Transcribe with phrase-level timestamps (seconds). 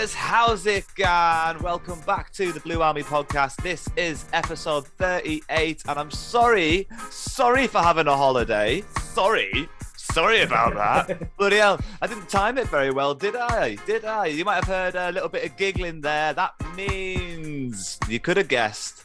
[0.00, 1.62] Reapbarrows, how's it going?
[1.62, 3.56] Welcome back to the Blue Army podcast.
[3.56, 8.82] This is episode 38, and I'm sorry, sorry for having a holiday.
[9.12, 11.36] Sorry, sorry about that.
[11.36, 13.74] Bloody hell, I didn't time it very well, did I?
[13.86, 14.26] Did I?
[14.26, 16.32] You might have heard a little bit of giggling there.
[16.32, 19.04] That means you could have guessed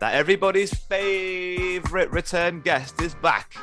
[0.00, 3.56] that everybody's favorite return guest is back.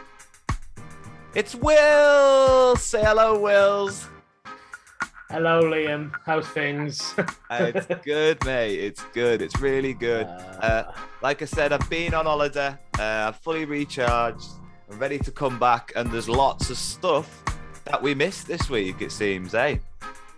[1.36, 2.76] It's Will.
[2.76, 4.08] Say hello, Wills.
[5.32, 6.12] Hello, Liam.
[6.26, 7.16] How's things?
[7.18, 8.78] Uh, it's good, mate.
[8.78, 9.42] It's good.
[9.42, 10.26] It's really good.
[10.28, 12.76] Uh, like I said, I've been on holiday.
[13.00, 14.50] Uh, I'm fully recharged.
[14.92, 17.44] I'm ready to come back, and there's lots of stuff
[17.86, 19.02] that we missed this week.
[19.02, 19.78] It seems, eh?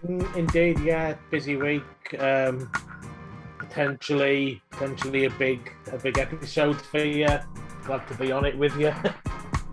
[0.05, 1.15] Mm, Indeed, yeah.
[1.31, 1.83] Busy week.
[2.19, 2.71] Um,
[3.57, 7.27] potentially, potentially a big, a big episode for you.
[7.85, 8.93] Glad to be on it with you.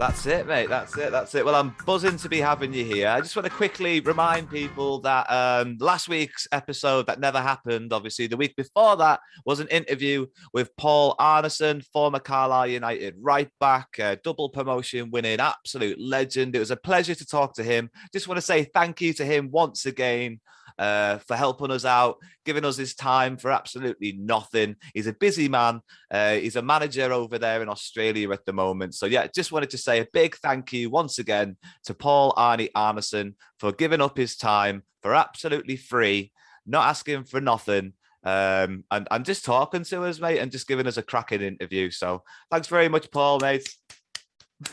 [0.01, 0.71] That's it, mate.
[0.71, 1.13] That's it.
[1.13, 1.45] That's it.
[1.45, 3.09] Well, I'm buzzing to be having you here.
[3.09, 7.93] I just want to quickly remind people that um, last week's episode that never happened,
[7.93, 10.25] obviously, the week before that was an interview
[10.55, 16.57] with Paul Arnison, former Carlisle United right back, uh, double promotion winning, absolute legend.
[16.57, 17.91] It was a pleasure to talk to him.
[18.11, 20.41] Just want to say thank you to him once again.
[20.81, 24.77] Uh, for helping us out, giving us his time for absolutely nothing.
[24.95, 25.83] He's a busy man.
[26.11, 28.95] Uh, he's a manager over there in Australia at the moment.
[28.95, 32.73] So, yeah, just wanted to say a big thank you once again to Paul Arnie
[32.75, 36.33] Arnison for giving up his time for absolutely free,
[36.65, 37.93] not asking for nothing.
[38.25, 41.91] Um, and, and just talking to us, mate, and just giving us a cracking interview.
[41.91, 43.69] So, thanks very much, Paul, mate.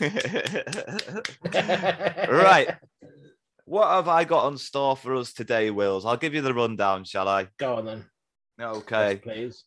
[2.40, 2.76] right.
[3.68, 6.06] What have I got on store for us today, Wills?
[6.06, 7.48] I'll give you the rundown, shall I?
[7.58, 8.04] Go on then.
[8.58, 9.10] Okay.
[9.12, 9.64] Yes, please.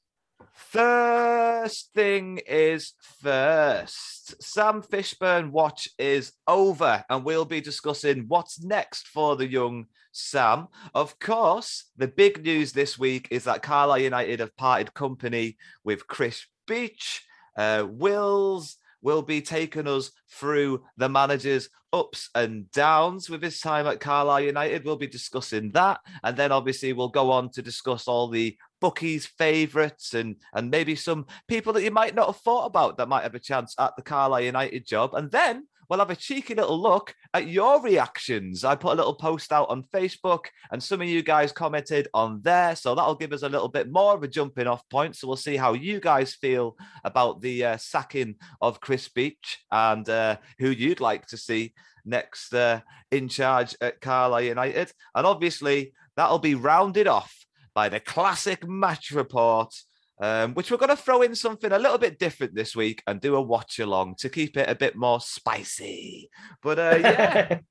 [0.56, 4.42] First thing is first.
[4.42, 10.70] Sam Fishburn watch is over, and we'll be discussing what's next for the young Sam.
[10.96, 16.08] Of course, the big news this week is that Carlisle United have parted company with
[16.08, 17.24] Chris Beech.
[17.56, 23.88] Uh, Wills will be taking us through the manager's ups and downs with his time
[23.88, 24.86] at Carlisle United.
[24.86, 26.00] We'll be discussing that.
[26.24, 30.96] And then obviously we'll go on to discuss all the bookies' favourites and and maybe
[30.96, 33.96] some people that you might not have thought about that might have a chance at
[33.96, 35.14] the Carlisle United job.
[35.14, 38.64] And then we'll have a cheeky little look at your reactions.
[38.64, 42.40] I put a little post out on Facebook and some of you guys commented on
[42.44, 42.78] there.
[42.78, 45.18] So that'll give us a little bit more of a jumping off point.
[45.18, 50.08] So we'll see how you guys feel about the uh, sacking of Chris Beech and
[50.08, 51.74] uh, who you'd like to see
[52.06, 52.80] next uh,
[53.12, 54.94] in charge at Carlisle United.
[55.14, 57.36] And obviously, that'll be rounded off
[57.76, 59.76] by the classic match report
[60.22, 63.20] um, which we're going to throw in something a little bit different this week and
[63.20, 66.30] do a watch along to keep it a bit more spicy.
[66.62, 67.60] But uh, yeah.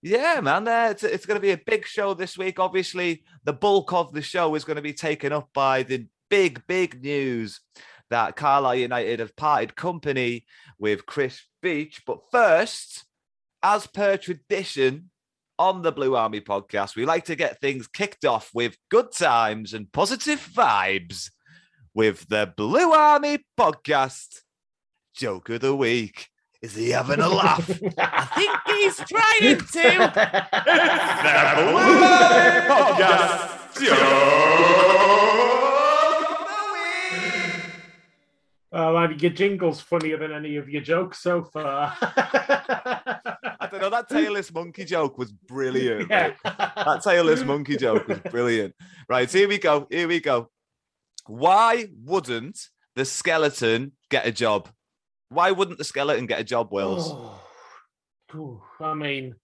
[0.00, 2.60] Yeah, man, uh, it's, it's going to be a big show this week.
[2.60, 6.62] Obviously, the bulk of the show is going to be taken up by the big,
[6.68, 7.60] big news
[8.08, 10.46] that Carlisle United have parted company
[10.78, 12.02] with Chris Beech.
[12.06, 13.06] But first,
[13.60, 15.10] as per tradition
[15.58, 19.74] on the Blue Army podcast, we like to get things kicked off with good times
[19.74, 21.30] and positive vibes
[21.98, 24.42] with the Blue Army podcast
[25.16, 26.28] joke of the week.
[26.62, 27.68] Is he having a laugh?
[27.98, 29.64] I think he's trying to.
[30.62, 30.84] the
[31.56, 33.82] Blue Army Podcast.
[33.84, 34.58] Joke of
[38.70, 41.96] the Oh man, your jingle's funnier than any of your jokes so far.
[42.00, 43.90] I don't know.
[43.90, 46.08] That tailless monkey joke was brilliant.
[46.08, 46.28] yeah.
[46.28, 46.36] mate.
[46.44, 48.76] That tailless monkey joke was brilliant.
[49.08, 49.88] Right, here we go.
[49.90, 50.48] Here we go.
[51.28, 52.58] Why wouldn't
[52.96, 54.70] the skeleton get a job?
[55.28, 57.12] Why wouldn't the skeleton get a job, Wills?
[58.34, 59.34] Oh, I mean,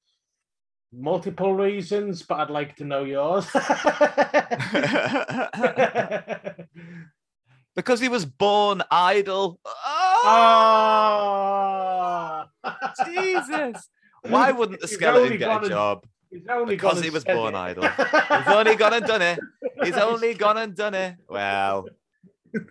[0.92, 3.44] multiple reasons, but I'd like to know yours.
[7.76, 9.60] because he was born idle.
[9.66, 10.22] Oh,
[12.64, 13.90] oh, Jesus.
[14.22, 16.06] Why wouldn't the skeleton get a job?
[16.34, 17.58] He's only Because gone he was born it.
[17.58, 17.84] idle.
[17.88, 19.38] He's only gone and done it.
[19.84, 21.14] He's only gone and done it.
[21.28, 21.86] Well,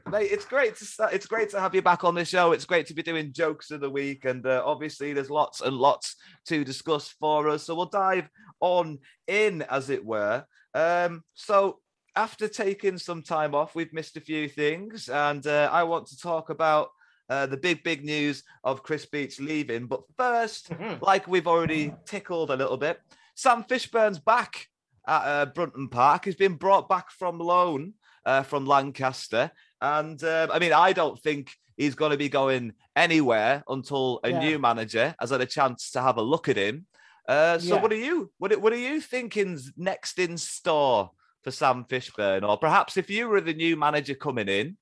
[0.09, 2.51] mate, it's great to start, it's great to have you back on the show.
[2.51, 5.75] It's great to be doing jokes of the week, and uh, obviously there's lots and
[5.77, 6.15] lots
[6.47, 7.63] to discuss for us.
[7.63, 8.27] So we'll dive
[8.59, 10.43] on in, as it were.
[10.73, 11.79] Um, so
[12.15, 16.17] after taking some time off, we've missed a few things, and uh, I want to
[16.17, 16.89] talk about.
[17.29, 19.87] Uh, the big, big news of Chris Beech leaving.
[19.87, 21.01] But first, Mhm.
[21.01, 22.99] like we've already tickled a little bit,
[23.35, 24.67] Sam Fishburn's back
[25.07, 26.25] at uh, Brunton Park.
[26.25, 27.93] He's been brought back from loan
[28.25, 29.51] uh, from Lancaster.
[29.81, 34.29] And um, I mean, I don't think he's going to be going anywhere until a
[34.29, 34.39] Yeah.
[34.39, 36.85] new manager has had a chance to have a look at him.
[37.27, 37.81] Uh, so, Yeah.
[37.81, 38.31] what are you?
[38.37, 41.11] What, what are you thinking's next in store
[41.43, 42.47] for Sam Fishburn?
[42.47, 44.77] Or perhaps if you were the new manager coming in,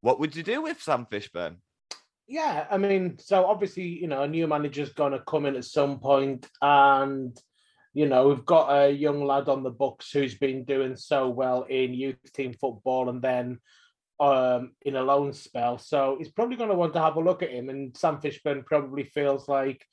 [0.00, 1.56] what would you do with Sam Fishburn?
[2.26, 5.64] Yeah, I mean, so obviously, you know, a new manager's going to come in at
[5.64, 7.36] some point, and
[7.94, 11.62] you know, we've got a young lad on the books who's been doing so well
[11.62, 13.58] in youth team football, and then
[14.20, 15.78] um in a loan spell.
[15.78, 18.66] So he's probably going to want to have a look at him, and Sam Fishburn
[18.66, 19.84] probably feels like,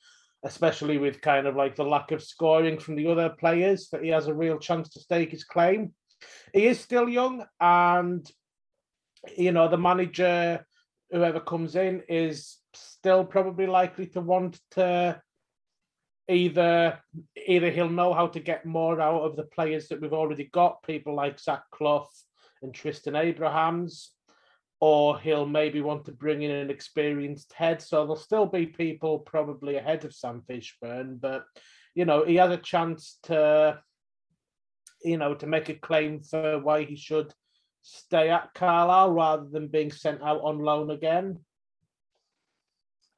[0.44, 4.10] especially with kind of like the lack of scoring from the other players, that he
[4.10, 5.92] has a real chance to stake his claim.
[6.52, 8.28] He is still young, and
[9.36, 10.66] you know, the manager
[11.12, 15.20] whoever comes in is still probably likely to want to
[16.28, 16.98] either
[17.46, 20.82] either he'll know how to get more out of the players that we've already got,
[20.82, 22.08] people like Zach Clough
[22.62, 24.12] and Tristan Abrahams,
[24.80, 27.82] or he'll maybe want to bring in an experienced head.
[27.82, 31.44] So there'll still be people probably ahead of Sam Fishburn, but
[31.94, 33.80] you know, he has a chance to
[35.04, 37.34] you know to make a claim for why he should
[37.82, 41.40] stay at Carlisle rather than being sent out on loan again.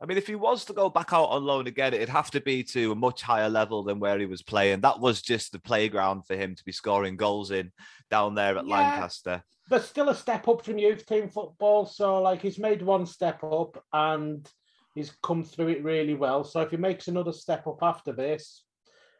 [0.00, 2.40] I mean, if he was to go back out on loan again, it'd have to
[2.40, 4.80] be to a much higher level than where he was playing.
[4.80, 7.70] That was just the playground for him to be scoring goals in
[8.10, 8.76] down there at Yeah.
[8.76, 9.42] Lancaster.
[9.68, 11.86] But still a step up from youth team football.
[11.86, 14.46] So like he's made one step up and
[14.94, 16.44] he's come through it really well.
[16.44, 18.64] So if he makes another step up after this,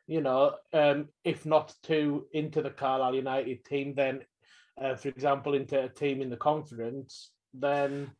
[0.06, 4.20] you know, um, if not to into the Carlisle United team, then
[4.80, 8.10] uh, for example, into a team in the conference, then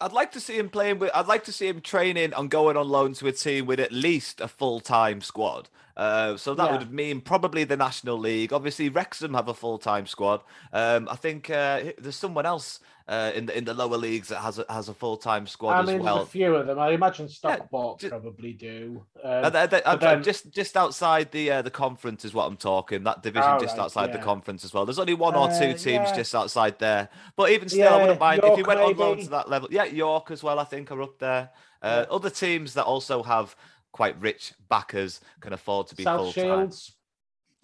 [0.00, 1.10] I'd like to see him playing with.
[1.14, 3.92] I'd like to see him training and going on loan to a team with at
[3.92, 5.68] least a full time squad.
[5.96, 6.78] Uh, so that Yeah.
[6.78, 8.52] would mean probably the National League.
[8.52, 10.40] Obviously, Wrexham have a full time squad.
[10.72, 14.38] Um, I think uh, there's someone else uh, in the in the lower leagues that
[14.38, 16.22] has a, has a full time squad I as mean, there's well.
[16.22, 16.78] a few of them.
[16.78, 19.04] I imagine Stockport ju- probably do.
[19.22, 22.56] Um, they- they- I'm- then- just just outside the uh, the conference is what I'm
[22.56, 23.02] talking.
[23.02, 24.86] That division Oh, just right, outside the conference as well.
[24.86, 26.16] There's only one or two Uh, teams yeah.
[26.16, 27.08] just outside there.
[27.36, 29.68] But even still, I wouldn't mind if you York went on loan to that level.
[29.70, 30.58] Yeah, York as well.
[30.58, 31.50] I think are up there.
[31.82, 33.56] Uh, Other teams that also have
[33.92, 36.32] quite rich backers can afford to be full time.
[36.32, 36.92] Shields.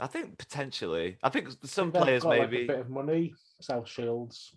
[0.01, 1.19] I think potentially.
[1.23, 2.65] I think some they've players got, like, maybe.
[2.65, 3.35] a bit of money.
[3.61, 4.53] South Shields.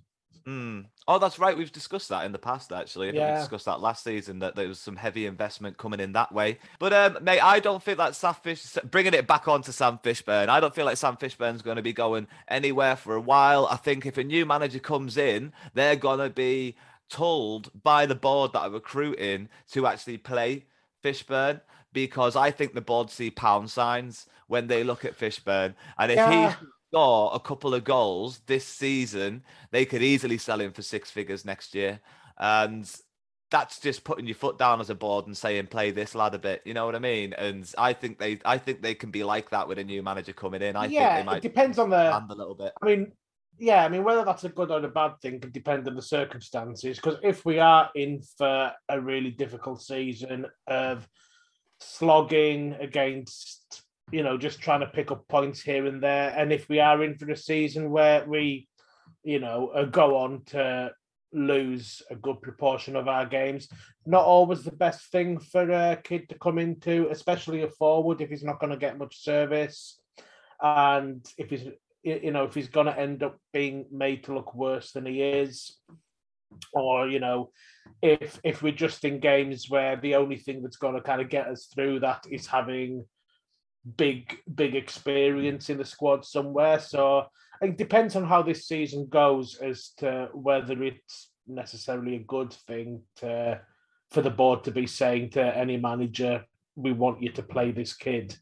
[0.48, 0.86] Mm.
[1.08, 1.58] Oh, that's right.
[1.58, 3.10] We've discussed that in the past, actually.
[3.10, 6.14] I think we discussed that last season that there was some heavy investment coming in
[6.14, 6.58] that way.
[6.80, 10.00] But um, mate, I don't think that Sam Fish bringing it back on to Sam
[10.04, 10.50] Fishburn.
[10.50, 13.68] I don't feel like Sam Fishburn's going to be going anywhere for a while.
[13.70, 16.76] I think if a new manager comes in, they're going to be
[17.10, 20.66] told by the board that are recruiting to actually play
[21.04, 21.62] Fishburn
[21.94, 26.18] because I think the board see pound signs when they look at Fishburn, and if
[26.18, 26.56] Yeah.
[26.60, 31.10] he score a couple of goals this season, they could easily sell him for six
[31.12, 32.00] figures next year.
[32.38, 32.90] And
[33.50, 36.40] that's just putting your foot down as a board and saying, play this lad a
[36.40, 36.62] bit.
[36.66, 37.34] You know what I mean?
[37.34, 40.34] And I think they I think they can be like that with a new manager
[40.34, 40.76] coming in.
[40.76, 41.98] I yeah, think they might it depends on the.
[41.98, 42.74] a little bit.
[42.82, 43.12] I mean,
[43.62, 46.02] yeah, I mean, whether that's a good or a bad thing could depend on the
[46.02, 46.98] circumstances.
[46.98, 51.08] Because if we are in for a really difficult season of
[51.80, 56.68] slogging against, you know, just trying to pick up points here and there, and if
[56.70, 58.68] we are in for a season where we,
[59.24, 60.90] you know, go on to
[61.32, 63.70] lose a good proportion of our games.
[64.08, 68.30] Not always the best thing for a kid to come into, especially a forward if
[68.32, 70.00] he's not going to get much service,
[70.60, 71.68] and if he's
[72.04, 75.22] you know if he's going to end up being made to look worse than he
[75.22, 75.78] is,
[76.74, 77.52] or you know
[78.02, 81.30] if if we're just in games where the only thing that's going to kind of
[81.30, 83.06] get us through that is having
[83.98, 86.80] big big experience in the squad somewhere.
[86.80, 87.26] So
[87.62, 93.02] it depends on how this season goes as to whether it's necessarily a good thing
[93.18, 93.62] to
[94.12, 97.96] for the board to be saying to any manager, "We want you to play this
[97.96, 98.36] kid."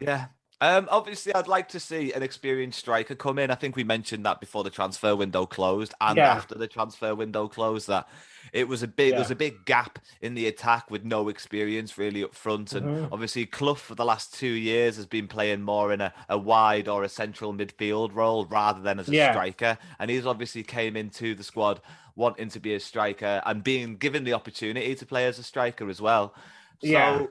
[0.00, 0.26] Yeah.
[0.62, 3.50] Um, obviously, I'd like to see an experienced striker come in.
[3.50, 6.30] I think we mentioned that before the transfer window closed and Yeah.
[6.32, 7.88] after the transfer window closed.
[7.88, 8.08] That
[8.52, 9.16] it was a big, Yeah.
[9.16, 12.74] there's a big gap in the attack with no experience really up front.
[12.74, 13.08] And Mhm.
[13.10, 16.86] obviously, Clough for the last two years has been playing more in a, a wide
[16.86, 19.32] or a central midfield role rather than as a Yeah.
[19.32, 19.78] striker.
[19.98, 21.80] And he's obviously came into the squad
[22.14, 25.90] wanting to be a striker and being given the opportunity to play as a striker
[25.90, 26.34] as well.
[26.80, 27.26] So Yeah.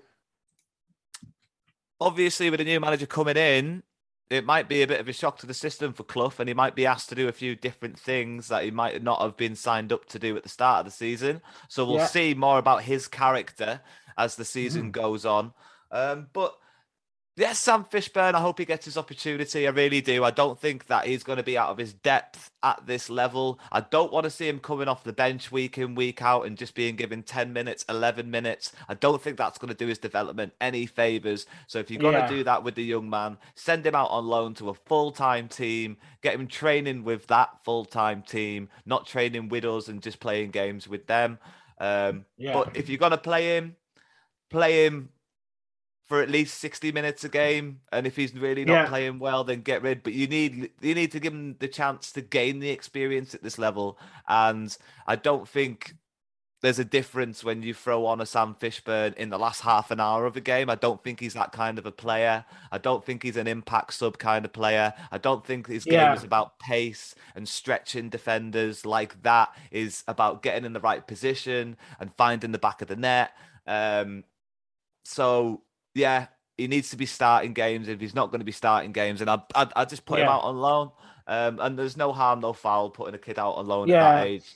[2.01, 3.83] Obviously with a new manager coming in,
[4.31, 6.55] it might be a bit of a shock to the system for Clough, and he
[6.55, 9.55] might be asked to do a few different things that he might not have been
[9.55, 11.41] signed up to do at the start of the season.
[11.67, 12.07] So we'll Yeah.
[12.07, 13.81] see more about his character
[14.17, 15.53] as the season goes on.
[15.91, 16.57] Um, but
[17.35, 19.67] yes, Sam Fishburn, I hope he gets his opportunity.
[19.67, 20.23] I really do.
[20.23, 23.59] I don't think that he's going to be out of his depth at this level.
[23.71, 26.57] I don't want to see him coming off the bench week in, week out and
[26.57, 28.71] just being given 10 minutes, 11 minutes.
[28.89, 31.45] I don't think that's going to do his development any favors.
[31.67, 32.27] So if you're going Yeah.
[32.27, 35.11] to do that with the young man, send him out on loan to a full
[35.11, 40.01] time team, get him training with that full time team, not training with us and
[40.01, 41.39] just playing games with them.
[41.79, 42.53] Um, Yeah.
[42.53, 43.75] But if you're going to play him,
[44.51, 45.09] play him
[46.11, 48.87] for at least 60 minutes a game and if he's really not Yeah.
[48.89, 52.11] playing well then get rid but you need you need to give him the chance
[52.11, 54.77] to gain the experience at this level and
[55.07, 55.95] i don't think
[56.61, 59.99] there's a difference when you throw on a Sam Fishburn in the last half an
[59.99, 60.69] hour of a game.
[60.69, 62.45] I don't think he's that kind of a player.
[62.71, 64.93] I don't think he's an impact sub kind of player.
[65.11, 66.13] I don't think his game Yeah.
[66.13, 69.49] is about pace and stretching defenders like that.
[69.71, 73.31] Is about getting in the right position and finding the back of the net.
[73.65, 74.23] Um,
[75.03, 75.63] so
[75.93, 77.87] yeah, he needs to be starting games.
[77.87, 80.27] If he's not going to be starting games, and I I, I just put him
[80.27, 80.91] out on loan.
[81.27, 84.13] Um, and there's no harm, no foul putting a kid out on loan at Yeah.
[84.15, 84.55] that age.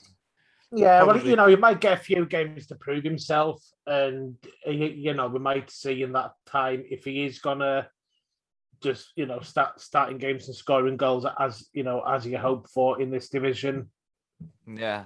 [0.71, 5.13] Yeah, well, you know, he might get a few games to prove himself, and you
[5.13, 7.87] know, we might see in that time if he is gonna
[8.81, 12.69] just you know start starting games and scoring goals as you know as you hope
[12.69, 13.89] for in this division.
[14.67, 15.05] Yeah,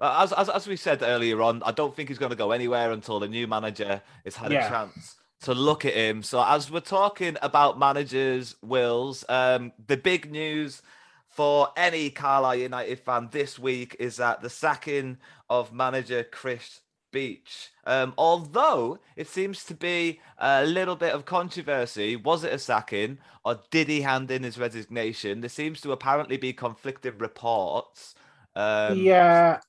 [0.00, 2.90] as, as as we said earlier on, I don't think he's going to go anywhere
[2.90, 4.66] until the new manager has had Yeah.
[4.66, 6.22] a chance to look at him.
[6.22, 10.82] So as we're talking about managers' wills, um, the big news
[11.28, 15.18] for any Carlisle United fan this week is that the sacking
[15.50, 16.80] of manager Chris
[17.12, 17.70] Beech.
[17.86, 23.18] Um, although it seems to be a little bit of controversy, was it a sacking
[23.44, 25.40] or did he hand in his resignation?
[25.40, 28.14] There seems to apparently be conflicting reports.
[28.56, 29.60] Um, yeah,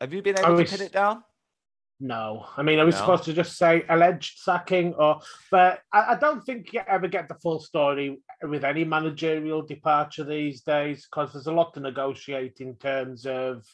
[0.00, 1.24] have you been able to pin it down?
[2.02, 2.96] No, I mean, are we No.
[2.96, 5.20] supposed to just say alleged sacking, or
[5.52, 10.24] but I, I don't think you ever get the full story with any managerial departure
[10.24, 13.64] these days because there's a lot to negotiate in terms of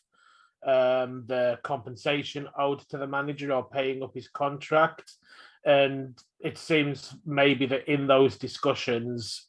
[0.66, 5.10] um, the compensation owed to the manager or paying up his contract.
[5.64, 9.48] And it seems maybe that in those discussions,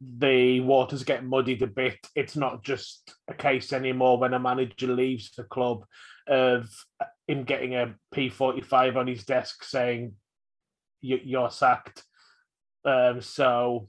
[0.00, 1.98] the waters get muddied a bit.
[2.16, 5.84] It's not just a case anymore when a manager leaves the club
[6.26, 6.68] of
[7.30, 10.16] him getting a P45 on his desk saying,
[11.00, 12.04] "You- You're sacked.
[12.84, 13.88] Um, so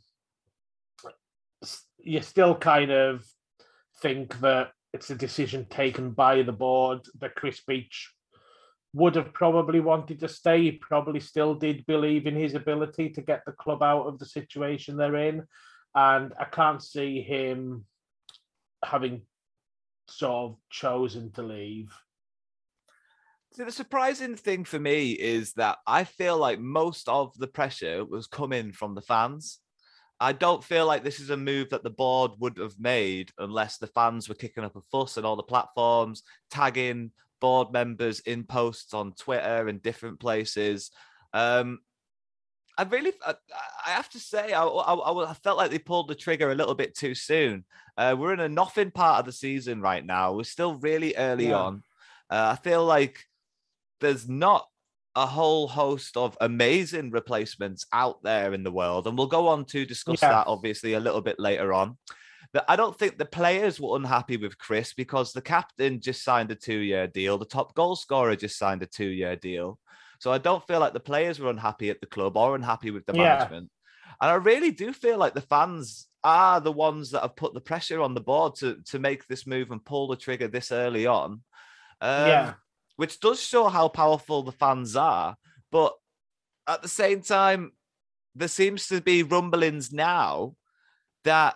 [1.98, 3.26] you still kind of
[4.02, 8.14] think that it's a decision taken by the board that Chris Beech
[8.94, 10.64] would have probably wanted to stay.
[10.64, 14.26] He probably still did believe in his ability to get the club out of the
[14.26, 15.48] situation they're in.
[15.96, 17.86] And I can't see him
[18.84, 19.22] having
[20.10, 21.94] sort of chosen to leave.
[23.54, 28.06] So the surprising thing for me is that I feel like most of the pressure
[28.06, 29.60] was coming from the fans.
[30.22, 33.78] I don't feel like this is a move that the board would have made unless
[33.78, 38.46] the fans were kicking up a fuss and all the platforms, tagging board members in
[38.46, 40.92] posts on Twitter and different places.
[41.34, 41.80] Um,
[42.78, 43.34] I really, I,
[43.86, 46.76] I have to say, I, I, I felt like they pulled the trigger a little
[46.76, 47.66] bit too soon.
[47.98, 50.34] Uh, we're in a nothing part of the season right now.
[50.34, 51.58] We're still really early Yeah.
[51.58, 51.84] on.
[52.30, 53.26] Uh, I feel like
[54.02, 54.68] there's not
[55.16, 59.66] a whole host of amazing replacements out there in the world, and we'll go on
[59.66, 60.30] to discuss Yeah.
[60.30, 61.98] that obviously a little bit later on.
[62.54, 66.52] that I don't think the players were unhappy with Chris because the captain just signed
[66.52, 67.38] a two-year deal.
[67.38, 69.80] The top goal scorer just signed a two-year deal.
[70.20, 73.06] So I don't feel like the players were unhappy at the club or unhappy with
[73.06, 73.36] the Yeah.
[73.38, 73.70] management.
[74.20, 77.62] And I really do feel like the fans are the ones that have put the
[77.62, 81.06] pressure on the board to to make this move and pull the trigger this early
[81.06, 81.44] on.
[82.02, 82.54] Um, Yeah.
[83.02, 85.36] Which does show how powerful the fans are.
[85.72, 85.94] But
[86.68, 87.72] at the same time,
[88.36, 90.54] there seems to be rumblings now
[91.24, 91.56] that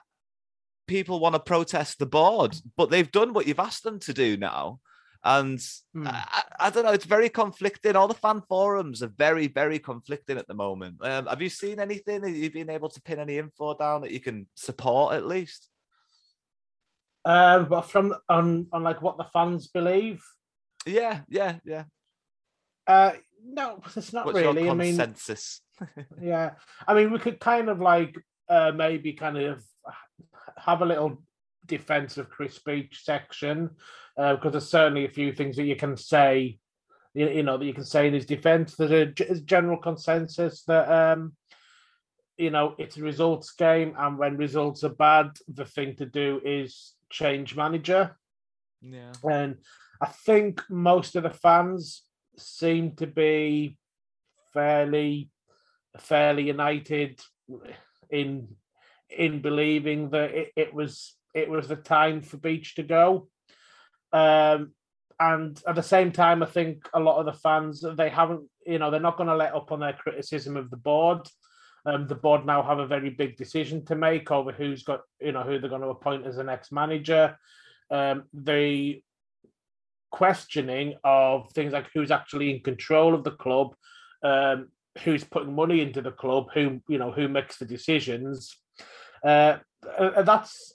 [0.87, 4.37] people want to protest the board, but they've done what you've asked them to do
[4.37, 4.79] now.
[5.23, 5.59] And
[5.93, 6.07] Hmm.
[6.07, 7.95] I, I- I don't know, it's very conflicting.
[7.95, 10.95] All the fan forums are very, very conflicting at the moment.
[11.01, 12.23] Um, have you seen anything?
[12.23, 15.69] Have you been able to pin any info down that you can support at least?
[17.23, 20.23] Uh, but from on on like what the fans believe,
[20.85, 21.83] Yeah, yeah, yeah.
[22.87, 23.13] uh,
[23.43, 24.69] no, it's not What's really.
[24.69, 25.61] I mean, consensus?
[26.21, 26.51] yeah,
[26.87, 28.15] I mean, we could kind of like
[28.49, 29.63] uh, maybe kind of
[30.57, 31.21] have a little
[31.65, 33.71] defense of Chris Beech section
[34.15, 36.57] because there's certainly a few things that you can say,
[37.13, 38.75] you, you know, that you can say in his defense.
[38.75, 41.33] There's a g- general consensus that um,
[42.37, 46.41] you know it's a results game, and when results are bad, the thing to do
[46.45, 48.17] is change manager.
[48.81, 49.13] yeah.
[49.23, 49.57] And
[50.01, 52.03] I think most of the fans
[52.37, 53.77] seem to be
[54.53, 55.29] fairly
[55.99, 57.21] fairly united
[58.09, 58.47] in
[59.09, 63.27] in believing that it, it was it was the time for Beech to go.
[64.11, 64.71] Um
[65.19, 68.79] and at the same time, I think a lot of the fans they haven't, you
[68.79, 71.27] know, they're not going to let up on their criticism of the board.
[71.85, 75.31] Um, the board now have a very big decision to make over who's got, you
[75.31, 77.37] know, who they're going to appoint as the next manager.
[77.91, 79.01] Um, the
[80.15, 83.75] questioning of things like who's actually in control of the club,
[84.23, 84.69] um,
[85.03, 88.55] who's putting money into the club, who you know who makes the decisions.
[89.23, 89.57] Uh,
[89.99, 90.73] uh, that's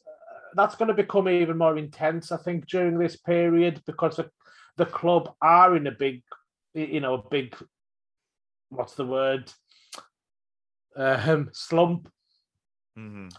[0.54, 4.28] that's going to become even more intense, I think, during this period because the,
[4.76, 6.22] the club are in a big,
[6.74, 7.56] you know, a big,
[8.68, 9.50] what's the word,
[10.96, 12.10] um, slump
[12.98, 13.32] Mhm.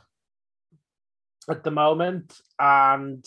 [1.50, 3.24] at the moment, and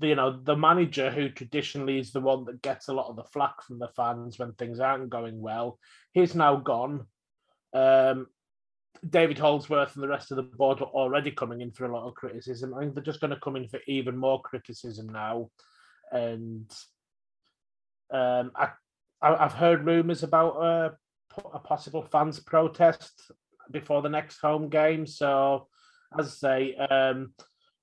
[0.00, 3.24] you know the manager who traditionally is the one that gets a lot of the
[3.24, 5.78] flack from the fans when things aren't going well,
[6.12, 7.06] he's now gone.
[7.74, 8.26] Um,
[9.08, 12.06] David Holdsworth and the rest of the board were already coming in for a lot
[12.06, 12.74] of criticism.
[12.74, 15.50] I think they're just going to come in for even more criticism now,
[16.10, 16.70] and
[18.12, 18.70] um, I,
[19.20, 20.92] I've heard rumours about a,
[21.52, 23.30] a possible fans protest
[23.70, 25.06] before the next home game.
[25.06, 25.68] So,
[26.18, 27.34] as I say, um,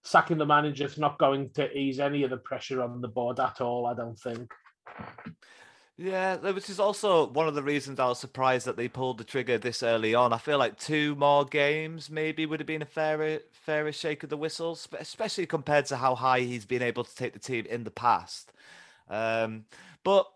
[0.06, 3.40] sacking the manager is not going to ease any of the pressure on the board
[3.40, 3.88] at all.
[3.88, 4.52] I don't think.
[5.98, 9.24] Yeah, which is also one of the reasons I was surprised that they pulled the
[9.24, 10.32] trigger this early on.
[10.32, 14.30] I feel like two more games maybe would have been a fairer, fairer shake of
[14.30, 17.66] the whistle, spe- especially compared to how high he's been able to take the team
[17.66, 18.52] in the past.
[19.10, 19.66] Um,
[20.04, 20.30] but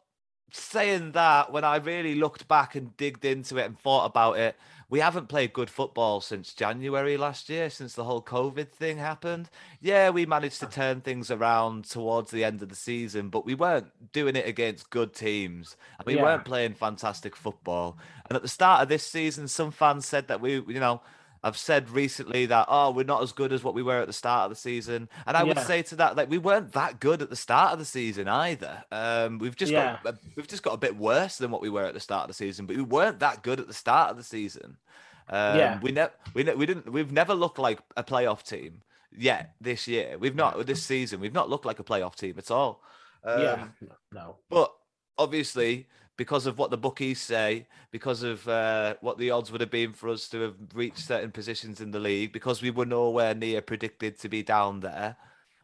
[0.52, 4.56] saying that, when I really looked back and digged into it and thought about it,
[4.90, 9.50] we haven't played good football since January last year, since the whole COVID thing happened.
[9.80, 10.70] Yeah, we managed to ah.
[10.70, 14.90] turn things around towards the end of the season, but we weren't doing it against
[14.90, 15.78] good teams.
[16.00, 16.24] And we Yeah.
[16.24, 18.00] weren't playing fantastic football.
[18.28, 21.02] And at the start of this season, some fans said that we, you know,
[21.44, 24.14] I've said recently that oh we're not as good as what we were at the
[24.14, 27.22] start of the season, and I would say to that like we weren't that good
[27.22, 28.84] at the start of the season either.
[28.92, 30.12] Um, we've just got Yeah.
[30.12, 32.28] a- we've just got a bit worse than what we were at the start of
[32.30, 34.78] the season, but we weren't that good at the start of the season.
[35.30, 35.80] Um, Yeah.
[35.82, 39.88] we never we ne- we didn't we've never looked like a playoff team yet this
[39.88, 40.18] year.
[40.18, 41.20] We've not this season.
[41.20, 42.82] We've not looked like a playoff team at all.
[43.24, 43.68] Um, yeah,
[44.12, 44.38] no.
[44.50, 44.74] but
[45.18, 45.88] obviously,
[46.20, 49.94] because of what the bookies say, because of uh, what the odds would have been
[49.94, 53.62] for us to have reached certain positions in the league, because we were nowhere near
[53.62, 55.16] predicted to be down there,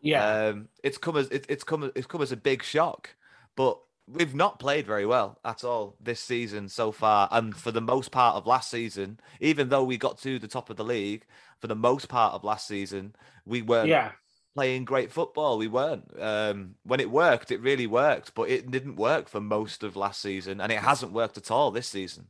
[0.01, 3.09] Yeah, um, it's come as it, it's come it's come as a big shock.
[3.57, 7.81] But we've not played very well at all this season so far, and for the
[7.81, 11.25] most part of last season, even though we got to the top of the league,
[11.59, 13.13] for the most part of last season,
[13.45, 14.11] we weren't yeah,
[14.55, 15.57] playing great football.
[15.57, 16.09] We weren't.
[16.19, 20.21] Um, when it worked, it really worked, but it didn't work for most of last
[20.21, 22.25] season, and it hasn't worked at all this season.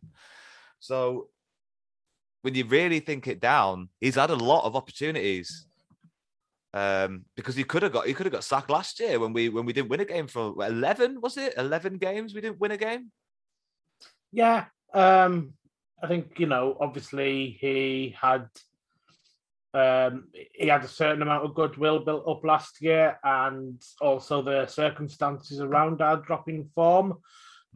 [0.79, 1.29] So,
[2.41, 5.67] when you really think it down, he's had a lot of opportunities.
[6.73, 9.47] Um, because he could have got he could have got sacked last year when we
[9.47, 12.71] when we didn't win a game for eleven was it eleven games we didn't win
[12.71, 13.11] a game.
[14.33, 14.65] yeah.
[14.93, 15.53] Um,
[16.03, 16.75] I think you know.
[16.79, 18.49] Obviously, he had
[19.75, 24.67] um, he had a certain amount of goodwill built up last year, and also the
[24.67, 27.15] circumstances around our dropping form.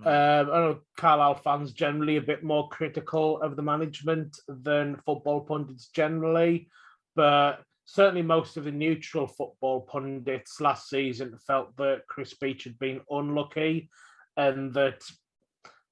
[0.02, 0.08] Hmm.
[0.08, 5.42] Um, I know Carlisle fans generally a bit more critical of the management than football
[5.42, 6.70] pundits generally,
[7.18, 12.80] but certainly most of the neutral football pundits last season felt that Chris Beech had
[12.80, 13.90] been unlucky
[14.38, 15.02] and that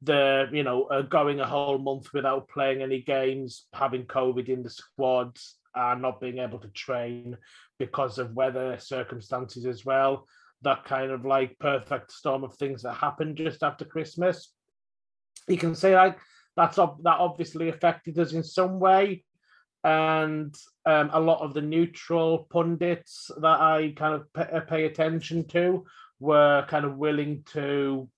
[0.04, 4.64] the you know uh, going a whole month without playing any games, having COVID in
[4.64, 7.38] the squads, and not being able to train
[7.80, 10.28] because of weather circumstances as well.
[10.64, 14.52] That kind of like perfect storm of things that happened just after Christmas.
[15.48, 16.18] You can say like
[16.56, 19.24] that's that obviously affected us in some way,
[19.84, 20.54] and
[20.86, 25.48] um, a lot of the neutral pundits that I kind of pay, uh, pay attention
[25.50, 25.86] to
[26.20, 28.10] were kind of willing to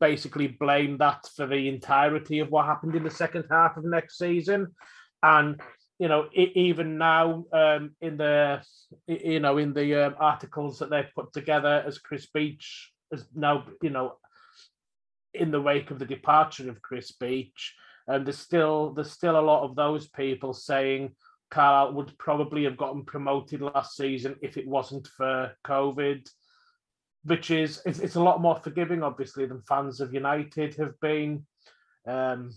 [0.00, 4.18] basically blame that for the entirety of what happened in the second half of next
[4.18, 4.74] season.
[5.22, 5.60] And
[5.98, 8.62] you know, even now um, in the
[9.06, 13.64] you know in the um, articles that they've put together as Chris Beech is now
[13.82, 14.16] you know
[15.32, 17.74] in the wake of the departure of Chris Beech,
[18.06, 21.14] and um, there's still there's still a lot of those people saying
[21.50, 26.28] Carl would probably have gotten promoted last season if it wasn't for COVID
[27.26, 31.44] which is it's, it's a lot more forgiving, obviously, than fans of United have been.
[32.06, 32.52] Um,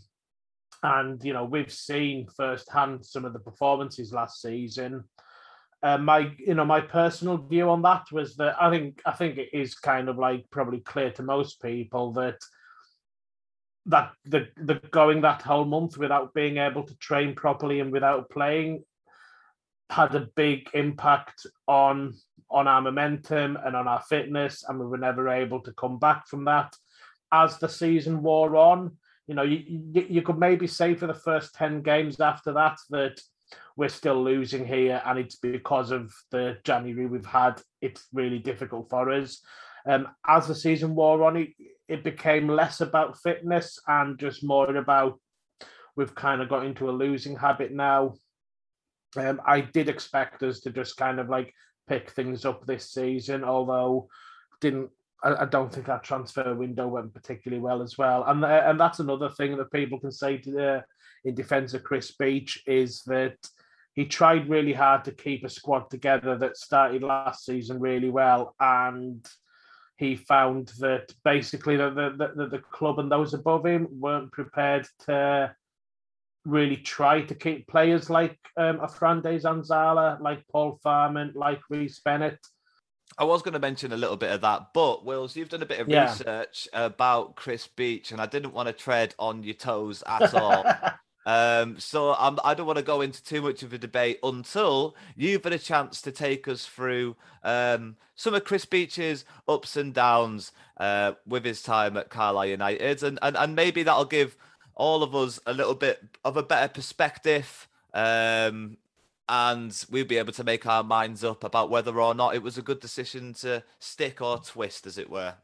[0.84, 5.04] and you know we've seen firsthand some of the performances last season.
[5.82, 9.38] Uh, my you know my personal view on that was that I think I think
[9.38, 12.38] it is kind of like probably clear to most people that
[13.86, 18.30] that the the going that whole month without being able to train properly and without
[18.30, 18.84] playing
[19.90, 22.14] had a big impact on
[22.52, 26.28] on our momentum and on our fitness, and we were never able to come back
[26.28, 26.76] from that.
[27.32, 28.98] As the season wore on,
[29.30, 33.22] you know, you, you, could maybe say for the first 10 games after that that
[33.78, 37.62] we're still losing here, and it's because of the January we've had.
[37.80, 39.40] It's really difficult for us.
[39.88, 41.50] Um, as the season wore on, it,
[41.88, 45.20] it became less about fitness and just more about
[45.96, 48.16] we've kind of got into a losing habit now.
[49.16, 51.54] Um, I did expect us to just kind of like
[51.88, 54.10] pick things up this season, although
[54.60, 54.90] didn't
[55.24, 58.24] I, don't think that transfer window went particularly well as well.
[58.26, 60.84] And uh, and that's another thing that people can say to the,
[61.26, 63.38] in defence of Chris Beech is that
[63.94, 68.56] he tried really hard to keep a squad together that started last season really well,
[68.60, 69.28] and
[69.98, 74.88] he found that basically the the, the, the club and those above him weren't prepared
[75.06, 75.54] to
[76.46, 82.40] really try to keep players like um, Offrande Zanzala, like Paul Farman, like Rhys Bennett.
[83.18, 85.66] I was going to mention a little bit of that, but Wills, you've done a
[85.66, 86.10] bit of yeah.
[86.10, 90.66] research about Chris Beech, and I didn't want to tread on your toes at all.
[91.26, 94.20] um, so I'm, I do not want to go into too much of a debate
[94.24, 99.76] until you've had a chance to take us through um, some of Chris Beech's ups
[99.76, 104.38] and downs uh, with his time at Carlisle United, and, and and maybe that'll give
[104.76, 107.68] all of us a little bit of a better perspective.
[107.94, 108.78] Um,
[109.30, 112.58] and we'll be able to make our minds up about whether or not it was
[112.58, 115.36] a good decision to stick or twist, as it were.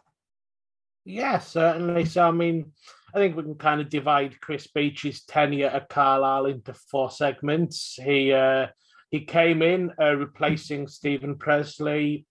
[1.06, 2.04] Yeah, certainly.
[2.06, 2.72] So, I mean,
[3.14, 7.94] I think we can kind of divide Chris Beech's tenure at Carlisle into four segments.
[8.04, 8.68] He uh,
[9.12, 12.26] he came in uh, replacing Steven Pressley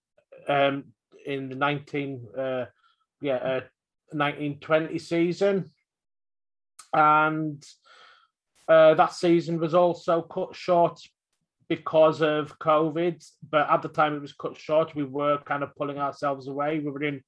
[0.49, 0.83] um,
[1.25, 2.65] in the nineteen uh,
[3.21, 3.61] yeah uh,
[4.11, 5.71] nineteen twenty season
[6.93, 7.63] and
[8.67, 10.99] uh, that season was also cut short
[11.67, 13.23] because of COVID.
[13.49, 16.79] But at the time it was cut short, we were kind of pulling ourselves away.
[16.79, 17.21] We were in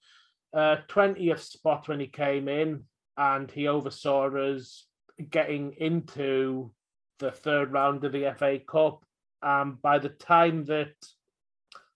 [0.53, 2.83] uh, 20th spot when he came in,
[3.17, 4.85] and he oversaw us
[5.29, 6.71] getting into
[7.19, 9.03] the third round of the FA Cup.
[9.41, 10.93] And by the time that,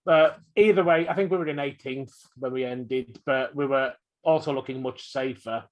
[0.06, 3.94] uh, either way, I think we were in 18th when we ended, but we were
[4.24, 5.64] also looking much safer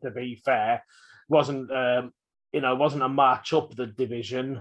[0.00, 0.84] to be fair.
[1.28, 2.12] wasn't um,
[2.52, 4.60] you know, wasn't a march up the division,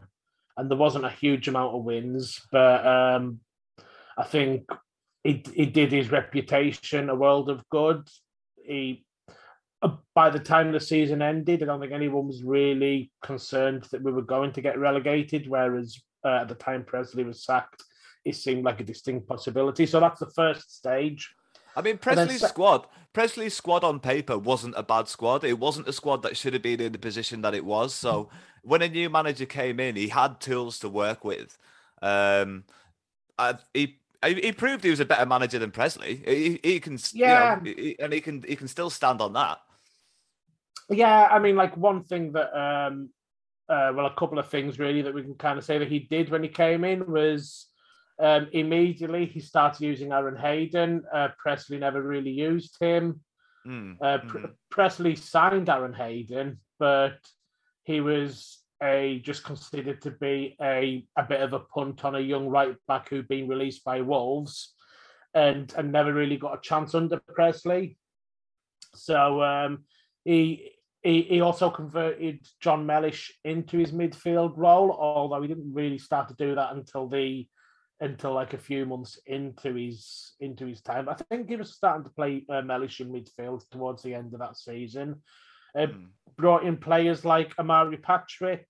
[0.57, 2.41] and there wasn't a huge amount of wins.
[2.51, 3.39] But um,
[4.17, 4.69] I think
[5.23, 8.07] he he did his reputation a world of good.
[8.65, 9.05] He
[9.81, 14.03] uh, by the time the season ended, I don't think anyone was really concerned that
[14.03, 15.47] we were going to get relegated.
[15.47, 17.83] Whereas uh, at the time Pressley was sacked,
[18.25, 19.85] it seemed like a distinct possibility.
[19.85, 21.33] So that's the first stage.
[21.75, 25.43] I mean, Pressley's squad, Pressley's squad on paper wasn't a bad squad.
[25.43, 27.93] It wasn't a squad that should have been in the position that it was.
[27.93, 28.29] So
[28.63, 31.57] when a new manager came in, he had tools to work with.
[32.01, 32.63] Um,
[33.37, 36.21] I, he he proved he was a better manager than Pressley.
[36.23, 39.33] He, he can, yeah, you know, he, and he can he can still stand on
[39.33, 39.59] that.
[40.89, 43.09] Yeah, I mean, like one thing that, um,
[43.69, 45.99] uh, well, a couple of things really that we can kind of say that he
[45.99, 47.67] did when he came in was
[48.19, 51.03] um, immediately, he started using Aaron Hayden.
[51.11, 53.21] Uh, Pressley never really used him.
[53.65, 54.51] Mm, uh, mm.
[54.69, 57.17] Pressley signed Aaron Hayden, but
[57.91, 62.19] he was a just considered to be a a bit of a punt on a
[62.19, 64.73] young right back who'd been released by Wolves,
[65.33, 67.97] and and never really got a chance under Pressley.
[68.95, 69.85] So um,
[70.23, 70.71] he
[71.03, 76.27] he, he also converted Jon Mellish into his midfield role, although he didn't really start
[76.29, 77.47] to do that until the
[77.99, 81.07] until like a few months into his into his time.
[81.07, 84.39] I think he was starting to play uh, Mellish in midfield towards the end of
[84.39, 85.21] that season.
[85.77, 86.05] Uh, Hmm.
[86.37, 88.65] Brought in players like Omari Patrick.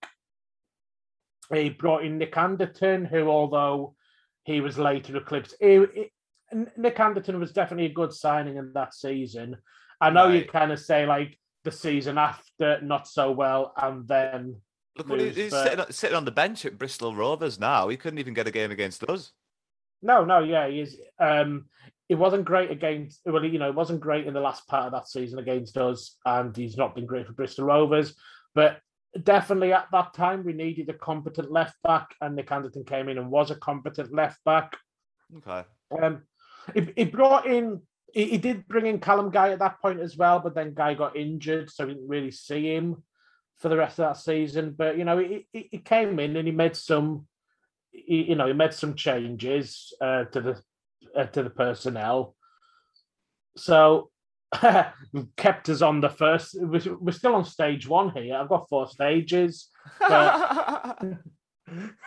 [1.53, 3.95] He brought in Nick Anderton, who although
[4.43, 6.11] he was later eclipsed, he, he-
[6.75, 9.55] Nick Anderton was definitely a good signing in that season.
[10.01, 14.57] I know you kind of say like the season after not so well, and then
[14.97, 17.87] Look what he, he's but- sitting, on- sitting on the bench at Bristol Rovers now.
[17.87, 19.31] He couldn't even get a game against us.
[20.01, 20.99] No, no, yeah, he is.
[21.19, 21.67] Um,
[22.11, 23.21] it wasn't great against.
[23.25, 26.17] Well, you know, it wasn't great in the last part of that season against us,
[26.25, 28.15] and he's not been great for Bristol Rovers.
[28.53, 28.81] But
[29.23, 33.17] definitely at that time, we needed a competent left back, and Nick Anderton came in
[33.17, 34.75] and was a competent left back.
[35.37, 35.63] Okay.
[36.01, 36.23] Um,
[36.73, 37.79] he, he brought in.
[38.13, 40.95] He, he did bring in Callum Guy at that point as well, but then Guy
[40.95, 43.01] got injured, so we didn't really see him
[43.59, 44.75] for the rest of that season.
[44.77, 47.25] But you know, he, he, he came in and he made some.
[47.93, 50.61] He, you know, he made some changes uh, to the
[51.15, 52.35] uh, to the personnel.
[53.57, 54.09] So
[55.37, 56.57] kept us on the first.
[56.59, 58.35] We're, we're still on stage one here.
[58.35, 59.67] I've got four stages.
[59.99, 60.97] But-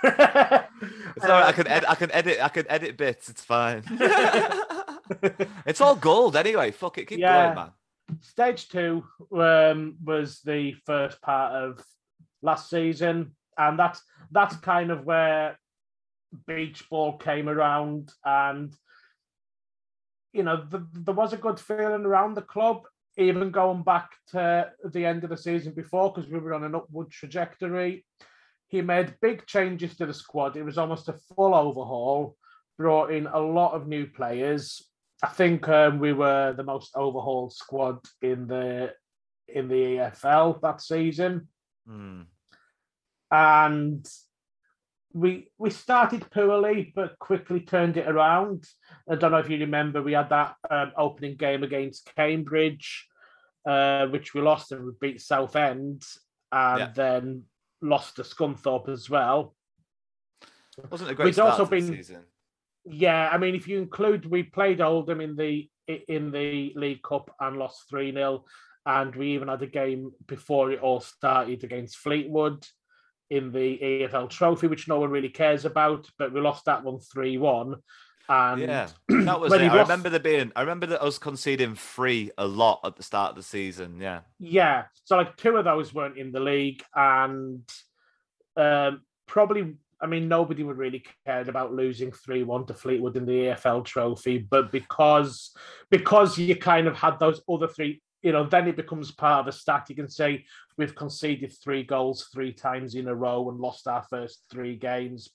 [0.03, 1.45] It's all right.
[1.47, 2.39] I can ed- I can edit.
[2.43, 3.29] I can edit bits.
[3.29, 3.83] It's fine.
[5.67, 6.71] it's all gold anyway.
[6.71, 7.07] Fuck it.
[7.07, 7.45] Keep Yeah.
[7.47, 7.71] going, man.
[8.21, 11.83] Stage two um, was the first part of
[12.43, 15.59] last season, and that's that's kind of where
[16.47, 18.75] beach ball came around, and
[20.35, 22.83] you know the, there was a good feeling around the club,
[23.17, 26.75] even going back to the end of the season before because we were on an
[26.75, 28.05] upward trajectory.
[28.67, 30.57] He made big changes to the squad.
[30.57, 32.37] It was almost a full overhaul.
[32.77, 34.83] Brought in a lot of new players.
[35.23, 38.93] I think um, we were the most overhauled squad in the
[39.47, 41.47] in the EFL that season,
[41.87, 42.23] Hmm.
[43.31, 44.05] and
[45.15, 48.65] we we started poorly but quickly turned it around.
[49.09, 53.07] I don't know if you remember, we had that um, opening game against Cambridge,
[53.67, 56.03] uh, which we lost and we beat Southend,
[56.51, 56.93] and Yeah.
[56.95, 57.45] then
[57.81, 59.55] lost to Scunthorpe as well.
[60.91, 62.25] Wasn't a great We'd also been- season.
[62.87, 67.31] Yeah, I mean, if you include, we played Oldham in the in the League Cup
[67.41, 68.45] and lost three 0
[68.87, 72.67] and we even had a game before it all started against Fleetwood
[73.35, 77.01] in the EFL Trophy, which no one really cares about, but we lost that one
[77.01, 77.77] three one.
[78.29, 79.61] And Yeah, that was it.
[79.63, 80.53] I lost- remember there being.
[80.57, 83.99] I remember that us conceding three a lot at the start of the season.
[84.01, 84.21] Yeah.
[84.39, 87.69] Yeah, so like two of those weren't in the league, and
[88.57, 93.27] um, probably, I mean, nobody would really cared about losing three one to Fleetwood in
[93.27, 95.51] the EFL Trophy, but because
[95.91, 99.49] because you kind of had those other three, you know, then it becomes part of
[99.49, 99.85] a stat.
[99.91, 100.47] You can say
[100.79, 105.29] we've conceded three goals three times in a row and lost our first three games.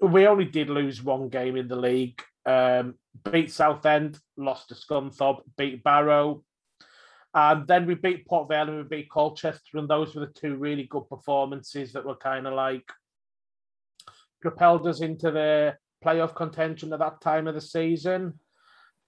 [0.00, 2.22] We only did lose one game in the league.
[2.46, 2.94] Um,
[3.30, 6.44] beat Southend, lost to Scunthorpe, beat Barrow,
[7.34, 10.54] and then we beat Port Vale and we beat Colchester, and those were the two
[10.54, 12.88] really good performances that were kind of like
[14.40, 18.34] propelled us into the playoff contention at that time of the season.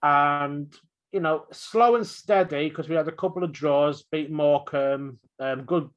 [0.03, 0.75] And
[1.13, 5.63] you know, slow and steady because we had a couple of draws, beat Morecambe, um,
[5.65, 5.89] good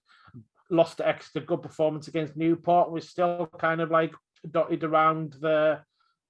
[0.70, 2.92] lost to Exeter, good performance against Newport.
[2.92, 4.14] We're still kind of like
[4.50, 5.82] dotted around the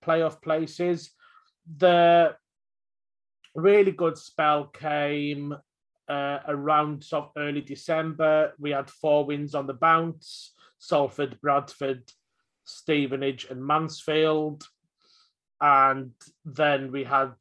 [0.04, 1.12] playoff places.
[1.78, 2.36] The
[3.56, 5.56] really good spell came
[6.08, 8.54] uh, around sort of early December.
[8.58, 12.04] We had four wins on the bounce: Salford, Bradford,
[12.64, 14.64] Stevenage, and Mansfield.
[15.62, 16.12] And
[16.46, 17.34] then we had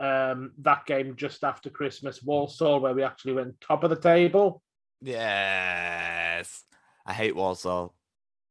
[0.00, 4.62] um, that game just after Christmas, Walsall, where we actually went top of the table.
[5.00, 6.62] Yes.
[7.06, 7.94] I hate Walsall.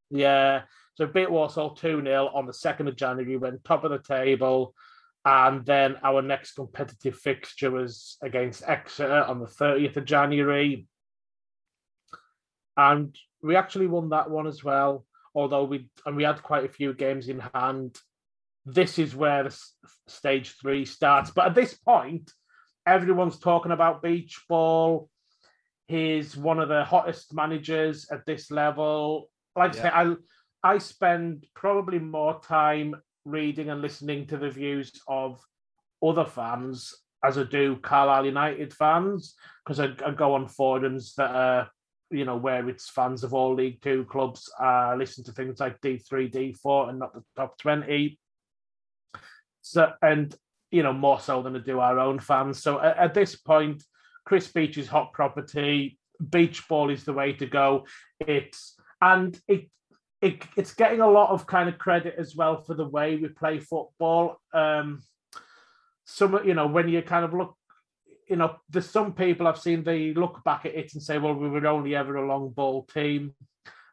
[0.09, 0.63] Yeah.
[0.95, 4.73] So beat Walsall 2 0 on the 2nd of January, went top of the table.
[5.25, 10.87] And then our next competitive fixture was against Exeter on the 30th of January.
[12.77, 15.05] And we actually won that one as well,
[15.35, 17.97] although we and we had quite a few games in hand.
[18.69, 19.57] This is where the
[20.07, 21.31] stage three starts.
[21.31, 22.31] But at this point,
[22.85, 25.09] everyone's talking about beach ball.
[25.87, 29.29] He's one of the hottest managers at this level.
[29.55, 30.15] Like I say, I
[30.63, 35.39] I spend probably more time reading and listening to the views of
[36.03, 41.31] other fans as I do Carlisle United fans because I, I go on forums that
[41.31, 41.69] are
[42.09, 45.79] you know, where it's fans of all League Two clubs uh, listen to things like
[45.81, 48.17] D3, D4, and not the top 20.
[49.71, 50.35] So, and,
[50.71, 52.61] you know, more so than to do our own fans.
[52.61, 53.83] So at, at this point,
[54.25, 55.97] Chris Beech is hot property,
[56.29, 57.85] beach ball is the way to go.
[58.19, 59.69] It's, and it,
[60.21, 63.27] it, it's getting a lot of kind of credit as well for the way we
[63.27, 64.41] play football.
[64.53, 65.01] Um,
[66.05, 67.55] some, you know, when you kind of look
[68.29, 71.33] you know, there's some people I've seen they look back at it and say, well,
[71.33, 73.33] we were only ever a long ball team.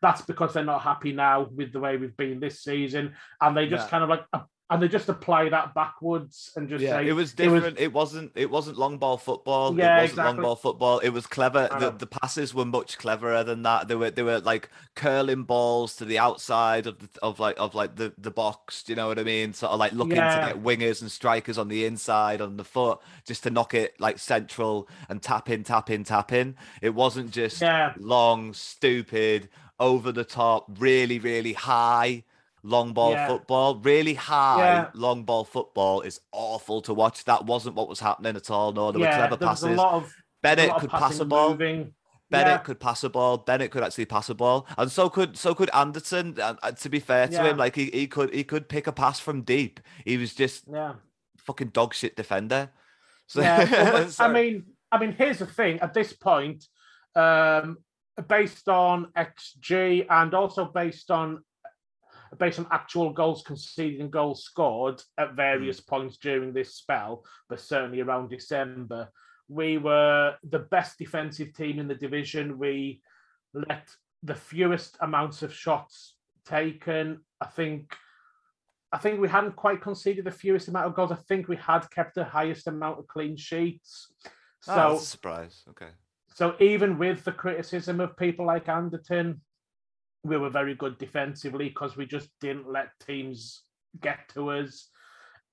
[0.02, 3.68] That's because they're not happy now with the way we've been this season, and they
[3.68, 3.90] just Yeah.
[3.90, 4.24] kind of like
[4.70, 7.78] and they just apply that backwards and just Yeah, say it was it was- different.
[7.78, 9.76] It, was, not It wasn't long ball football.
[9.78, 11.00] Yeah, it wasn't long ball football.
[11.00, 11.68] It was clever.
[11.78, 13.88] The, the passes were much cleverer than that.
[13.88, 17.74] They were they were like curling balls to the outside of the of like of
[17.74, 18.82] like the the box.
[18.82, 19.52] Do you know what I mean?
[19.52, 20.46] Sort of like looking Yeah.
[20.48, 24.00] to get wingers and strikers on the inside on the foot just to knock it
[24.00, 26.56] like central and tap in, tap in, tap in.
[26.80, 27.92] It wasn't just Yeah.
[27.98, 32.24] long, stupid, over the top, really, really high
[32.64, 33.28] long ball Yeah.
[33.28, 33.76] football.
[33.76, 34.90] Really high Yeah.
[34.94, 37.24] long ball football is awful to watch.
[37.24, 38.72] That wasn't what was happening at all.
[38.72, 39.68] No, there were clever there passes.
[39.70, 41.50] a lot of Bennett could pass a ball.
[41.50, 41.94] moving.
[42.30, 42.58] Bennett Yeah.
[42.58, 43.36] could pass a ball.
[43.36, 46.40] Bennett could actually pass a ball, and so could so could Anderton.
[46.40, 47.44] And uh, to be fair to Yeah.
[47.50, 49.78] him, like he, he could he could pick a pass from deep.
[50.04, 50.94] He was just Yeah.
[51.38, 52.70] fucking dog shit defender.
[53.26, 55.80] So, Yeah, well, I mean, I mean, here's the thing.
[55.80, 56.66] At this point,
[57.14, 57.78] um,
[58.28, 61.44] based on XG and also based on
[62.38, 65.88] based on actual goals conceded and goals scored at various hmm.
[65.88, 69.10] points during this spell, but certainly around December,
[69.48, 72.58] we were the best defensive team in the division.
[72.58, 73.00] We
[73.52, 73.88] let
[74.22, 76.16] the fewest amounts of shots
[76.46, 77.20] taken.
[77.40, 77.94] I think
[78.92, 81.10] I think we hadn't quite conceded the fewest amount of goals.
[81.10, 84.12] I think we had kept the highest amount of clean sheets.
[84.68, 85.64] Ah, so, Oh, surprise.
[85.70, 85.90] Okay.
[86.32, 89.40] so even with the criticism of people like Anderton,
[90.24, 93.62] we were very good defensively because we just didn't let teams
[94.00, 94.88] get to us.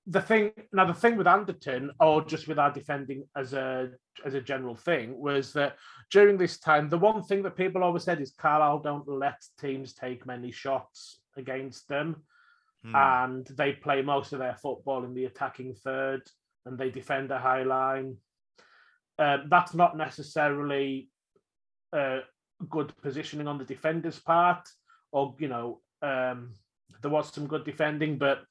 [0.06, 3.90] The thing now, the thing with Anderton, or just with our defending as a
[4.24, 5.76] as a general thing, was that
[6.10, 9.94] during this time, the one thing that people always said is Carlisle don't let teams
[9.94, 12.16] take many shots against them
[12.84, 12.96] Hmm.
[12.96, 16.22] and they play most of their football in the attacking third
[16.66, 18.16] and they defend a high line.
[19.18, 21.08] Um, that's not necessarily
[21.92, 22.20] uh,
[22.68, 24.68] good positioning on the defender's part,
[25.10, 26.54] or you know, um,
[27.00, 28.44] there was some good defending, but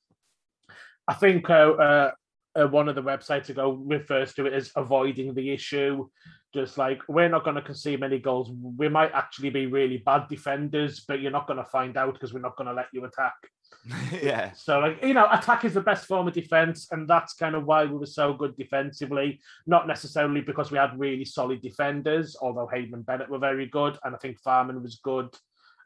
[1.07, 2.11] I think uh, uh,
[2.59, 6.07] uh, one of the websites ago refers to it as avoiding the issue.
[6.53, 10.27] Just like we're not going to concede many goals, we might actually be really bad
[10.27, 13.05] defenders, but you're not going to find out because we're not going to let you
[13.05, 13.33] attack.
[14.21, 14.51] yeah.
[14.51, 17.65] So, like, you know, attack is the best form of defense, and that's kind of
[17.65, 19.39] why we were so good defensively.
[19.65, 23.97] Not necessarily because we had really solid defenders, although Hayden and Bennett were very good,
[24.03, 25.33] and I think Farman was good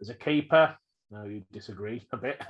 [0.01, 0.75] as a keeper.
[1.11, 2.41] No, you disagree a bit.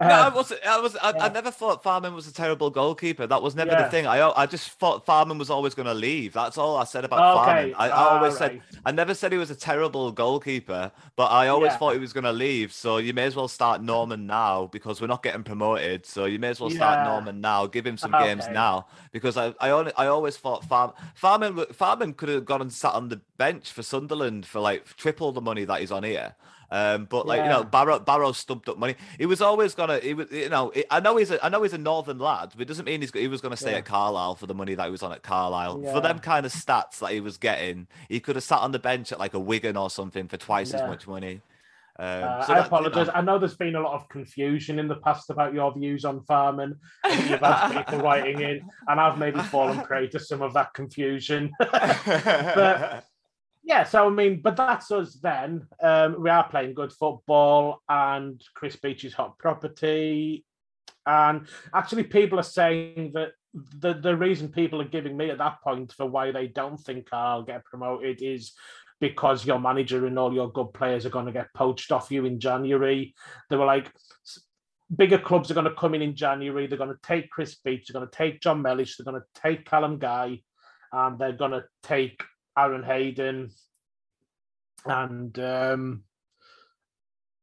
[0.00, 0.64] No, I Uh, wasn't.
[0.66, 0.94] I was.
[0.96, 3.26] I, I never thought Farman was a terrible goalkeeper.
[3.26, 3.82] That was never Yeah.
[3.84, 4.06] the thing.
[4.06, 6.34] I I just thought Farman was always going to leave.
[6.34, 7.74] That's all I said about Okay, Farman.
[7.76, 8.60] I, I always all said.
[8.84, 11.78] I never said he was a terrible goalkeeper, but I always Yeah.
[11.78, 12.72] thought he was going to leave.
[12.72, 16.04] So you may as well start Norman now because we're not getting promoted.
[16.06, 17.66] So you may as well start Norman now.
[17.66, 22.12] Give him some games now because I I, only, I always thought Farm Farman Farman
[22.12, 25.64] could have gone and sat on the bench for Sunderland for like triple the money
[25.64, 26.34] that he's on here.
[26.70, 28.94] Um, but like you know, Barrow Barrow stumped up money.
[29.18, 30.00] He was always gonna.
[30.00, 30.70] He was, you know.
[30.90, 31.42] I know he's a.
[31.44, 33.10] I know he's a northern lad, but it doesn't mean he's.
[33.12, 33.78] He was gonna stay Yeah.
[33.78, 35.80] at Carlisle for the money that he was on at Carlisle.
[35.82, 35.92] Yeah.
[35.94, 38.78] For them kind of stats that he was getting, he could have sat on the
[38.78, 41.40] bench at like a Wigan or something for twice as much money.
[42.00, 43.06] Um, Uh, so I that- you apologize.
[43.08, 43.12] know.
[43.14, 46.20] I know there's been a lot of confusion in the past about your views on
[46.26, 46.78] Farman.
[47.02, 50.74] and You've had people writing in, and I've maybe fallen prey to some of that
[50.74, 51.50] confusion.
[51.58, 53.04] but
[53.68, 55.66] yeah, so I mean, but that's us then.
[55.82, 60.46] Um, we are playing good football, and Chris Beech is hot property.
[61.04, 65.60] And actually, people are saying that the, the reason people are giving me at that
[65.62, 68.54] point for why they don't think I'll get promoted is
[69.02, 72.24] because your manager and all your good players are going to get poached off you
[72.24, 73.14] in January.
[73.50, 73.92] They were like,
[74.96, 76.66] bigger clubs are going to come in in January.
[76.66, 79.42] They're going to take Chris Beech, they're going to take Jon Mellish, they're going to
[79.42, 80.40] take Callum Guy,
[80.90, 82.22] and they're going to take
[82.58, 83.50] Aaron Hayden
[84.84, 86.02] and um,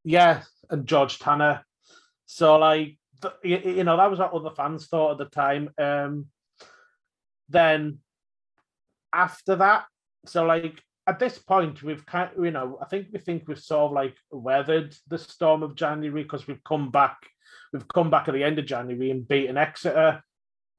[0.04, 1.64] yeah, and George Tanner.
[2.26, 2.98] So like
[3.44, 5.70] you, you know that was what other fans thought at the time.
[5.78, 6.28] Um,
[7.50, 8.00] then
[9.14, 9.86] after that,
[10.26, 13.92] so like at this point we've kind you know I think we think we've sort
[13.92, 17.18] of like weathered the storm of January because we've come back
[17.72, 20.24] we've come back at the end of January and beaten Exeter.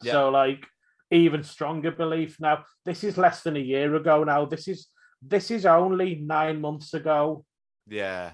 [0.02, 0.12] Yeah.
[0.12, 0.66] So like
[1.10, 2.64] even stronger belief now.
[2.84, 4.44] This is less than a year ago now.
[4.44, 4.88] This is
[5.22, 7.44] this is only nine months ago,
[7.88, 8.32] Yeah.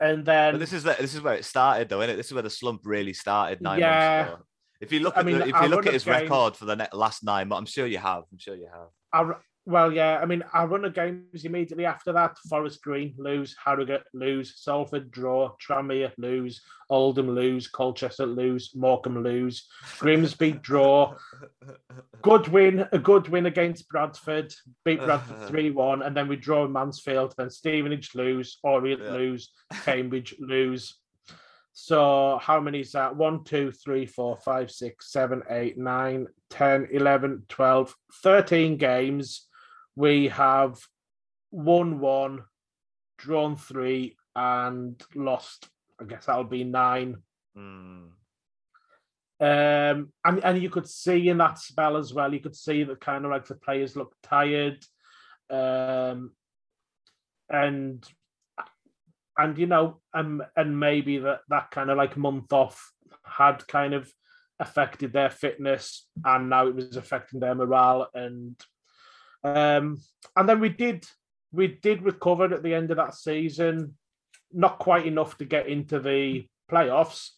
[0.00, 2.16] and then But this is the, this is where it started, though, isn't it?
[2.16, 4.18] This is where the slump really started nine Yeah.
[4.26, 4.44] months ago.
[4.80, 6.54] If you look I at mean, the, if I you look at his game- record
[6.56, 8.22] for the last nine, months, I'm sure you have.
[8.30, 8.88] I'm sure you have.
[9.12, 9.32] I,
[9.68, 12.38] well, yeah, I mean, I run a games immediately after that.
[12.48, 19.68] Forest Green lose, Harrogate lose, Salford draw, Tranmere lose, Oldham lose, Colchester lose, Morecambe lose,
[19.98, 21.14] Grimsby draw.
[22.22, 24.54] Good win, a good win against Bradford,
[24.86, 27.34] beat Bradford three one, and then we draw in Mansfield.
[27.36, 29.12] Then Stevenage lose, Orient Yeah.
[29.12, 29.52] lose,
[29.84, 30.94] Cambridge lose.
[31.74, 33.14] So how many is that?
[33.14, 39.47] 1, 2, 3, 4, 5, 6, 7, 8, 9, 10, 11, 12, 13 games.
[39.98, 40.78] We have
[41.50, 42.44] won one,
[43.18, 45.68] drawn three, and lost.
[46.00, 47.16] I guess that'll be nine.
[47.56, 48.10] Mm.
[49.40, 53.00] Um, and, and you could see in that spell as well, you could see that
[53.00, 54.84] kind of like the players looked tired.
[55.50, 56.30] Um,
[57.50, 58.06] and
[59.36, 62.92] and you know, and and maybe that that kind of like month off
[63.24, 64.08] had kind of
[64.60, 68.06] affected their fitness, and now it was affecting their morale.
[68.14, 68.54] And
[69.44, 70.00] um,
[70.36, 71.06] and then we did
[71.52, 73.94] we did recover at the end of that season,
[74.52, 77.30] not quite enough to get into the playoffs,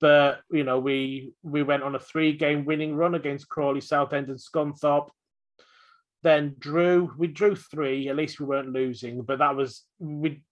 [0.00, 4.28] but you know we we went on a three game winning run against Crawley, Southend,
[4.28, 5.10] and Scunthorpe.
[6.22, 8.08] Then drew we drew three.
[8.08, 10.42] At least we weren't losing, but that was we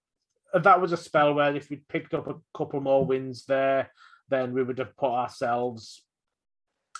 [0.54, 3.90] that was a spell where if we'd picked up a couple more wins there,
[4.28, 6.02] then we would have put ourselves.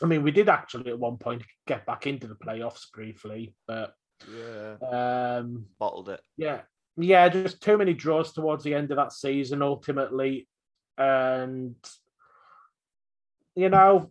[0.03, 3.94] I mean, we did actually at one point get back into the playoffs briefly, but
[4.30, 4.76] Yeah.
[4.90, 6.20] um, Bottled it.
[6.36, 6.62] yeah,
[6.97, 10.49] yeah, just too many draws towards the end of that season ultimately,
[10.99, 11.76] and
[13.55, 14.11] you know,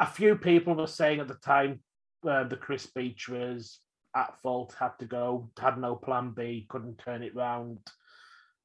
[0.00, 1.80] a few people were saying at the time
[2.28, 3.78] uh, the Chris Beech was
[4.16, 7.78] at fault, had to go, had no plan B, couldn't turn it round.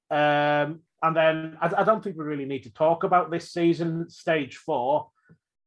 [0.09, 4.09] Um, and then I, I don't think we really need to talk about this season,
[4.09, 5.09] stage four.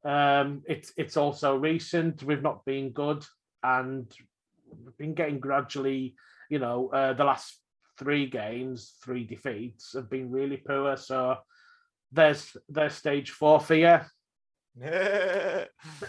[0.05, 2.23] Um, it's it's also recent.
[2.23, 3.25] We've not been good,
[3.63, 4.07] and
[4.85, 6.15] we've been getting gradually.
[6.51, 7.59] You know, uh, the last
[7.99, 10.97] three games, three defeats have been really poor.
[10.97, 11.37] So
[12.13, 13.99] there's there's stage four for you.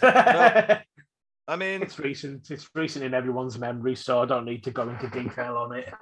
[1.50, 2.50] I mean, it's recent.
[2.50, 5.92] It's recent in everyone's memory, so I don't need to go into detail on it.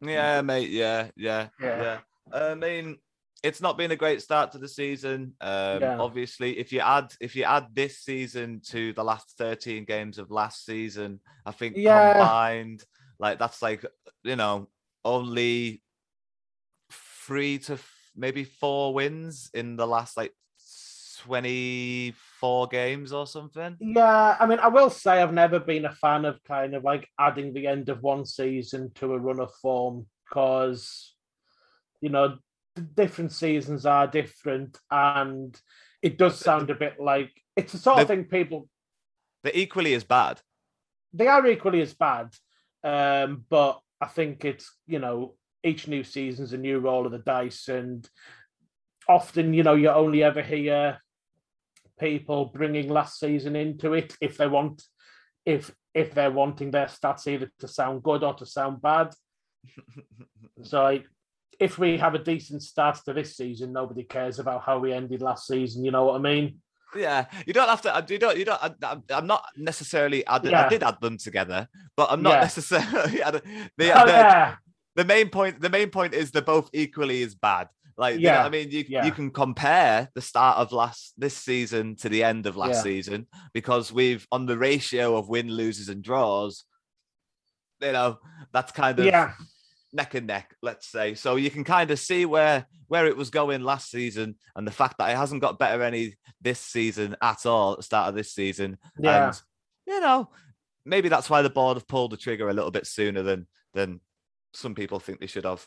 [0.00, 0.70] yeah, mate.
[0.70, 1.82] Yeah, yeah, Yeah.
[1.82, 1.98] yeah.
[2.32, 2.96] I mean,
[3.42, 5.34] it's not been a great start to the season.
[5.40, 5.96] Um, Yeah.
[5.98, 10.30] Obviously, if you add if you add this season to the last thirteen games of
[10.30, 12.12] last season, I think Yeah.
[12.12, 12.84] combined,
[13.18, 13.84] like that's like
[14.24, 14.68] you know
[15.04, 15.82] only
[16.90, 20.34] three to f- maybe four wins in the last like
[21.24, 23.76] twenty four games or something.
[23.80, 27.08] Yeah, I mean, I will say I've never been a fan of kind of like
[27.18, 31.14] adding the end of one season to a run of form because,
[32.00, 32.38] you know,
[32.80, 35.58] different seasons are different, and
[36.02, 38.68] it does sound a bit like it's the sort of thing people
[39.42, 40.40] They're equally as bad.
[41.12, 42.34] they are equally as bad,
[42.84, 47.18] um, but I think it's you know each new season's a new roll of the
[47.18, 48.08] dice, and
[49.08, 50.98] often you know you only ever hear
[51.98, 54.82] people bringing last season into it if they want
[55.44, 59.12] if if they're wanting their stats either to sound good or to sound bad.
[60.62, 61.06] so like,
[61.58, 65.22] if we have a decent start to this season, nobody cares about how we ended
[65.22, 65.84] last season.
[65.84, 66.60] You know what I mean?
[66.96, 68.04] Yeah, you don't have to.
[68.08, 68.38] You don't.
[68.38, 68.62] You don't.
[68.62, 70.26] I, I'm- I'm not necessarily.
[70.26, 70.68] I Yeah.
[70.68, 72.40] did add them together, but I'm not Yeah.
[72.40, 73.18] necessarily.
[73.76, 74.56] The, Oh, the, yeah,
[74.94, 75.60] the main point.
[75.60, 77.68] The main point is they're both equally as bad.
[77.98, 79.04] Like, you know Yeah, I mean, you yeah.
[79.04, 82.82] you can compare the start of last this season to the end of last Yeah.
[82.82, 86.64] season because we've on the ratio of win, loses, and draws.
[87.82, 88.18] You know,
[88.52, 89.32] that's kind of yeah,
[89.98, 91.14] neck and neck, let's say.
[91.14, 94.70] So you can kind of see where where it was going last season, and the
[94.72, 98.14] fact that it hasn't got better any this season at all at the start of
[98.14, 98.78] this season.
[98.98, 99.26] Yeah.
[99.26, 99.42] And
[99.86, 100.30] you know,
[100.86, 104.00] maybe that's why the board have pulled the trigger a little bit sooner than than
[104.54, 105.66] some people think they should have.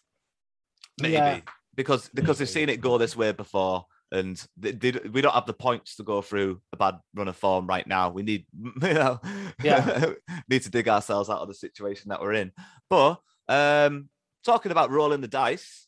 [0.99, 1.41] Maybe Yeah.
[1.75, 3.85] because because they've seen it go this way before.
[4.13, 7.37] And they, they, we don't have the points to go through a bad run of
[7.37, 8.09] form right now.
[8.09, 8.45] We need,
[8.81, 9.21] you know,
[9.63, 10.11] Yeah.
[10.49, 12.51] need to dig ourselves out of the situation that we're in.
[12.89, 14.09] But um,
[14.43, 15.87] talking about rolling the dice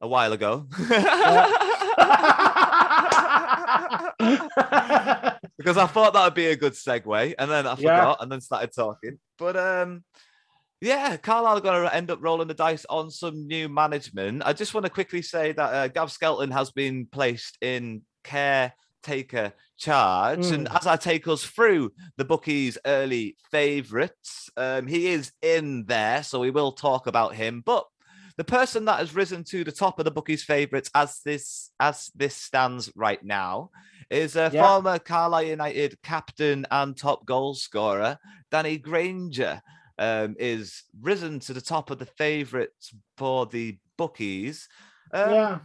[0.00, 0.66] a while ago.
[5.58, 7.90] because I thought that would be a good segue, and then I Yeah.
[8.00, 9.18] forgot, and then started talking.
[9.38, 10.04] But um,
[10.80, 14.42] yeah, Carlisle are going to end up rolling the dice on some new management.
[14.44, 18.74] I just want to quickly say that uh, Gav Skelton has been placed in care
[19.04, 20.50] caretaker charge.
[20.50, 20.80] And Mm.
[20.80, 26.40] as I take us through the bookies' early favourites, um, he is in there, so
[26.40, 27.62] we will talk about him.
[27.64, 27.84] But
[28.36, 32.10] the person that has risen to the top of the bookies' favourites as this as
[32.14, 33.70] this stands right now
[34.10, 34.62] is a Yeah.
[34.62, 38.18] former Carlisle United captain and top goal scorer,
[38.50, 39.60] Danny Granger.
[39.96, 44.68] Um, is risen to the top of the favourites for the bookies.
[45.12, 45.60] Um, yeah.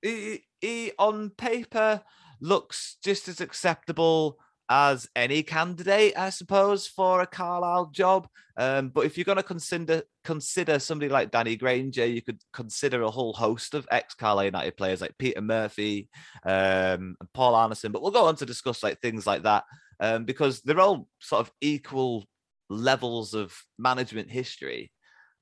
[0.00, 2.00] he, he on paper
[2.40, 8.28] looks just as acceptable as any candidate, I suppose, for a Carlisle job.
[8.56, 13.02] Um, but if you're going to consider consider somebody like Danny Granger, you could consider
[13.02, 16.08] a whole host of ex Carlisle United players like Peter Murphy
[16.44, 17.92] um, and Paul Arnison.
[17.92, 19.64] But we'll go on to discuss like things like that
[20.00, 22.24] um, because they're all sort of equal
[22.68, 24.90] levels of management history.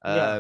[0.05, 0.37] Yeah.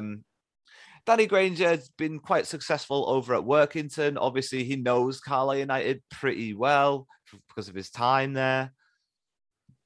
[1.06, 4.16] Danny Granger has been quite successful over at Workington.
[4.18, 7.06] Obviously, he knows Carlisle United pretty well
[7.48, 8.72] because of his time there.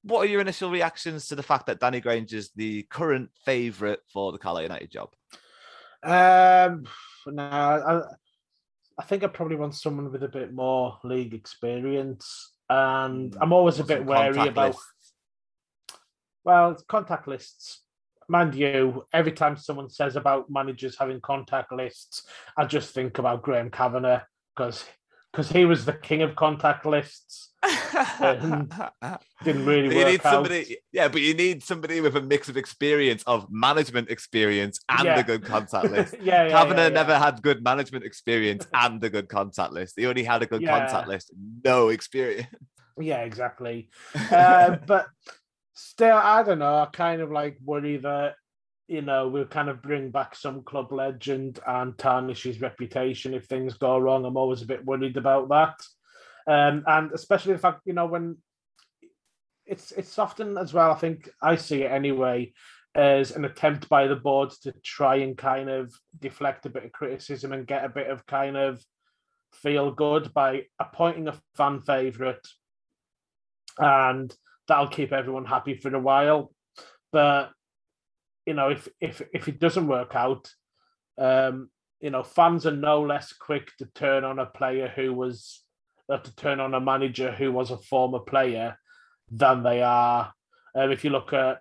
[0.03, 3.99] What are your initial reactions to the fact that Danny Granger is the current favourite
[4.13, 5.09] for the Carlisle United job?
[6.05, 6.85] Um,
[7.27, 8.03] no, I,
[8.97, 13.81] I think I probably want someone with a bit more league experience, and I'm always
[13.81, 14.77] a bit wary about.
[16.45, 17.83] Well, contact lists.
[18.29, 22.27] Mind you, every time someone says about managers having contact lists,
[22.57, 24.21] I just think about Graham Kavanagh
[24.55, 24.85] because
[25.33, 27.53] because he was the king of contact lists.
[28.21, 30.33] Didn't really you work need out.
[30.33, 35.05] somebody, yeah, but you need somebody with a mix of experience of management experience and
[35.05, 35.19] Yeah.
[35.19, 36.15] a good contact list.
[36.23, 39.95] yeah, yeah, Kavanagh yeah, never had good management experience and a good contact list.
[39.97, 41.31] He only had a good contact list,
[41.65, 42.49] no experience.
[43.01, 43.91] Yeah, exactly.
[44.33, 45.07] uh, but
[45.79, 46.75] still, I don't know.
[46.75, 48.35] I kind of like worry that
[48.89, 53.45] you know we'll kind of bring back some club legend and tarnish his reputation if
[53.47, 54.25] things go wrong.
[54.25, 55.77] I'm always a bit worried about that,
[56.53, 58.39] um, and especially the fact you know when
[59.67, 60.91] it's it's often as well.
[60.91, 62.53] I think I see it anyway
[62.95, 66.93] as an attempt by the board to try and kind of deflect a bit of
[66.93, 68.83] criticism and get a bit of kind of
[69.53, 72.47] feel good by appointing a fan favorite
[73.79, 74.35] and
[74.69, 76.53] that'll keep everyone happy for a while.
[77.11, 77.51] But
[78.47, 80.51] you know, if if if it doesn't work out,
[81.19, 85.65] um, you know, fans are no less quick to turn on a player who was
[86.09, 88.79] uh, to turn on a manager who was a former player
[89.31, 90.33] than they are.
[90.75, 91.61] Um, if you look at,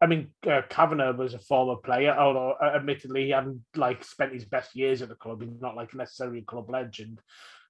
[0.00, 4.32] I mean, uh, Kavanagh was a former player, although uh, admittedly he hadn't like spent
[4.32, 5.42] his best years at the club.
[5.42, 7.20] He's not like necessarily a club legend,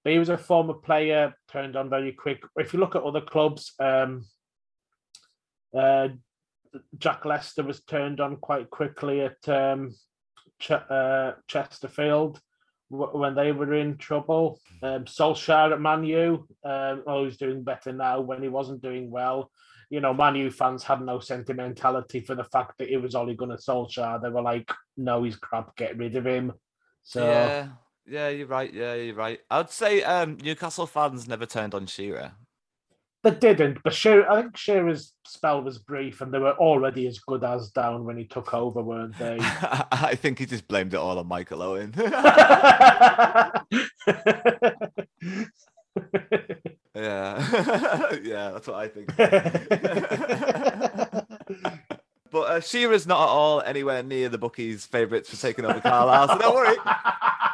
[0.05, 2.43] but he was a former player, turned on very quick.
[2.57, 4.25] If you look at other clubs, um,
[5.77, 6.09] uh,
[6.99, 9.95] Jack Lester was turned on quite quickly at um,
[10.59, 12.41] Ch- uh, Chesterfield
[12.91, 14.61] w- when they were in trouble.
[14.83, 19.11] Um, Solskjaer at Man U, um, oh, he's doing better now when he wasn't doing
[19.11, 19.51] well.
[19.89, 23.33] You know, Man U fans had no sentimentality for the fact that it was only
[23.33, 24.21] Ole Gunnar Solskjaer.
[24.21, 26.53] They were like, no, he's crap, get rid of him.
[27.05, 27.69] So, Yeah,
[28.07, 28.73] yeah, you're right.
[28.73, 29.39] Yeah, you're right.
[29.51, 32.33] I'd say um, Newcastle fans never turned on Shearer.
[33.23, 37.19] They didn't, but Shearer, I think Shearer's spell was brief, and they were already as
[37.19, 39.39] good as down when he took over, weren't they?
[39.41, 41.93] I think he just blamed it all on Michael Owen.
[41.97, 42.13] yeah,
[46.95, 49.17] yeah, that's what I think.
[52.31, 56.29] but uh, Shearer's not at all anywhere near the bookies' favourites for taking over Carlisle,
[56.29, 56.77] so don't worry,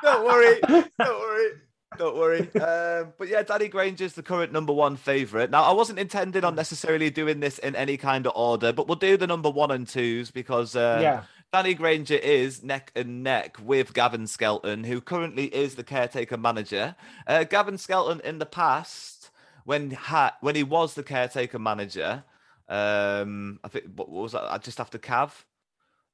[0.03, 0.61] don't worry,
[0.99, 1.51] don't worry.
[1.99, 2.41] Don't worry.
[2.61, 5.51] Um, but yeah, Danny Granger's the current number one favourite.
[5.51, 8.97] Now, I wasn't intending on necessarily doing this in any kind of order, but we'll
[8.97, 11.23] do the number one and twos because uh, yeah,
[11.53, 16.97] Danny Granger is neck and neck with Gavin Skelton, who currently is the caretaker manager.
[17.27, 19.31] Uh, Gavin Skelton, in the past,
[19.65, 22.25] when ha- when he was the caretaker manager,
[22.69, 24.51] um, I think what was that?
[24.51, 25.31] I Just after Cav,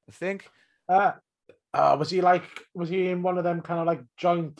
[0.07, 0.49] I think.
[0.89, 1.13] uh,
[1.73, 2.43] uh, was he like?
[2.73, 4.59] Was he in one of them kind of like joint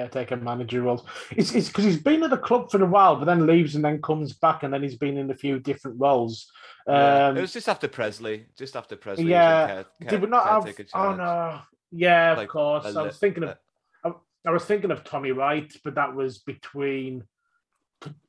[0.00, 1.04] caretaker manager roles?
[1.30, 3.84] It's it's because he's been at the club for a while, but then leaves and
[3.84, 6.50] then comes back, and then he's been in a few different roles.
[6.86, 8.46] Yeah, Um, it was just after Pressley.
[8.56, 9.24] Just after Pressley.
[9.30, 10.74] yeah, care- care- Did we not have?
[10.94, 11.60] Oh no.
[11.92, 12.84] Yeah, of Like, course.
[12.96, 13.56] I was thinking of.
[14.04, 14.12] I,
[14.46, 17.24] I was thinking of Tommy Wright, but that was between.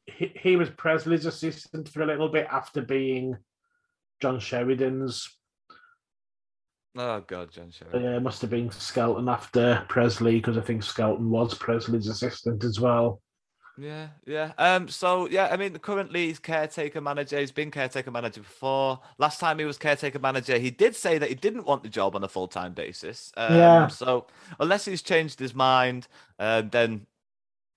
[0.05, 3.36] He, he was Pressley's assistant for a little bit after being
[4.22, 5.36] John Sheridan's.
[6.97, 7.91] Oh God, John Sherry.
[7.93, 12.63] Uh, it must have been Skelton after Pressley because I think Skelton was Pressley's assistant
[12.63, 13.21] as well.
[13.79, 14.53] Yeah, yeah.
[14.57, 17.39] Um, so yeah, I mean, currently he's caretaker manager.
[17.39, 18.99] He's been caretaker manager before.
[19.19, 22.15] Last time he was caretaker manager, he did say that he didn't want the job
[22.15, 23.31] on a full time basis.
[23.37, 23.87] Um, Yeah.
[23.87, 24.25] So
[24.59, 26.07] unless he's changed his mind,
[26.39, 27.05] uh, then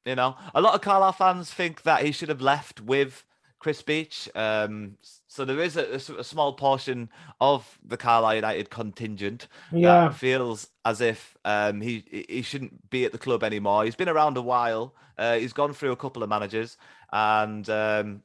[0.06, 3.26] You know, a lot of Carlisle fans think that he should have left with
[3.60, 4.28] Chris Beech.
[4.34, 4.96] Um,
[5.28, 10.08] so there is a, a, small portion of the Carlisle United contingent Yeah.
[10.08, 13.84] that feels as if um, he he shouldn't be at the club anymore.
[13.84, 14.94] He's been around a while.
[15.16, 16.78] Uh, he's gone through a couple of managers,
[17.12, 18.22] and um,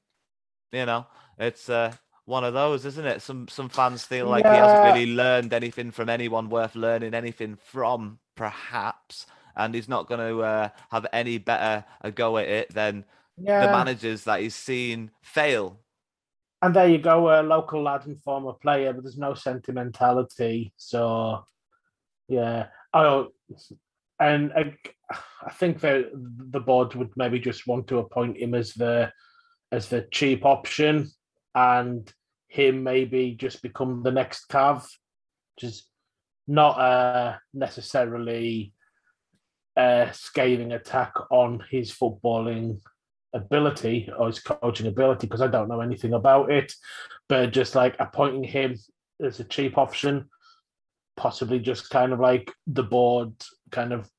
[0.72, 1.06] you know,
[1.38, 3.22] it's uh, one of those, isn't it?
[3.22, 7.58] Some some fans feel like he hasn't really learned anything from anyone worth learning anything
[7.58, 12.74] from, perhaps, and he's not going to uh, have any better a go at it
[12.74, 13.04] than
[13.38, 13.66] Yeah.
[13.66, 15.80] the managers that he's seen fail.
[16.62, 20.74] And there you go, a local lad and former player, but there's no sentimentality.
[20.78, 21.46] So,
[22.28, 22.68] yeah.
[22.94, 23.30] Oh,
[24.20, 24.76] and I,
[25.46, 29.12] I think the the board would maybe just want to appoint him as the
[29.72, 31.10] as the cheap option,
[31.54, 32.12] and
[32.48, 34.84] him maybe just become the next Cav,
[35.56, 35.88] which is
[36.48, 38.74] not uh, necessarily
[39.78, 42.80] a scathing attack on his footballing
[43.36, 46.74] ability or his coaching ability because I don't know anything about it,
[47.30, 48.76] but just like appointing him
[49.24, 50.30] as a cheap option,
[51.18, 53.34] possibly just kind of like the board
[53.72, 54.10] kind of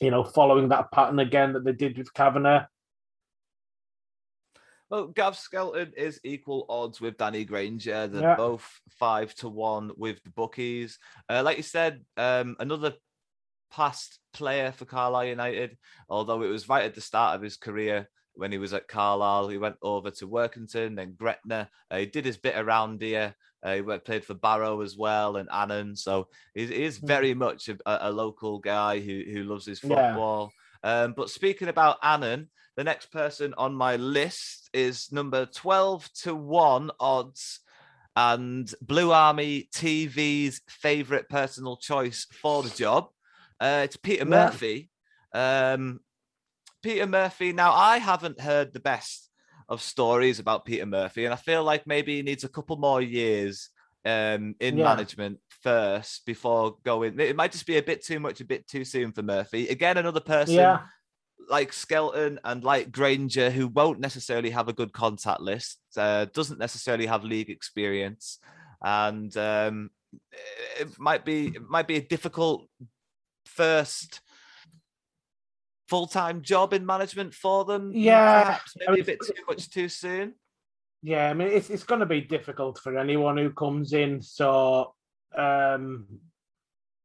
[0.00, 2.66] you know following that pattern again that they did with Kavanagh.
[4.90, 8.06] Well, Gav Skelton is equal odds with Danny Granger.
[8.06, 8.36] They're Yeah.
[8.36, 10.98] both five to one with the bookies.
[11.28, 12.94] Uh, like you said, um, another
[13.74, 15.76] past player for Carlisle United,
[16.08, 19.48] although it was right at the start of his career when he was at Carlisle.
[19.48, 21.68] He went over to Workington, then Gretna.
[21.90, 23.34] Uh, he did his bit around here.
[23.64, 25.96] Uh, he worked, played for Barrow as well and Annan.
[25.96, 27.06] So he, he is Mm.
[27.08, 29.88] very much a, a local guy who, who loves his Yeah.
[29.88, 30.52] football.
[30.82, 36.34] Um, but speaking about Annan, the next person on my list is number 12 to
[36.34, 37.60] 1 odds
[38.16, 43.08] and Blue Army TV's favorite personal choice for the job.
[43.64, 44.50] Uh, it's Peter Yeah.
[44.50, 44.90] Murphy.
[45.32, 46.00] Um,
[46.82, 47.54] Peter Murphy.
[47.54, 49.30] Now, I haven't heard the best
[49.70, 53.00] of stories about Peter Murphy, and I feel like maybe he needs a couple more
[53.00, 53.70] years
[54.04, 54.84] um, in Yeah.
[54.84, 57.18] management first before going.
[57.18, 59.68] It might just be a bit too much, a bit too soon for Murphy.
[59.68, 60.80] Again, another person Yeah,
[61.48, 66.58] like Skelton and like Granger, who won't necessarily have a good contact list, uh, doesn't
[66.58, 68.40] necessarily have league experience,
[68.82, 69.88] and um,
[70.78, 72.68] it might be it might be a difficult
[73.46, 74.20] first
[75.88, 77.92] full time job in management for them.
[77.94, 80.34] Yeah, perhaps I maybe a bit too much too soon.
[81.02, 81.30] yeah.
[81.30, 84.20] I mean, it's it's going to be difficult for anyone who comes in.
[84.22, 84.94] So,
[85.36, 86.06] um,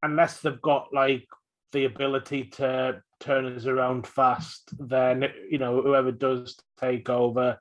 [0.02, 1.26] unless they've got like
[1.72, 7.58] the ability to turn us around fast, then you know whoever does take over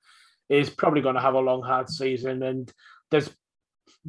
[0.50, 2.72] is probably going to have a long hard season, and
[3.12, 3.30] there's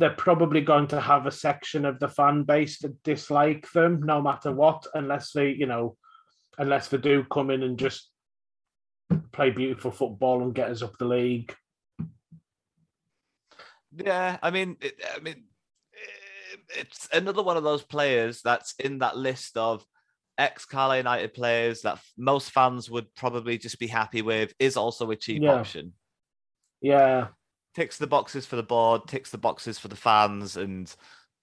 [0.01, 4.23] they're probably going to have a section of the fan base that dislike them no
[4.23, 5.97] matter what, unless they you know
[6.59, 8.11] unless they do come in and just
[9.33, 11.55] play beautiful football and get us up the league.
[13.95, 15.45] Yeah, I mean, it, I mean,
[16.79, 19.85] it's another one of those players that's in that list of
[20.39, 24.55] ex Carlisle United players that most fans would probably just be happy with.
[24.59, 25.57] Is also a cheap Yeah.
[25.57, 25.93] option.
[26.81, 27.29] Yeah,
[27.75, 30.95] Ticks the boxes for the board, ticks the boxes for the fans, and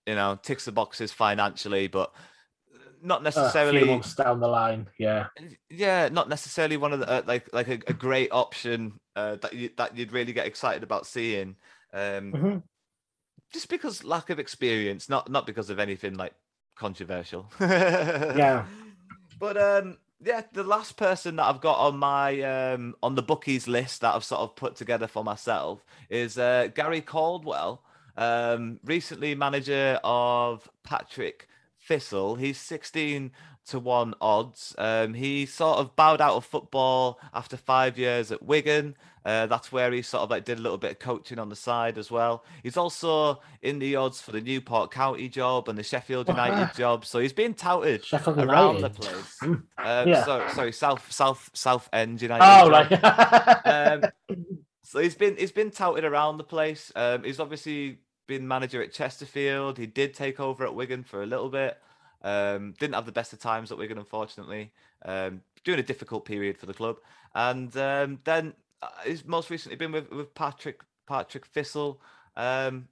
[0.05, 2.13] you know, ticks the boxes financially, but
[3.01, 3.86] not necessarily.
[3.86, 4.88] months down the line.
[4.97, 5.28] Yeah,
[5.69, 9.53] yeah, not necessarily one of the uh, like like a, a great option uh, that
[9.53, 11.55] you that you'd really get excited about seeing.
[11.93, 12.63] Um, Mhm.
[13.53, 16.34] just because lack of experience, not not because of anything like
[16.75, 17.49] controversial.
[17.59, 18.65] yeah,
[19.39, 23.68] But um, yeah, the last person that I've got on my um on the bookies
[23.68, 27.84] list that I've sort of put together for myself is uh, Gary Caldwell,
[28.15, 31.47] um, recently manager of Partick
[31.88, 32.36] Thistle.
[32.36, 33.32] He's sixteen
[33.68, 34.74] to one odds.
[34.78, 38.95] Um, he sort of bowed out of football after five years at Wigan.
[39.28, 41.55] Uh, that's where he sort of like did a little bit of coaching on the
[41.55, 42.45] side as well.
[42.63, 47.03] He's also in the odds for the Newport County job and the Sheffield United job.
[47.05, 49.38] So he's being touted Sheffield around the place.
[49.43, 49.63] Mm.
[49.80, 50.23] Um, Yeah.
[50.23, 52.45] so, sorry, South South South End United.
[52.45, 52.91] Oh, job.
[53.01, 54.03] like um,
[54.82, 56.93] so he's been he's been touted around the place.
[56.95, 59.78] Um, he's obviously been manager at Chesterfield.
[59.78, 61.78] He did take over at Wigan for a little bit.
[62.21, 64.71] Um, didn't have the best of times at Wigan, unfortunately.
[65.03, 66.95] Um, doing a difficult period for the club,
[67.36, 68.53] and um, then
[69.05, 72.01] he's most recently been with, with Partick Partick Thistle.
[72.36, 72.88] Um,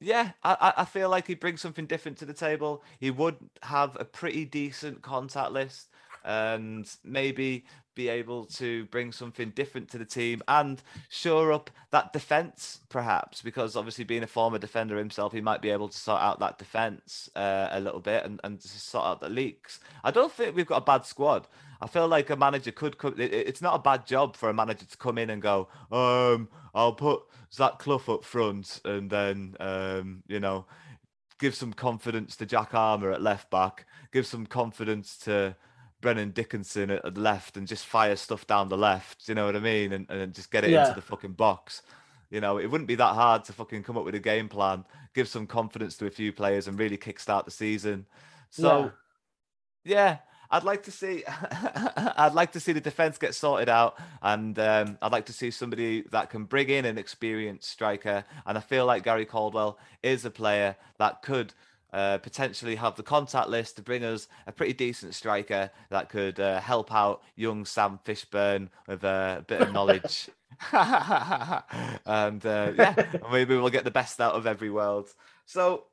[0.00, 2.82] yeah, I, I- I feel like he brings something different to the table.
[3.00, 5.88] He would have a pretty decent contact list
[6.24, 7.64] and maybe
[7.96, 13.42] be able to bring something different to the team and shore up that defense, perhaps,
[13.42, 16.58] because obviously being a former defender himself, he might be able to sort out that
[16.58, 19.80] defense uh, a little bit and, and sort out the leaks.
[20.04, 21.48] I don't think we've got a bad squad.
[21.80, 23.14] I feel like a manager could come.
[23.18, 26.48] It, it's not a bad job for a manager to come in and go, um,
[26.74, 27.22] I'll put
[27.52, 30.66] Zach Clough up front and then, um, you know,
[31.38, 35.56] give some confidence to Jack Armer at left back, give some confidence to
[36.06, 39.28] Brennan Dickenson at the left and just fire stuff down the left.
[39.28, 39.92] You know what I mean?
[39.92, 40.82] And, and just get it Yeah.
[40.82, 41.82] into the fucking box.
[42.30, 44.84] You know, it wouldn't be that hard to fucking come up with a game plan,
[45.14, 48.06] give some confidence to a few players, and really kickstart the season.
[48.50, 48.92] So,
[49.84, 54.56] yeah, I'd like to see, I'd like to see the defense get sorted out, and
[54.60, 58.24] um, I'd like to see somebody that can bring in an experienced striker.
[58.46, 61.52] And I feel like Gary Caldwell is a player that could
[61.96, 66.38] uh, potentially have the contact list to bring us a pretty decent striker that could
[66.38, 70.28] uh, help out young Sam Fishburn with uh, a bit of knowledge.
[70.72, 72.94] and uh, yeah,
[73.32, 75.08] maybe we'll get the best out of every world.
[75.46, 75.84] So,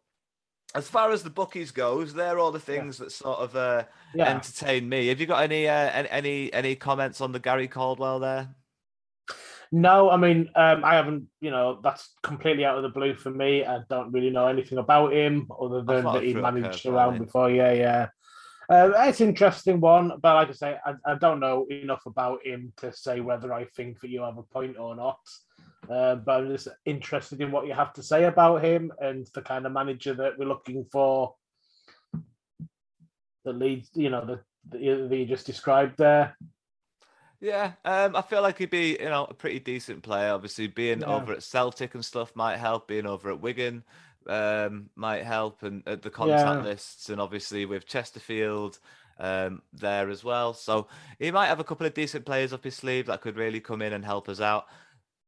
[0.76, 4.30] as far as the bookies goes, they're all the things that sort of uh, Yeah.
[4.30, 5.08] entertain me.
[5.08, 8.50] Have you got any uh, any any comments on the Gary Caldwell there?
[9.76, 13.32] No, I mean, um, I haven't, you know, that's completely out of the blue for
[13.32, 13.66] me.
[13.66, 17.24] I don't really know anything about him other than that he managed around in.
[17.24, 17.50] before.
[17.50, 18.08] Yeah, yeah.
[18.70, 22.46] Uh, it's an interesting one, but like I say, I, I don't know enough about
[22.46, 25.18] him to say whether I think that you have a point or not.
[25.90, 29.42] Uh, but I'm just interested in what you have to say about him and the
[29.42, 31.34] kind of manager that we're looking for
[33.44, 36.38] that leads, you know, the, the, that you just described there.
[37.44, 40.32] Yeah, um, I feel like he'd be, you know, a pretty decent player.
[40.32, 41.04] Obviously, being Yeah.
[41.04, 42.88] over at Celtic and stuff might help.
[42.88, 43.84] Being over at Wigan
[44.28, 46.62] um, might help, and at the contact Yeah.
[46.62, 48.80] lists, and obviously with Chesterfield
[49.18, 50.54] um, there as well.
[50.54, 50.88] So
[51.20, 53.82] he might have a couple of decent players up his sleeve that could really come
[53.82, 54.68] in and help us out.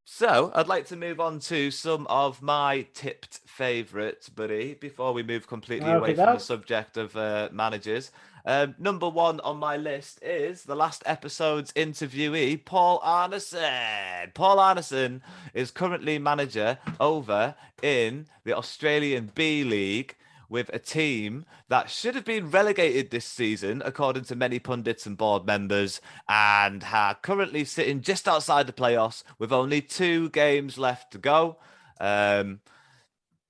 [0.08, 5.24] So I'd like to move on to some of my tipped favourites, buddy, before we
[5.24, 8.12] move completely away Okay, from the subject of uh, managers.
[8.46, 14.32] Um, number one on my list is the last episode's interviewee, Paul Arnison.
[14.34, 15.20] Paul Arnison
[15.52, 20.14] is currently manager over in the Australian B League
[20.48, 25.16] with a team that should have been relegated this season, according to many pundits and
[25.16, 31.10] board members, and are currently sitting just outside the playoffs with only two games left
[31.10, 31.56] to go.
[31.98, 32.60] Um,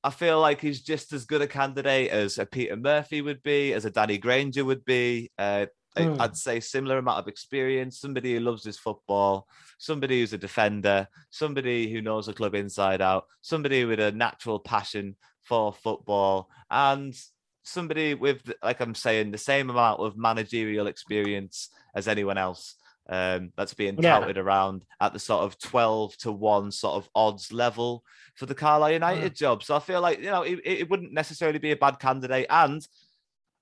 [0.07, 3.73] I feel like he's just as good a candidate as a Peter Murphy would be,
[3.73, 5.33] as a Danny Granger would be.
[5.37, 6.21] Uh, Hmm.
[6.21, 9.49] I'd say similar amount of experience, somebody who loves his football,
[9.79, 14.59] somebody who's a defender, somebody who knows the club inside out, somebody with a natural
[14.59, 17.15] passion for football, and
[17.63, 22.75] somebody with, like I'm saying, the same amount of managerial experience as anyone else.
[23.09, 24.19] Um, that's being Yeah.
[24.19, 28.03] touted around at the sort of 12 to 1 sort of odds level
[28.35, 29.63] for the Carlisle United job.
[29.63, 32.47] So I feel like, you know, it, it wouldn't necessarily be a bad candidate.
[32.51, 32.85] And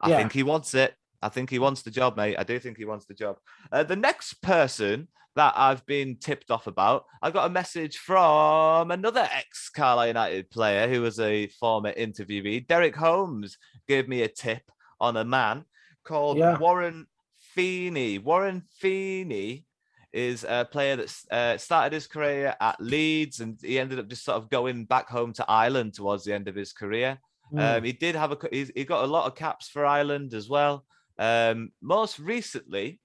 [0.00, 0.16] I Yeah.
[0.16, 0.94] think he wants it.
[1.20, 2.36] I think he wants the job, mate.
[2.38, 3.36] I do think he wants the job.
[3.70, 8.90] Uh, the next person that I've been tipped off about, I got a message from
[8.90, 12.66] another ex Carlisle United player who was a former interviewee.
[12.66, 14.62] Derek Holmes gave me a tip
[15.00, 15.64] on a man
[16.04, 16.56] called Yeah.
[16.58, 17.06] Warren
[17.54, 18.18] Feeney.
[18.18, 19.64] Warren Feeney
[20.12, 24.24] is a player that uh, started his career at Leeds and he ended up just
[24.24, 27.18] sort of going back home to Ireland towards the end of his career.
[27.50, 27.58] Hmm.
[27.58, 30.48] Um, he did have a he's, he got a lot of caps for Ireland as
[30.48, 30.84] well.
[31.18, 33.00] Um, most recently,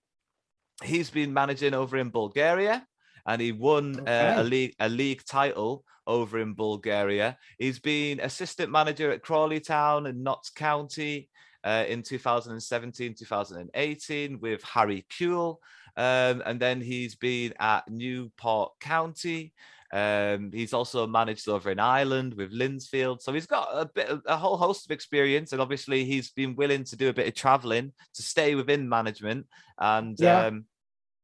[0.84, 2.86] he's been managing over in Bulgaria,
[3.26, 7.38] and he won uh, a league a league title over in Bulgaria.
[7.58, 11.29] He's been assistant manager at Crawley Town and Notts County
[11.64, 15.58] uh, in 2017, 2018 with Harry Kewell.
[15.98, 19.54] Um, and then he's been at Newport County.
[19.92, 23.22] Um, he's also managed over in Ireland with Linfield.
[23.22, 25.52] So he's got a bit a whole host of experience.
[25.52, 29.48] And obviously he's been willing to do a bit of traveling to stay within management.
[29.80, 30.46] And Yeah.
[30.48, 30.66] um,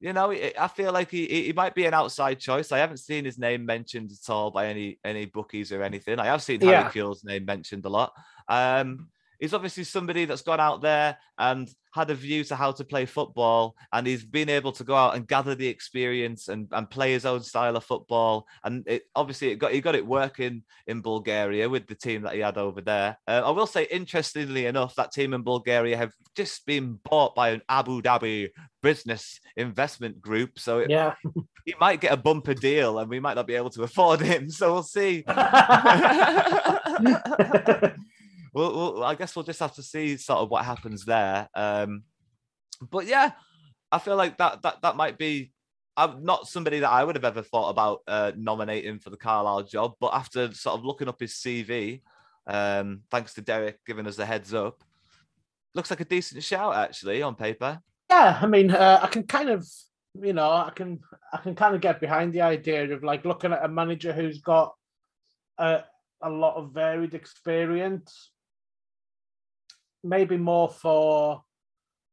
[0.01, 2.71] you know, I feel like he, he he might be an outside choice.
[2.71, 6.19] I haven't seen his name mentioned at all by any any bookies or anything.
[6.19, 6.89] I have seen Harry Yeah.
[6.89, 8.11] Kewell's name mentioned a lot.
[8.49, 9.09] Um,
[9.39, 13.05] he's obviously somebody that's gone out there and had a view to how to play
[13.05, 17.13] football, and he's been able to go out and gather the experience and, and play
[17.13, 18.45] his own style of football.
[18.63, 22.33] And it obviously it got he got it working in Bulgaria with the team that
[22.33, 23.17] he had over there.
[23.27, 27.51] Uh, I will say, interestingly enough, that team in Bulgaria have just been bought by
[27.51, 28.49] an Abu Dhabi
[28.83, 31.13] business investment group, so it, yeah.
[31.65, 34.49] he might get a bumper deal, and we might not be able to afford him.
[34.49, 35.23] So we'll see.
[38.55, 41.49] well, I guess we'll just have to see sort of what happens there.
[41.53, 42.03] Um,
[42.89, 43.31] but yeah,
[43.91, 45.51] I feel like that that that might be.
[45.97, 49.63] I'm not somebody that I would have ever thought about uh, nominating for the Carlisle
[49.63, 52.01] job, but after sort of looking up his CV,
[52.47, 54.83] um, thanks to Derek giving us the heads up,
[55.73, 57.79] looks like a decent shout actually on paper.
[58.09, 59.65] Yeah, I mean, uh, I can kind of,
[60.21, 60.99] you know, I can
[61.31, 64.39] I can kind of get behind the idea of like looking at a manager who's
[64.39, 64.73] got
[65.57, 65.83] a
[66.21, 68.31] a lot of varied experience,
[70.05, 71.43] maybe more for,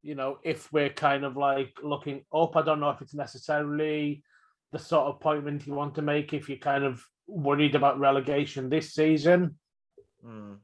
[0.03, 2.57] you know, if we're kind of like looking up.
[2.57, 4.25] I don't know if it's necessarily
[4.73, 8.69] the sort of appointment you want to make if you're kind of worried about relegation
[8.69, 9.57] this season.
[10.25, 10.55] Hmm.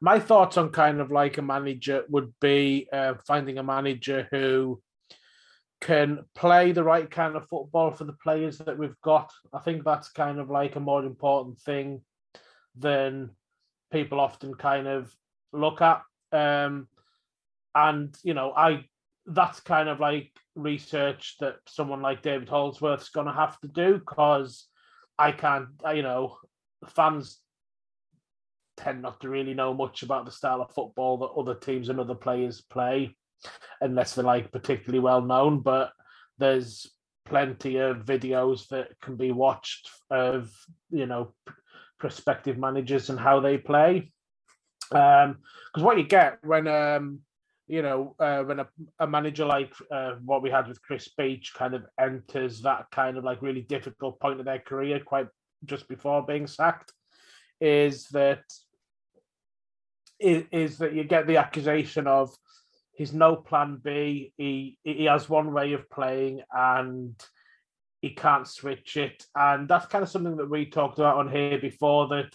[0.00, 4.80] My thoughts on kind of like a manager would be uh, finding a manager who
[5.80, 9.32] can play the right kind of football for the players that we've got.
[9.52, 12.02] I think that's kind of like a more important thing
[12.76, 13.30] than
[13.90, 15.14] people often kind of
[15.52, 16.02] look at.
[16.32, 16.88] Um,
[17.74, 18.84] and you know, I
[19.26, 23.98] that's kind of like research that someone like David Holdsworth's going to have to do
[23.98, 24.66] because
[25.18, 26.36] I can't, you know,
[26.88, 27.38] fans
[28.76, 32.00] tend not to really know much about the style of football that other teams and
[32.00, 33.14] other players play
[33.80, 35.60] unless they're like particularly well known.
[35.60, 35.92] But
[36.38, 36.90] there's
[37.26, 40.50] plenty of videos that can be watched of
[40.90, 41.32] you know
[41.98, 44.12] prospective managers and how they play.
[44.90, 47.20] Because um, what you get when um,
[47.66, 48.68] you know uh, when a,
[48.98, 53.16] a manager like uh, what we had with Chris Beech kind of enters that kind
[53.16, 55.28] of like really difficult point of their career, quite
[55.64, 56.92] just before being sacked,
[57.60, 58.42] is that
[60.18, 62.34] is, is that you get the accusation of
[62.92, 64.32] he's no plan B.
[64.36, 67.14] He he has one way of playing and
[68.02, 69.24] he can't switch it.
[69.34, 72.34] And that's kind of something that we talked about on here before that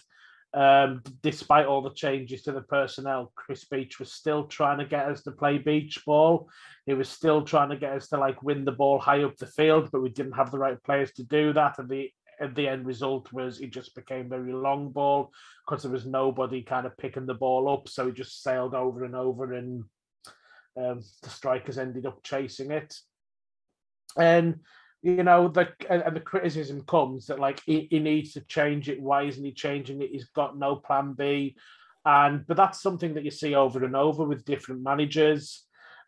[0.54, 5.06] um, despite all the changes to the personnel, Chris Beech was still trying to get
[5.06, 6.48] us to play beach ball.
[6.86, 9.46] He was still trying to get us to like win the ball high up the
[9.46, 11.78] field, but we didn't have the right players to do that.
[11.78, 15.32] And the and the end result was it just became very long ball
[15.66, 17.88] because there was nobody kind of picking the ball up.
[17.88, 19.84] So it just sailed over and over, and
[20.76, 22.94] um, the strikers ended up chasing it.
[24.18, 24.60] And
[25.06, 29.00] you know the and the criticism comes that like he, he needs to change it.
[29.00, 30.10] Why isn't he changing it?
[30.10, 31.56] He's got no plan B.
[32.04, 35.64] And but that's something that you see over and over with different managers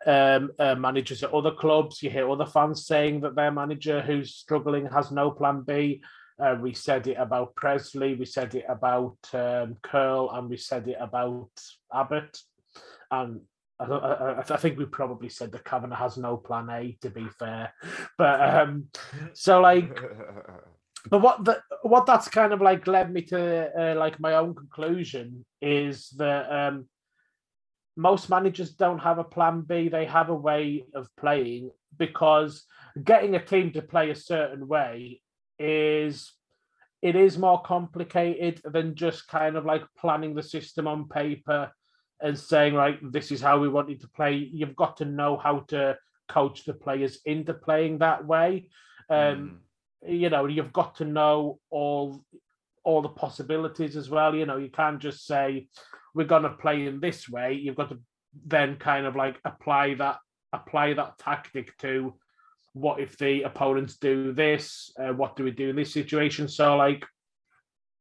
[0.06, 2.02] um, uh, managers at other clubs.
[2.02, 6.02] You hear other fans saying that their manager who's struggling has no plan B.
[6.40, 10.86] Uh, we said it about Pressley, we said it about um, Curle, and we said
[10.86, 11.50] it about
[11.92, 12.40] Abbott.
[13.10, 13.40] And
[13.80, 17.28] I, I, I, think we probably said that Kavanagh has no plan A, to be
[17.38, 17.72] fair.
[18.16, 18.86] But um,
[19.34, 19.96] so like,
[21.10, 24.54] but what the what that's kind of like led me to uh, like my own
[24.54, 26.86] conclusion is that um,
[27.96, 29.88] most managers don't have a plan B.
[29.88, 32.64] They have a way of playing because
[33.02, 35.20] getting a team to play a certain way
[35.58, 36.32] is
[37.00, 41.70] it is more complicated than just kind of like planning the system on paper
[42.20, 45.36] and saying like this is how we want you to play you've got to know
[45.36, 45.96] how to
[46.28, 48.68] coach the players into playing that way
[49.10, 49.60] um
[50.04, 50.12] mm.
[50.12, 52.24] you know you've got to know all
[52.84, 55.66] all the possibilities as well you know you can't just say
[56.14, 57.98] we're going to play in this way you've got to
[58.46, 60.18] then kind of like apply that
[60.52, 62.14] apply that tactic to
[62.72, 64.92] what if the opponents do this?
[64.98, 66.48] Uh, what do we do in this situation?
[66.48, 67.04] So, like,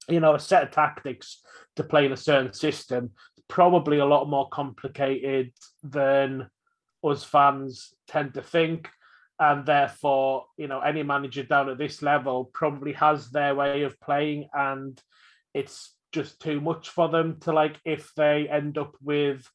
[0.10, 1.42] you know, a set of tactics
[1.78, 3.12] to play in a certain system
[3.48, 5.52] probably a lot more complicated
[5.84, 6.50] than
[7.04, 8.90] us fans tend to think.
[9.40, 14.00] And therefore, you know, any manager down at this level probably has their way of
[14.00, 15.00] playing, and
[15.54, 19.48] it's just too much for them to like if they end up with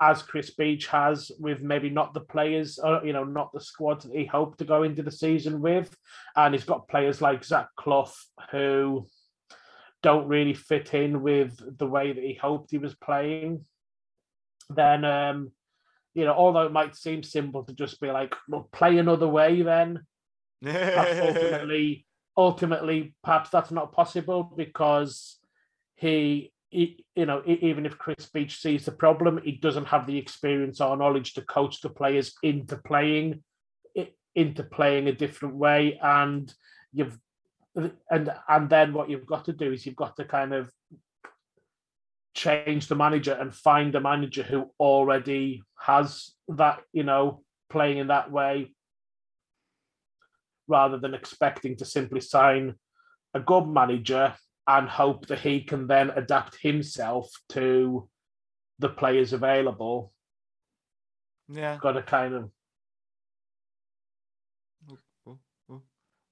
[0.00, 3.60] as Chris Beech has, with maybe not the players, or, uh, you know, not the
[3.60, 5.96] squad that he hoped to go into the season with.
[6.36, 8.12] And he's got players like Zach Clough
[8.52, 9.06] who
[10.02, 13.64] don't really fit in with the way that he hoped he was playing.
[14.70, 15.52] Then, um,
[16.14, 19.62] you know, although it might seem simple to just be like, well, play another way,
[19.62, 20.04] then
[20.66, 25.38] ultimately, ultimately, perhaps that's not possible because
[25.96, 30.18] he he, you know, even if Chris Beech sees the problem, he doesn't have the
[30.18, 33.42] experience or knowledge to coach the players into playing
[34.34, 35.98] into playing a different way.
[36.00, 36.52] And
[36.92, 37.18] you've
[38.10, 40.70] and and then what you've got to do is you've got to kind of
[42.34, 48.08] change the manager and find a manager who already has that, you know, playing in
[48.08, 48.72] that way,
[50.68, 52.74] rather than expecting to simply sign
[53.34, 54.34] a good manager
[54.66, 58.08] and hope that he can then adapt himself to
[58.78, 60.12] the players available.
[61.48, 61.78] Yeah.
[61.80, 62.50] Got to kind of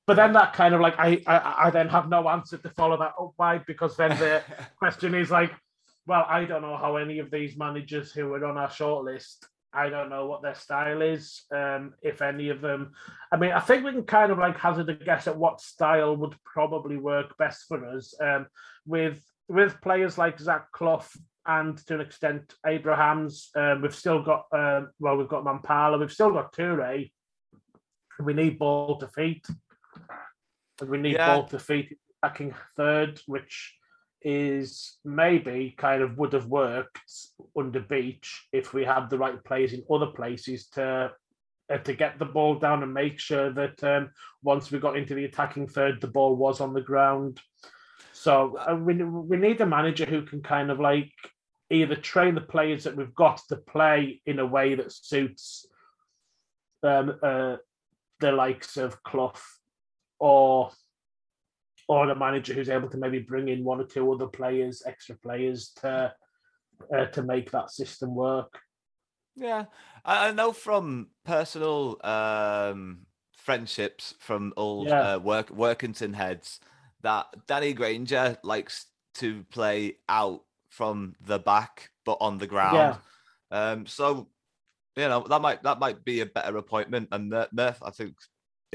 [0.07, 2.97] but then that kind of like I, I I then have no answer to follow
[2.99, 4.43] that up by because then the
[4.79, 5.53] question is like,
[6.07, 9.91] well, I don't know how any of these managers who are on our shortlist, I
[9.91, 12.93] don't know what their style is, um, if any of them.
[13.33, 16.17] I mean, I think we can kind of like hazard a guess at what style
[16.17, 18.15] would probably work best for us.
[18.21, 18.47] Um,
[18.87, 21.05] with with players like Zach Clough
[21.47, 26.13] and to an extent Abrahams, um, we've still got um, well, we've got Mampala, we've
[26.13, 27.11] still got Toure.
[28.21, 29.47] We need ball to feet.
[30.81, 31.27] And we need Yeah.
[31.27, 33.77] ball to feet attacking third, which
[34.23, 36.99] is maybe kind of would have worked
[37.57, 41.13] under Beach if we had the right players in other places to
[41.69, 44.11] uh, to get the ball down and make sure that um,
[44.43, 47.41] once we got into the attacking third, the ball was on the ground.
[48.13, 51.13] So uh, we we need a manager who can kind of like
[51.71, 55.67] either train the players that we've got to play in a way that suits
[56.83, 57.57] um, uh,
[58.21, 59.35] the likes of Clough
[60.19, 60.71] or
[61.89, 65.15] or a manager who's able to maybe bring in one or two other players, extra
[65.17, 66.13] players to
[66.97, 68.59] uh, to make that system work.
[69.37, 69.67] Yeah,
[70.05, 73.07] I, I know from personal um,
[73.37, 75.15] friendships from old Yeah.
[75.15, 76.61] uh, work Workington heads
[77.03, 82.99] that Danny Grainger likes to play out from the back, but on the ground.
[83.51, 84.29] Um, so
[84.97, 87.09] you know that might that might be a better appointment.
[87.13, 88.17] And Mur- Murph, I think,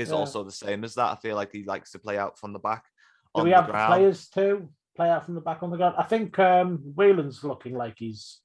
[0.01, 0.15] is Yeah.
[0.15, 1.11] also the same as that.
[1.11, 2.85] I feel like he likes to play out from the back.
[3.35, 3.87] Do we have ground.
[3.93, 4.69] players too?
[4.95, 5.95] Play out from the back on the ground.
[5.97, 8.39] I think um, Whelan's looking like he's,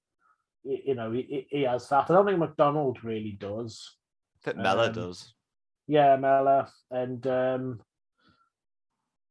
[0.62, 2.08] you know, he, he has that.
[2.08, 3.96] I don't think McDonald really does.
[4.40, 5.34] I think Mellor um, does.
[5.88, 7.80] Yeah, Mellor and um,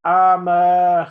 [0.04, 1.10] um, uh,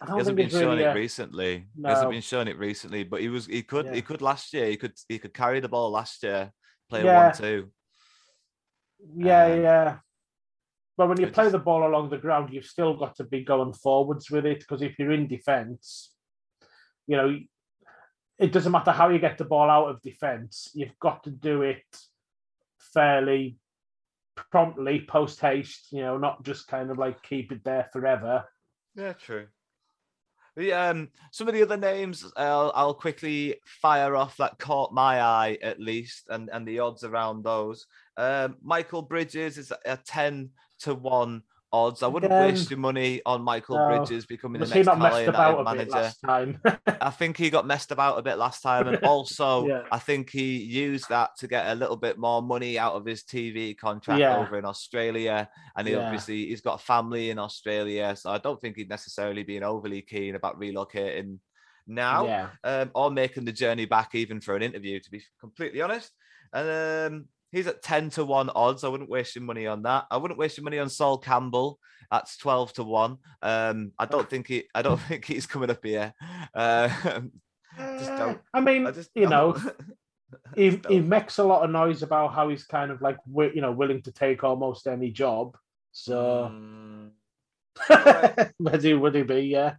[0.00, 0.84] I He hasn't think been it's showing really.
[0.84, 1.66] it a- recently.
[1.76, 3.94] He hasn't been showing it recently, but he was he could Yeah.
[3.94, 4.66] he could last year.
[4.66, 6.52] He could he could carry the ball last year,
[6.88, 7.26] play Yeah.
[7.26, 7.72] one two.
[9.16, 9.98] Yeah, Um, yeah.
[10.98, 13.72] But when you play the ball along the ground, you've still got to be going
[13.72, 16.12] forwards with it because if you're in defence,
[17.06, 17.38] you know,
[18.36, 21.62] it doesn't matter how you get the ball out of defence, you've got to do
[21.62, 21.84] it
[22.92, 23.58] fairly
[24.50, 28.44] promptly, post haste, you know, not just kind of like keep it there forever.
[28.96, 29.46] Yeah, true.
[30.56, 35.20] The um some of the other names I'll I'll quickly fire off that caught my
[35.20, 37.86] eye at least, and and the odds around those.
[38.16, 40.50] Um, Michael Bridges is a ten
[40.80, 42.02] to one odds.
[42.02, 43.86] I wouldn't waste your money on Michael no.
[43.88, 45.90] Bridges becoming Was the next not Palace messed about United
[46.24, 46.80] manager.
[47.00, 49.82] I think he got messed about a bit last time, and also Yeah.
[49.92, 53.22] I think he used that to get a little bit more money out of his
[53.22, 54.36] TV contract Yeah.
[54.36, 55.48] over in Australia.
[55.76, 56.00] And he Yeah.
[56.00, 60.02] obviously he's got a family in Australia, so I don't think he'd necessarily been overly
[60.02, 61.38] keen about relocating
[61.86, 62.24] now
[62.64, 65.00] um, or making the journey back even for an interview.
[65.00, 66.12] To be completely honest,
[66.52, 68.84] and um, he's at ten to one odds.
[68.84, 70.06] I wouldn't waste your money on that.
[70.10, 71.78] I wouldn't waste your money on Sol Campbell.
[72.10, 73.18] That's twelve to one.
[73.42, 74.64] Um, I don't think he.
[74.74, 76.14] I don't think he's coming up here.
[76.54, 76.88] Uh,
[77.98, 78.40] just don't.
[78.52, 79.76] I mean, I just you know, don't.
[80.56, 83.72] he, he makes a lot of noise about how he's kind of like you know
[83.72, 85.56] willing to take almost any job.
[85.92, 86.52] So
[87.88, 89.40] Mm, would he would he be?
[89.42, 89.74] Yeah,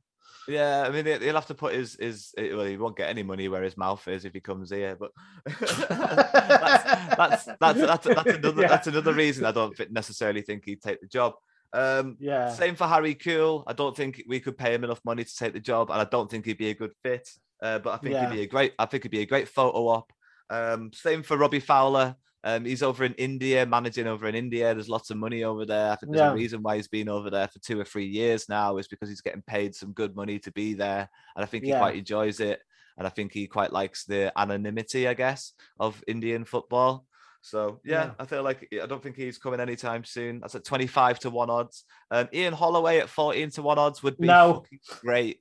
[0.50, 2.34] yeah, I mean, he- he'll have to put his his.
[2.38, 4.96] Well, he won't get any money where his mouth is if he comes here.
[5.00, 5.12] But
[5.46, 8.68] that's, that's that's that's that's another Yeah.
[8.68, 11.34] that's another reason I don't necessarily think he'd take the job.
[11.72, 13.64] Um, yeah, Same for Harry Kewell.
[13.68, 16.06] I don't think we could pay him enough money to take the job, and I
[16.06, 17.30] don't think he'd be a good fit.
[17.62, 18.30] Uh, but I think Yeah.
[18.30, 18.74] he'd be a great.
[18.80, 20.12] I think he'd be a great photo op.
[20.50, 22.16] Um, same for Robbie Fowler.
[22.44, 24.74] Um, he's over in India, managing over in India.
[24.74, 25.92] There's lots of money over there.
[25.92, 26.32] I think there's Yeah.
[26.32, 29.10] a reason why he's been over there for two or three years now is because
[29.10, 31.80] he's getting paid some good money to be there, and I think he Yeah.
[31.80, 32.62] quite enjoys it.
[32.98, 37.06] And I think he quite likes the anonymity, I guess, of Indian football.
[37.42, 38.12] So yeah, Yeah.
[38.20, 40.42] I feel like I don't think he's coming anytime soon.
[40.42, 41.86] That's at 25 to one odds.
[42.12, 44.66] Um, Ian Holloway at 14 to one odds would be No.
[45.00, 45.40] great.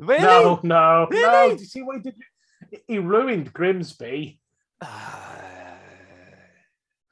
[0.00, 0.22] Really?
[0.22, 1.06] no, no, no.
[1.10, 1.54] Really?
[1.54, 2.82] Do you see what he did?
[2.88, 4.40] He ruined Grimsby.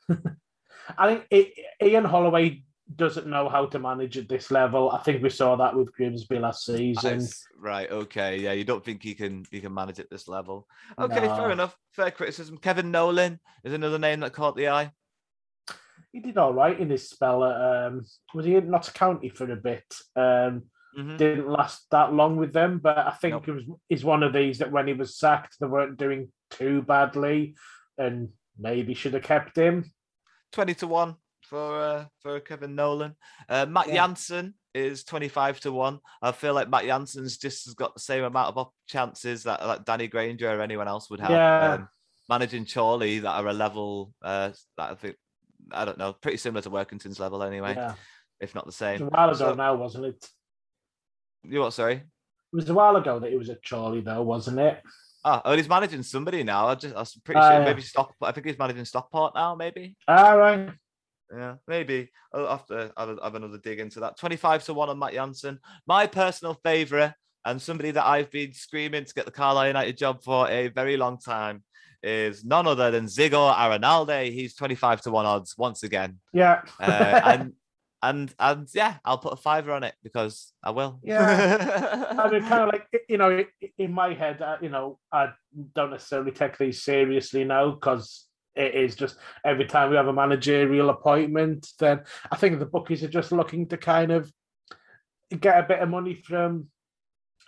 [0.99, 2.63] I think I Ian Holloway
[2.95, 4.91] doesn't know how to manage at this level.
[4.91, 7.17] I think we saw that with Grimsby last season.
[7.17, 7.91] s- right.
[7.91, 8.41] Okay.
[8.41, 8.53] Yeah.
[8.53, 10.69] You don't think he can he can manage at this level?
[10.99, 11.21] Okay.
[11.27, 11.75] Fair enough.
[11.93, 12.59] Fair criticism.
[12.59, 14.93] Kevin Nolan is another name that caught the eye.
[16.13, 18.03] He did all right in his spell at um,
[18.35, 19.85] was he in Notts County for a bit?
[20.15, 20.65] Um,
[20.97, 21.17] Mhm.
[21.19, 23.49] didn't last that long with them, but I think Nope.
[23.49, 26.83] it was he's one of these that when he was sacked, they weren't doing too
[26.83, 27.57] badly,
[27.99, 28.29] and
[28.59, 29.91] maybe should have kept him.
[30.53, 33.15] 20 to 1 for uh, for Kevin Nolan.
[33.49, 33.95] Uh, Matt Yeah.
[33.95, 35.99] Jansen is 25 to 1.
[36.23, 39.61] I feel like Matt Jansen's just has got the same amount of op- chances that,
[39.61, 41.31] that Danny Grainger or anyone else would have.
[41.31, 41.73] Yeah.
[41.75, 41.89] Um,
[42.29, 45.17] managing Chorley that are a level uh, that I think,
[45.71, 47.75] I don't know, pretty similar to Workington's level anyway.
[47.77, 47.95] Yeah,
[48.41, 48.93] if not the It same.
[48.93, 50.29] was a while ago So- now, wasn't it?
[51.45, 51.73] You what?
[51.75, 51.97] Sorry.
[51.97, 52.03] It
[52.57, 54.81] was a while ago that it was at Chorley, though, wasn't it?
[55.25, 56.67] Ah, oh, he's managing somebody now.
[56.69, 57.65] I just, I'm pretty Ah, sure yeah.
[57.65, 58.15] maybe Stock.
[58.21, 59.55] I think he's managing Stockport now.
[59.55, 59.97] Maybe.
[60.07, 60.69] All right.
[61.35, 62.11] Yeah, maybe.
[62.33, 64.19] I'll have to have, have another dig into that.
[64.19, 65.59] 25 to 1 on Matt Jansen.
[65.87, 67.15] My personal favourite,
[67.47, 70.97] and somebody that I've been screaming to get the Carlisle United job for a very
[70.99, 71.65] long time,
[72.03, 74.31] is none other than Zigo Arenalde.
[74.31, 76.19] He's 25 to 1 odds once again.
[76.35, 76.61] Yeah.
[76.79, 77.53] Uh, and
[78.05, 81.01] and and yeah, I'll put a fiver on it because I will.
[81.03, 82.15] Yeah.
[82.19, 83.45] I mean, kind of like you know,
[83.79, 85.31] in my head, uh, you know, I
[85.75, 90.13] don't necessarily take these seriously now because it is just every time we have a
[90.13, 94.31] managerial appointment, then I think the bookies are just looking to kind of
[95.41, 96.69] get a bit of money from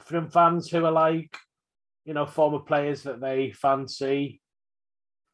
[0.04, 1.36] from fans who are like,
[2.04, 4.40] you know, former players that they fancy.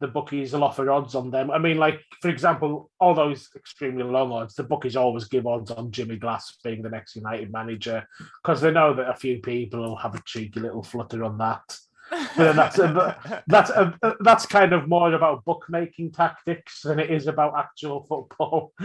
[0.03, 1.53] The bookies will offer odds on them.
[1.53, 5.71] I mean, like for example, all those extremely long odds, the bookies always give odds
[5.71, 8.05] on Jimmy Glass being the next United manager
[8.43, 11.79] because they know that a few people will have a cheeky little flutter on that.
[12.13, 17.11] But then that's a, that's a, that's kind of more about bookmaking tactics than it
[17.11, 18.73] is about actual football.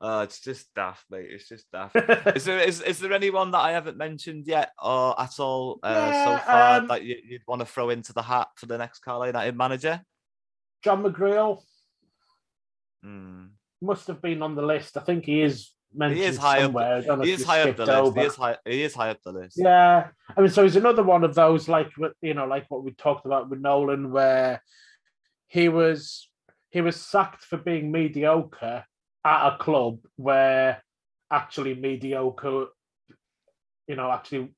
[0.00, 1.26] oh, it's just daft, mate.
[1.28, 1.96] It's just daft.
[2.36, 6.10] Is there is, is there anyone that I haven't mentioned yet or at all uh,
[6.12, 8.78] Yeah, so far um, that you, you'd want to throw into the hat for the
[8.78, 10.00] next Carlisle United manager?
[10.84, 11.62] John McGreal
[13.02, 13.46] Hmm.
[13.80, 14.96] must have been on the list.
[14.96, 16.62] I think he is mentioned He is high up.
[16.64, 17.02] somewhere.
[17.10, 17.98] I He is high up the list.
[17.98, 18.20] over.
[18.20, 18.56] He is high.
[18.64, 19.56] He is high up the list.
[19.58, 22.84] Yeah, I mean, so he's another one of those like what- you know, like what
[22.84, 24.62] we talked about with Nolan, where
[25.48, 26.28] he was
[26.70, 28.84] he was sacked for being mediocre
[29.24, 30.82] at a club where
[31.30, 32.66] actually mediocre,
[33.88, 34.52] you know, actually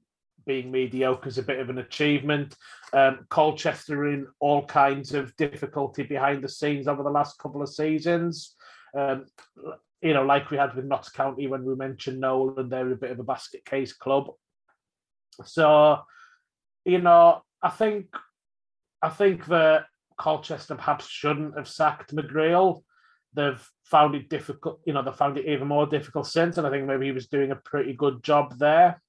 [0.47, 2.57] being mediocre is a bit of an achievement.
[2.93, 7.69] Um, Colchester in all kinds of difficulty behind the scenes over the last couple of
[7.69, 8.57] seasons.
[8.97, 9.27] Um,
[10.03, 13.11] you know, like we had with Notts County when we mentioned Nolan, they're a bit
[13.11, 14.29] of a basket case club.
[15.45, 15.99] So,
[16.85, 18.07] you know, I think
[19.03, 19.87] I think that
[20.19, 22.83] Colchester perhaps shouldn't have sacked McGreal.
[23.35, 26.71] They've found it difficult, you know, they found it even more difficult since, and I
[26.71, 29.01] think maybe he was doing a pretty good job there.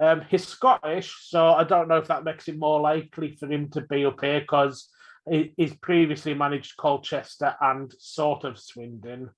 [0.00, 3.70] Um, he's Scottish, so I don't know if that makes it more likely for him
[3.70, 4.88] to be up here because
[5.30, 9.30] he, he's previously managed Colchester and sort of Swindon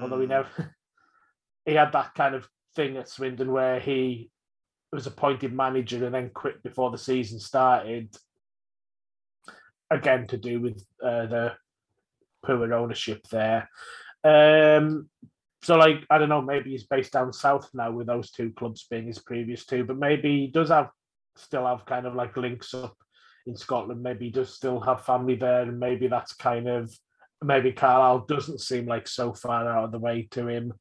[0.00, 0.30] although he Hmm.
[0.30, 0.48] never
[1.66, 4.30] he had that kind of thing at Swindon where he
[4.92, 8.14] was appointed manager and then quit before the season started.
[9.90, 11.52] Again, to do with uh, the
[12.44, 13.68] poor ownership there.
[14.24, 15.08] Um,
[15.62, 18.86] so, like, I don't know, maybe he's based down south now with those two clubs
[18.90, 20.88] being his previous two, but maybe he does have
[21.36, 22.96] still have kind of like links up
[23.46, 24.02] in Scotland.
[24.02, 26.92] Maybe he does still have family there, and maybe that's kind of
[27.42, 30.72] maybe Carlisle doesn't seem like so far out of the way to him.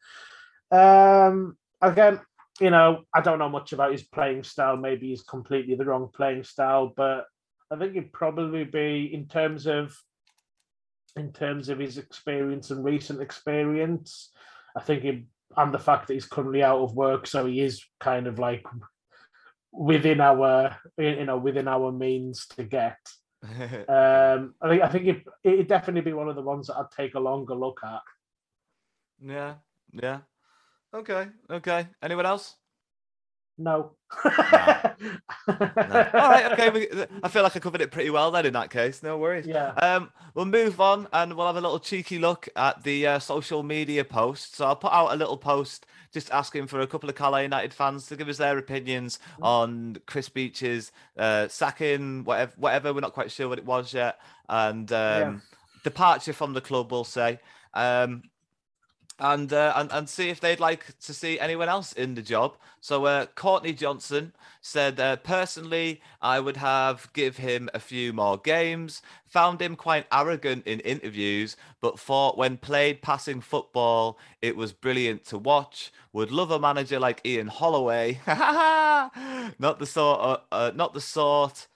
[0.72, 2.20] Um, again,
[2.59, 4.78] you know, I don't know much about his playing style.
[4.78, 7.26] Maybe he's completely the wrong playing style, but
[7.72, 9.95] I think he'd probably be in terms of
[11.18, 14.32] in terms of his experience and recent experience.
[14.76, 15.26] I think he
[15.57, 18.66] and the fact that he's currently out of work, so he is kind of like
[19.72, 22.97] within our you know within our means to get.
[23.89, 26.91] Um, I think I think it it'd definitely be one of the ones that I'd
[26.95, 28.01] take a longer look at.
[29.19, 29.55] yeah.
[29.91, 30.19] Yeah.
[30.93, 31.27] Okay.
[31.49, 31.87] Okay.
[32.01, 32.55] Anyone else?
[33.64, 33.91] No.
[33.91, 33.91] No.
[35.47, 35.55] All
[36.30, 36.51] right.
[36.51, 36.70] Okay.
[36.70, 36.88] We,
[37.24, 38.45] I feel like I covered it pretty well then.
[38.45, 39.47] In that case, no worries.
[39.47, 39.70] Yeah.
[39.72, 43.64] Um, we'll move on and we'll have a little cheeky look at the uh, social
[43.64, 44.57] media posts.
[44.57, 47.74] So I'll put out a little post just asking for a couple of Carlisle United
[47.74, 52.93] fans to give us their opinions on Chris Beech's uh, sacking, whatever, whatever.
[52.93, 54.20] We're not quite sure what it was yet,
[54.50, 55.42] and um,
[55.83, 56.92] departure from the club.
[56.92, 57.39] We'll say.
[57.74, 58.24] Um,
[59.21, 62.57] and, uh, and and see if they'd like to see anyone else in the job.
[62.81, 68.37] So uh, Courtney Johnson said, uh, personally, I would have give him a few more
[68.37, 69.03] games.
[69.27, 75.23] Found him quite arrogant in interviews, but thought when played passing football, it was brilliant
[75.25, 75.93] to watch.
[76.13, 78.19] Would love a manager like Ian Holloway.
[78.27, 81.67] not the sort of, uh, not the sort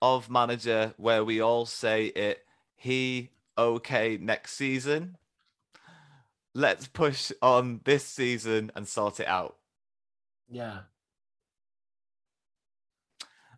[0.00, 2.46] of manager where we all say it.
[2.74, 5.16] He okay next season
[6.54, 9.56] let's push on this season and sort it out.
[10.50, 10.80] Yeah.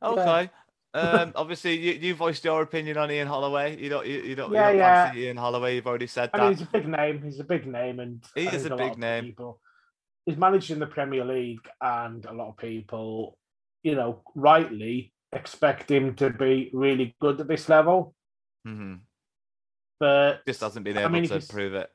[0.02, 0.50] Okay.
[0.94, 3.80] Um, obviously, you, you voiced your opinion on Ian Holloway.
[3.80, 5.04] You don't, you, you don't, Yeah, you don't yeah.
[5.06, 5.74] fancy Ian Holloway.
[5.74, 6.42] You've already said I that.
[6.44, 7.22] mean, he's a big name.
[7.22, 9.24] He's a big name, and He is think a big name.
[9.24, 9.60] People,
[10.24, 13.36] he's managed in the Premier League, and a lot of people,
[13.82, 18.14] you know, rightly expect him to be really good at this level.
[18.64, 18.94] hmm
[20.00, 21.90] But Just hasn't been I able mean, to prove it.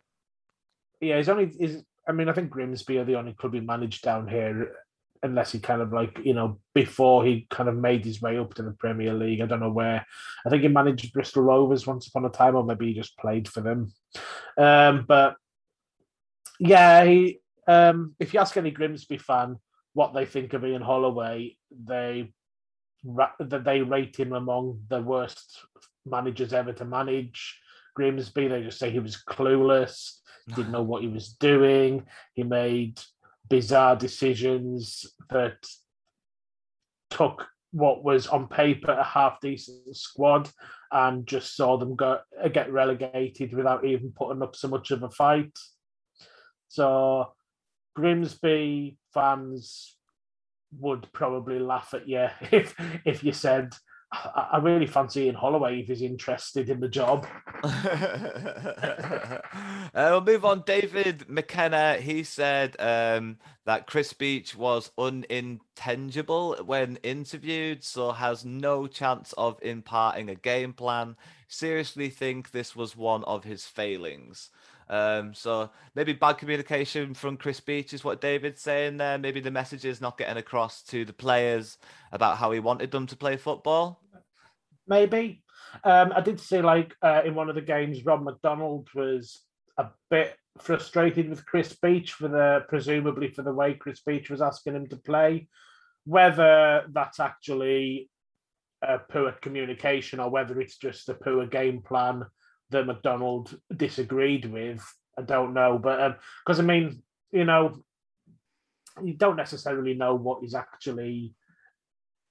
[1.02, 1.84] Yeah, he's only is.
[2.08, 4.76] I mean, I think Grimsby are the only club he managed down here,
[5.24, 8.54] unless he kind of like you know before he kind of made his way up
[8.54, 9.42] to the Premier League.
[9.42, 10.06] I don't know where.
[10.46, 13.48] I think he managed Bristol Rovers once upon a time, or maybe he just played
[13.48, 13.92] for them.
[14.58, 15.36] Um, but
[16.60, 17.40] yeah, he.
[17.68, 19.58] Um, if you ask any Grimsby fan
[19.94, 22.32] what they think of Ian Holloway, they
[23.04, 25.66] that they rate him among the worst
[26.06, 27.60] managers ever to manage.
[27.96, 30.18] Grimsby, they just say he was clueless,
[30.56, 32.06] didn't know what he was doing.
[32.34, 33.00] He made
[33.50, 35.58] bizarre decisions that
[37.10, 40.50] took what was on paper a half decent squad
[40.92, 45.04] and just saw them go uh, get relegated without even putting up so much of
[45.04, 45.58] a fight.
[46.68, 47.34] So
[47.96, 49.96] Grimsby fans
[50.80, 53.74] would probably laugh at you if if you said
[54.14, 57.26] I, really fancy Ian Holloway if he's interested in the job.
[57.64, 59.40] uh,
[59.94, 60.64] we'll move on.
[60.66, 68.86] David McKenna, he said um, that Chris Beech was unintelligible when interviewed, so has no
[68.86, 71.16] chance of imparting a game plan.
[71.48, 74.50] Seriously think this was one of his failings.
[74.92, 79.18] Um, so maybe bad communication from Chris Beech is what David's saying there.
[79.18, 81.78] Maybe the message is not getting across to the players
[82.12, 84.02] about how he wanted them to play football.
[84.86, 85.44] Maybe.
[85.86, 89.40] Um, I did see like uh, in one of the games, Rob McDonald was
[89.78, 94.42] a bit frustrated with Chris Beech for the presumably for the way Chris Beach was
[94.42, 95.48] asking him to play.
[96.04, 98.10] Whether that's actually
[98.82, 102.26] a poor communication or whether it's just a poor game plan
[102.72, 104.84] that McDonald disagreed with.
[105.18, 107.84] I don't know, but because um, I mean, you know,
[109.04, 111.34] you don't necessarily know what he's actually,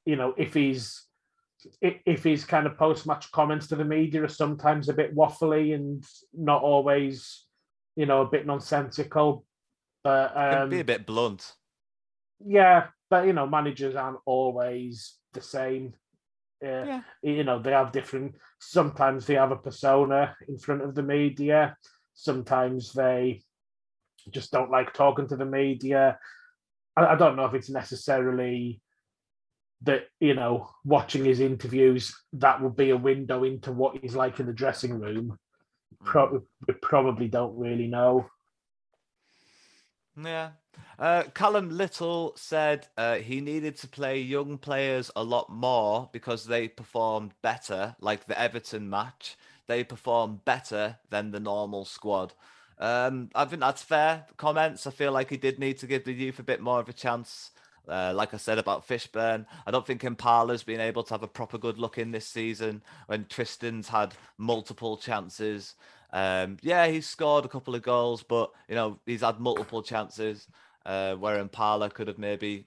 [0.04, 1.04] you know, if he's
[1.82, 5.74] if his kind of post match comments to the media are sometimes a bit waffly
[5.74, 7.44] and not always,
[7.96, 9.44] you know, a bit nonsensical.
[10.02, 11.52] But um, be a um, bit blunt.
[12.44, 15.94] Yeah, but you know, managers aren't always the same.
[16.62, 17.02] Uh, yeah.
[17.22, 18.34] You know, they have different.
[18.60, 21.76] Sometimes they have a persona in front of the media.
[22.14, 23.42] Sometimes they
[24.30, 26.18] just don't like talking to the media.
[26.96, 28.80] I, I don't know if it's necessarily
[29.82, 34.38] that you know watching his interviews that would be a window into what he's like
[34.38, 35.38] in the dressing room.
[36.04, 38.26] Pro- we probably don't really know.
[40.16, 40.50] Yeah,
[40.98, 46.44] uh, Callum Little said uh, he needed to play young players a lot more because
[46.44, 49.36] they performed better, like the Everton match.
[49.66, 52.34] They performed better than the normal squad.
[52.78, 54.86] Um, I think that's fair comments.
[54.86, 56.94] I feel like he did need to give the youth a bit more of a
[56.94, 57.52] chance.
[57.88, 61.28] Uh, like I said about Fishburn, I don't think Impala's been able to have a
[61.28, 65.74] proper good look in this season when Tristan's had multiple chances.
[66.12, 70.46] Um, yeah, he's scored a couple of goals, but you know he's had multiple chances
[70.86, 72.66] uh, where Impala could have maybe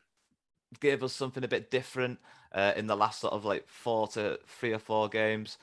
[0.80, 2.20] gave us something a bit different
[2.53, 5.57] uh, in the last sort of like four to three or four games.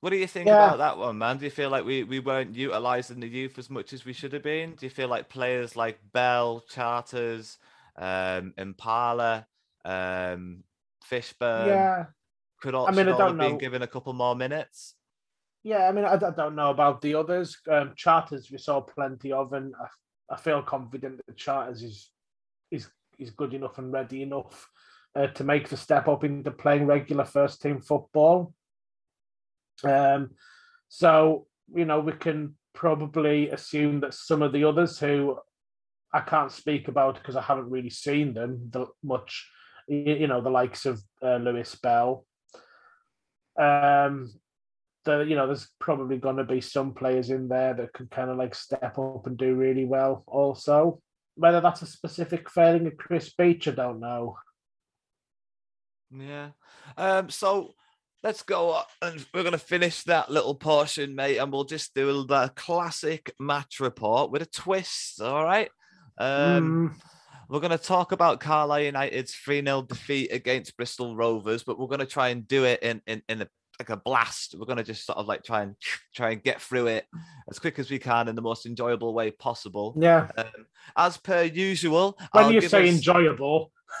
[0.00, 0.66] What do you think yeah.
[0.66, 1.38] about that one, man?
[1.38, 4.32] Do you feel like we, we weren't utilizing the youth as much as we should
[4.32, 4.74] have been?
[4.76, 7.58] Do you feel like players like Bell, Charters,
[7.96, 9.48] um, Impala,
[9.84, 10.62] um,
[11.10, 12.04] Fishburn yeah.
[12.60, 14.94] could also I mean, I have been given a couple more minutes?
[15.68, 17.58] Yeah, I mean, I, I don't know about the others.
[17.70, 19.86] Um, Charters, we saw plenty of, and I
[20.34, 22.10] I feel confident that Charters is
[22.70, 22.88] is
[23.18, 24.66] is good enough and ready enough
[25.14, 28.54] uh, to make the step up into playing regular first team football.
[29.84, 30.30] Um,
[30.88, 35.38] so you know we can probably assume that some of the others who
[36.14, 39.46] I can't speak about because I haven't really seen them the, much.
[39.86, 42.24] You know the likes of uh, Lewis Bell.
[43.60, 44.32] Um,
[45.08, 48.30] the you know there's probably going to be some players in there that could kind
[48.30, 51.00] of like step up and do really well also.
[51.34, 54.36] Whether that's a specific failing of chris beech i don't know.
[56.10, 56.50] Yeah.
[56.96, 57.74] Um so
[58.22, 62.24] let's go and we're going to finish that little portion mate and we'll just do
[62.24, 65.70] the classic match report with a twist all right?
[66.18, 67.02] Um mm.
[67.48, 71.86] We're going to talk about Carlisle United's 3 0 defeat against Bristol Rovers, but we're
[71.86, 73.48] going to try and do it in, in, in a
[73.78, 74.54] like a blast.
[74.58, 75.76] We're gonna just sort of like try and
[76.14, 77.06] try and get through it
[77.50, 79.94] as quick as we can in the most enjoyable way possible.
[79.98, 80.28] Yeah.
[80.36, 80.46] Um,
[80.96, 82.16] as per usual.
[82.32, 82.94] When I'll you say us...
[82.94, 83.72] enjoyable.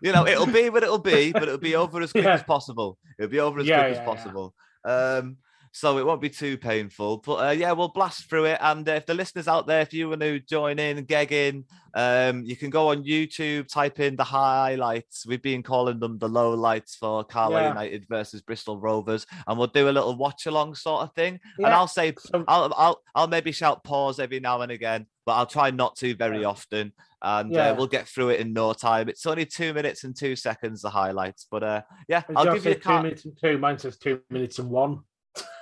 [0.00, 2.34] you know, it'll be what it'll be, but it'll be over as quick yeah.
[2.34, 2.98] as possible.
[3.18, 4.54] It'll be over as yeah, quick yeah, as possible.
[4.84, 5.38] Um,
[5.76, 7.18] so it won't be too painful.
[7.18, 8.56] But uh, yeah, we'll blast through it.
[8.62, 11.64] And uh, if the listeners out there, if you want to join in, geg in,
[11.92, 15.26] um, you can go on YouTube, type in the highlights.
[15.26, 17.68] We've been calling them the low lights for Carlisle Yeah.
[17.68, 21.40] United versus Bristol Rovers, and we'll do a little watch along sort of thing.
[21.58, 22.14] And I'll say,
[22.48, 26.14] I'll, I'll, I'll maybe shout pause every now and again, but I'll try not to
[26.14, 26.48] very Yeah.
[26.48, 26.94] often.
[27.20, 27.72] And Yeah.
[27.72, 29.10] uh, we'll get through it in no time.
[29.10, 31.46] It's only two minutes and two seconds, the highlights.
[31.50, 33.58] But uh, yeah, I'll give you a two minutes and two.
[33.58, 35.00] Mine says two minutes and one.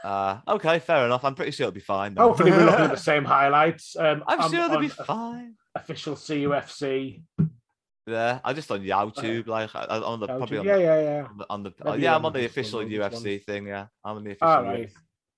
[0.03, 1.25] Uh, okay, fair enough.
[1.25, 2.15] I'm pretty sure it'll be fine.
[2.15, 2.29] though.
[2.29, 3.97] Hopefully, we're looking at the same highlights.
[3.97, 5.55] Um, I'm sure they'll be fine.
[5.75, 7.23] Official CUFC.
[8.07, 11.27] Yeah, I just on YouTube, like I- on the probably on, yeah, yeah, yeah.
[11.31, 13.67] on the, on the uh, yeah, I'm on the official UFC thing.
[13.67, 14.49] Yeah, I'm on the official.
[14.49, 14.89] All right.
[14.89, 14.93] UFC.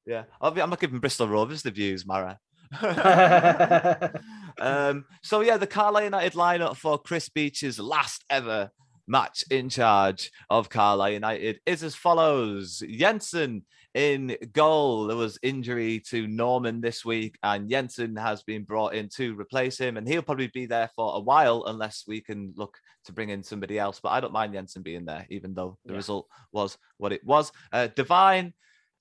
[0.05, 2.39] Yeah, I'll be, I'm not giving Bristol Rovers the views, Mara.
[4.61, 8.71] um, so yeah, the Carlisle United lineup for Chris Beech's last ever
[9.07, 13.65] match in charge of Carlisle United is as follows: Jensen
[13.97, 15.07] in goal.
[15.07, 19.79] There was injury to Norman this week, and Jensen has been brought in to replace
[19.79, 23.31] him, and he'll probably be there for a while unless we can look to bring
[23.31, 23.99] in somebody else.
[23.99, 25.97] But I don't mind Jensen being there, even though the Yeah.
[25.97, 27.51] result was what it was.
[27.73, 28.53] Uh, Divine,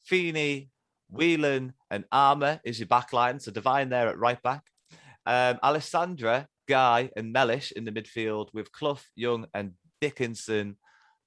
[0.06, 0.70] Feeney,
[1.10, 3.42] Whelan, and Armer is your back line.
[3.42, 4.64] So Divine there at right back.
[5.26, 10.78] Um, Alessandra, Guy, and Mellish in the midfield with Clough, Young, and Dickenson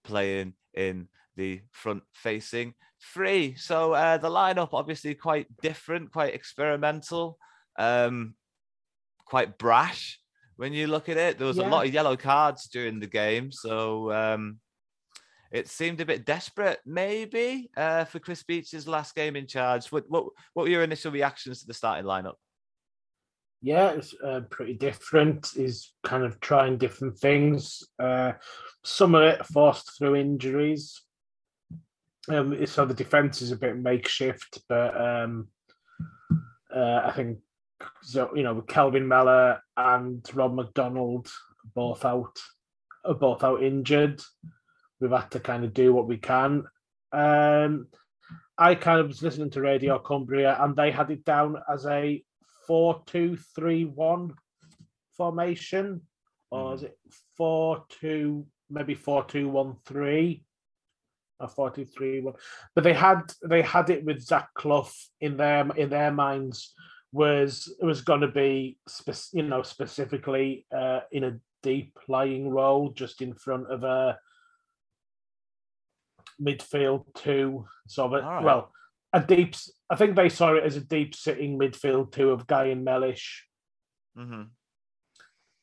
[0.04, 2.74] playing in the front facing
[3.14, 3.54] three.
[3.56, 7.38] So uh, the lineup obviously quite different, quite experimental,
[7.78, 8.34] um,
[9.24, 10.20] quite brash
[10.56, 11.38] when you look at it.
[11.38, 14.58] There was a lot of yellow cards during the game, so um,
[15.52, 19.86] it seemed a bit desperate, maybe, uh, for Chris Beech's last game in charge.
[19.92, 22.34] What, what what were your initial reactions to the starting lineup?
[23.60, 25.50] Yeah, it's uh, pretty different.
[25.54, 27.82] He's kind of trying different things.
[27.98, 28.32] Uh,
[28.84, 31.02] some of it forced through injuries.
[32.30, 35.48] Um, so the defense is a bit makeshift, but um,
[36.74, 37.38] uh, I think
[38.02, 38.30] so.
[38.34, 41.30] You know, with Kelvin Mellor and Rob McDonald
[41.74, 42.38] both out,
[43.04, 44.20] are both out injured.
[45.00, 46.64] We've had to kind of do what we can.
[47.12, 47.88] Um,
[48.58, 52.22] I kind of was listening to Radio Cumbria, and they had it down as a
[52.66, 54.34] four-two-three-one
[55.16, 56.02] formation,
[56.50, 56.98] or is it
[57.36, 60.44] four-two, maybe four-two-one-three,
[61.40, 62.34] or one.
[62.74, 64.90] But they had they had it with Zach Clough
[65.20, 66.74] in their in their minds
[67.12, 72.50] was it was going to be spec- you know specifically uh, in a deep lying
[72.50, 74.18] role just in front of a
[76.40, 78.44] midfield two sort of a- right.
[78.44, 78.72] well
[79.12, 79.54] a deep
[79.90, 83.46] I think they saw it as a deep sitting midfield two of Guy and Mellish
[84.16, 84.42] mm-hmm.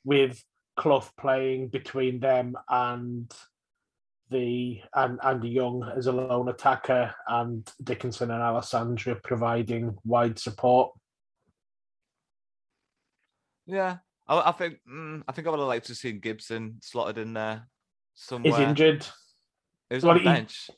[0.04, 0.44] with
[0.78, 3.32] Clough playing between them and
[4.36, 10.92] the and Andy Young as a lone attacker and Dickenson and Alessandra providing wide support.
[13.66, 13.98] Yeah,
[14.28, 17.34] I, I think mm, I think I would have liked to see Gibson slotted in
[17.34, 17.68] there
[18.16, 18.54] somewhere.
[18.54, 19.08] Is injured.
[19.90, 20.70] He was well, on the bench.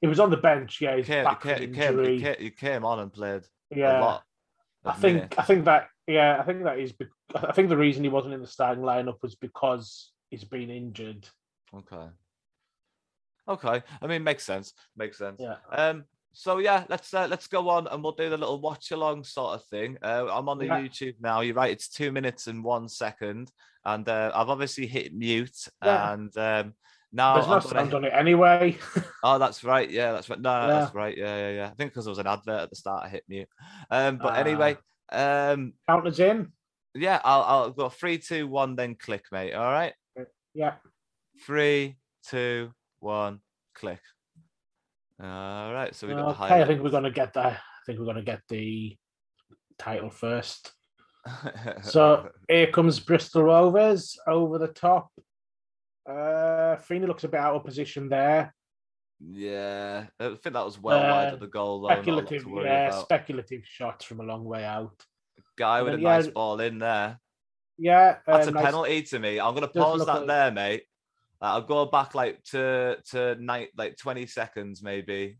[0.00, 0.80] He was on the bench.
[0.80, 2.16] Yeah, He he's came, back he came, injury.
[2.18, 4.24] he came, he came on and played a yeah, lot.
[4.84, 5.34] I think.
[5.38, 6.92] I think that yeah I think that is.
[7.34, 11.26] I think the reason he wasn't in the starting lineup was because he's been injured.
[11.74, 12.08] Okay.
[13.48, 13.82] Okay.
[14.02, 14.72] I mean, makes sense.
[14.96, 15.40] Makes sense.
[15.40, 15.56] Yeah.
[15.70, 16.04] Um.
[16.32, 19.54] So yeah, let's uh, let's go on and we'll do the little watch along sort
[19.54, 19.96] of thing.
[20.02, 20.80] Uh, I'm on the Yeah.
[20.80, 21.40] YouTube now.
[21.40, 21.70] You're right.
[21.70, 23.50] It's two minutes and one second,
[23.84, 25.56] and uh, I've obviously hit mute.
[25.82, 26.12] Yeah.
[26.12, 26.74] And um,
[27.12, 28.76] now There's no sound on it anyway.
[29.24, 29.90] Oh, that's right.
[29.90, 30.40] Yeah, that's right.
[30.40, 30.78] No, no, Yeah.
[30.80, 31.16] that's right.
[31.16, 31.66] Yeah, yeah, yeah.
[31.66, 33.48] I think because there was an advert at the start, I hit mute.
[33.90, 34.36] Um, but Ah.
[34.36, 34.76] anyway,
[35.10, 36.52] um, Counters in.
[36.94, 39.54] yeah, I'll I'll go three, two, one, then click, mate.
[39.54, 39.94] All right.
[40.54, 40.74] Yeah.
[41.44, 41.96] Three,
[42.28, 42.72] two,
[43.06, 43.40] one,
[43.74, 44.00] click.
[45.22, 45.94] All right.
[45.94, 47.52] So we got the Okay, I think we're gonna get that.
[47.54, 48.96] I think we're gonna get the
[49.78, 50.72] title first.
[51.82, 55.08] So here comes Bristol Rovers over the top.
[56.08, 58.54] Uh Feeney looks a bit out of position there.
[59.20, 61.88] yeah, I think that was well wide Uh, of the goal, though.
[61.88, 63.02] Not a lot Speculative, to yeah, about.
[63.04, 64.94] speculative shots from a long way out.
[65.58, 67.18] Guy with a yeah, nice ball in there.
[67.78, 69.40] Yeah, That's a nice- penalty to me.
[69.40, 70.84] I'm gonna pause that there, mate.
[71.40, 75.38] Like, I'll go back like to to night like 20 seconds maybe.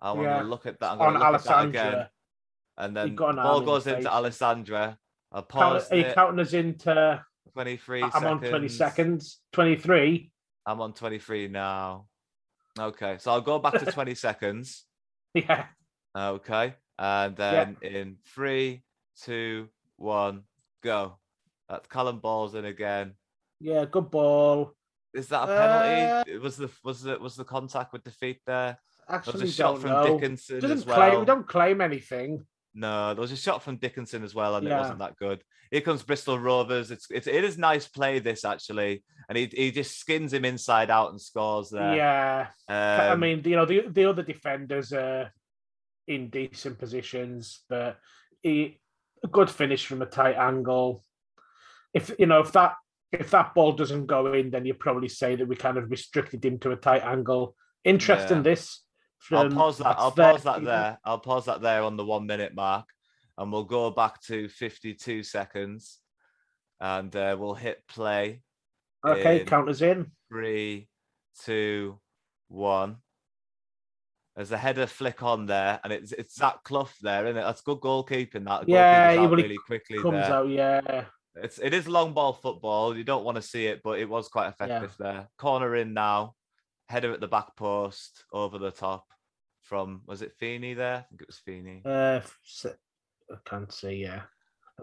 [0.00, 0.38] I want Yeah.
[0.42, 0.92] to look at that.
[0.92, 2.10] I'm on look at that again, Alessandra.
[2.76, 4.10] and then the ball in goes into.
[4.12, 4.98] Alessandra.
[5.32, 6.14] I'll Count, pause are you it.
[6.14, 7.24] counting us into?
[7.52, 8.24] 23 I'm seconds.
[8.26, 9.40] on 20 seconds.
[9.52, 10.30] 23.
[10.66, 12.06] I'm on 23 now.
[12.78, 14.84] Okay, so I'll go back to 20 seconds.
[15.34, 15.66] Yeah.
[16.16, 18.82] Okay, and then in three,
[19.22, 20.44] two, one,
[20.82, 21.18] go.
[21.68, 23.14] That's Callum balls in again.
[23.60, 24.72] Yeah, good ball.
[25.14, 26.34] Is that a penalty?
[26.34, 28.78] Uh, was the was the was the contact with the feet there?
[29.08, 30.04] actually There's a shot from know.
[30.18, 31.20] Dickenson as claim, well.
[31.20, 32.44] we don't claim anything.
[32.74, 35.42] No, there was a shot from Dickenson as well, and it wasn't that good.
[35.70, 36.90] Here comes Bristol Rovers.
[36.90, 40.90] It's, it's it is nice play this actually, and he he just skins him inside
[40.90, 41.96] out and scores there.
[41.96, 45.32] Yeah, I Um, mean, you know, the the other defenders are
[46.06, 47.98] in decent positions, but
[48.42, 48.78] he,
[49.24, 51.02] a good finish from a tight angle.
[51.94, 52.74] If you know if that
[53.12, 56.44] if that ball doesn't go in, then you probably say that we kind of restricted
[56.44, 57.54] him to a tight angle.
[57.84, 58.38] Interesting.
[58.38, 58.42] Yeah.
[58.42, 58.82] This.
[59.32, 59.96] I'll pause that.
[59.98, 60.98] I'll pause that there.
[61.04, 62.86] I'll pause that there on the one minute mark,
[63.36, 65.98] and we'll go back to fifty-two seconds,
[66.80, 68.42] and uh, we'll hit play.
[69.04, 70.12] Okay, counters in.
[70.28, 70.88] Three,
[71.44, 71.98] two,
[72.48, 72.96] one.
[74.36, 77.42] There's a header flick on there, and it's it's Zach Clough there, isn't it?
[77.42, 78.44] That's good goalkeeping.
[78.44, 80.32] That Yeah, goalkeeper's he really really quickly Comes there.
[80.32, 81.04] out, yeah.
[81.42, 82.96] It's it is long ball football.
[82.96, 85.28] You don't want to see it, but it was quite effective there.
[85.38, 86.34] Corner in now,
[86.88, 89.06] header at the back post over the top
[89.62, 90.96] from was it Feeney there?
[90.96, 91.82] I think it was Feeney.
[91.84, 92.20] Uh,
[93.30, 93.96] I can't see.
[93.96, 94.22] Yeah,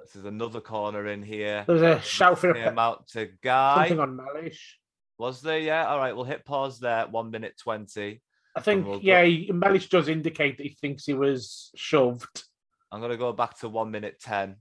[0.01, 1.63] This is another corner in here.
[1.67, 3.87] there's a shout for a out to Guy.
[3.87, 4.79] something on Mellish.
[5.17, 5.59] Was there?
[5.59, 5.87] Yeah.
[5.87, 6.15] All right.
[6.15, 7.07] We'll hit pause there.
[7.07, 8.21] One minute twenty.
[8.57, 12.43] I think, we'll yeah, Mellish does indicate that he thinks he was shoved.
[12.91, 14.55] I'm gonna go back to one minute ten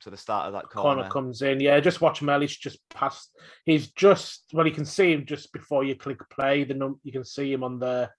[0.00, 0.94] to the start of that corner.
[0.94, 1.60] Corner comes in.
[1.60, 3.30] Yeah, just watch Mellish just past.
[3.64, 6.64] He's just well, you can see him just before you click play.
[6.64, 8.10] The num you can see him on the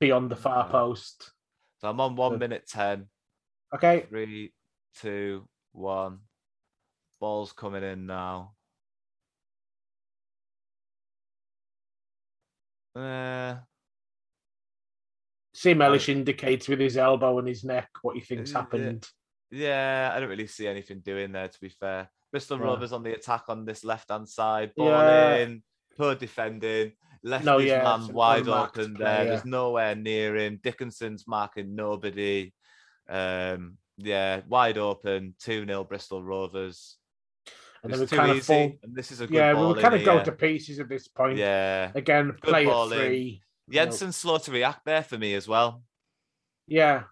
[0.00, 1.32] beyond the far post.
[1.80, 2.40] So I'm on one Good.
[2.40, 3.06] minute ten.
[3.74, 4.52] Okay, Three,
[5.00, 6.18] two, one.
[7.20, 8.52] Ball's coming in now.
[12.94, 13.56] Uh,
[15.52, 19.06] see Mellish indicates with his elbow and his neck what he thinks happened.
[19.50, 22.10] Yeah, I don't really see anything doing there, to be fair.
[22.32, 22.64] Bristol Yeah.
[22.64, 24.72] Rovers on the attack on this left hand side.
[24.76, 25.36] Ball Yeah.
[25.36, 25.62] in,
[25.96, 26.92] poor defending.
[27.22, 29.18] Left No, his yeah, man wide open play, there.
[29.18, 29.30] yeah.
[29.30, 30.60] There's nowhere near him.
[30.62, 32.52] Dickenson's marking nobody.
[33.08, 35.34] Um, yeah, wide open.
[35.40, 36.96] 2 0 Bristol Rovers.
[37.82, 38.72] And It's then we too easy, fall.
[38.82, 41.06] and this is a good Yeah, we were kind of going to pieces at this
[41.08, 41.38] point.
[41.38, 43.06] Yeah, Again, play ball at in.
[43.06, 43.42] three.
[43.70, 45.82] Jensen's slow to react there for me as well.
[46.66, 47.04] Yeah,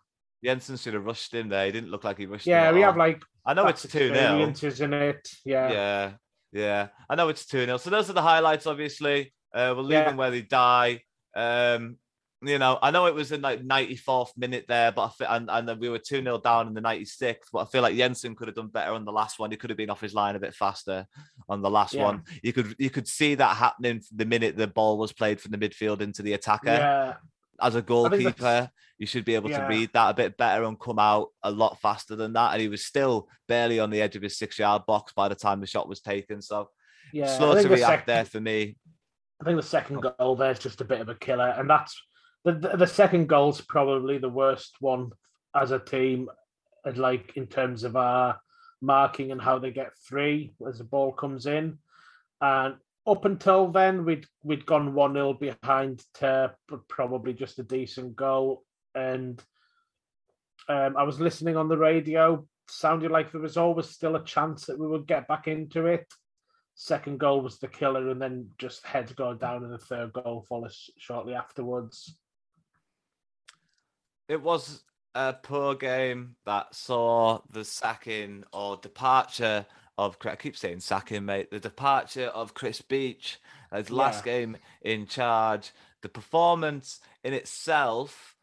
[0.45, 1.67] Jensen should have rushed him there.
[1.67, 2.91] He didn't look like he rushed yeah, we all.
[2.91, 4.11] have like I know it's 2 0.
[4.13, 5.29] experience, isn't it?
[5.45, 5.73] Yeah.
[5.73, 6.13] Yeah,
[6.53, 6.89] yeah.
[7.09, 7.77] I know it's 2 0.
[7.79, 9.33] So those are the highlights, obviously.
[9.55, 10.05] Uh, we'll leave Yeah.
[10.05, 11.03] them where they die.
[11.37, 11.97] Um,
[12.43, 15.49] you know, I know it was in like 94th minute there, but I fe- and,
[15.51, 17.37] and then we were 2 0 down in the 96th.
[17.53, 19.51] But I feel like Jensen could have done better on the last one.
[19.51, 21.07] He could have been off his line a bit faster
[21.49, 22.05] on the last Yeah.
[22.05, 22.23] one.
[22.43, 25.59] You could you could see that happening the minute the ball was played from the
[25.59, 26.67] midfield into the attacker.
[26.67, 27.15] Yeah,
[27.61, 29.63] As a goalkeeper, you should be able Yeah.
[29.63, 32.53] to read that a bit better and come out a lot faster than that.
[32.53, 35.35] And he was still barely on the edge of his six yard box by the
[35.35, 36.41] time the shot was taken.
[36.43, 36.71] So
[37.13, 37.27] yeah.
[37.37, 38.77] Slow to the react sec- there for me.
[39.41, 42.01] I think the second goal there is just a bit of a killer, and that's
[42.45, 45.11] the the, the second goal's probably the worst one
[45.55, 46.29] as a team,
[46.85, 48.41] and like in terms of our
[48.81, 51.79] marking and how they get free as the ball comes in,
[52.41, 52.77] and
[53.07, 56.55] up until then we'd we'd gone one 0 behind to
[56.89, 58.65] probably just a decent goal,
[58.95, 59.43] and
[60.69, 64.67] um, I was listening on the radio, sounded like there was always still a chance
[64.67, 66.07] that we would get back into it
[66.75, 70.45] second goal was the killer, and then just heads go down, and the third goal
[70.49, 72.17] follows shortly afterwards.
[74.29, 74.83] It was
[75.15, 79.67] a poor game that saw the sacking or departure
[79.99, 80.17] of.
[80.25, 81.51] I keep saying sacking, mate.
[81.51, 83.39] The departure of Chris Beech,
[83.73, 84.33] his last Yeah.
[84.33, 85.73] game in charge.
[86.03, 88.37] The performance in itself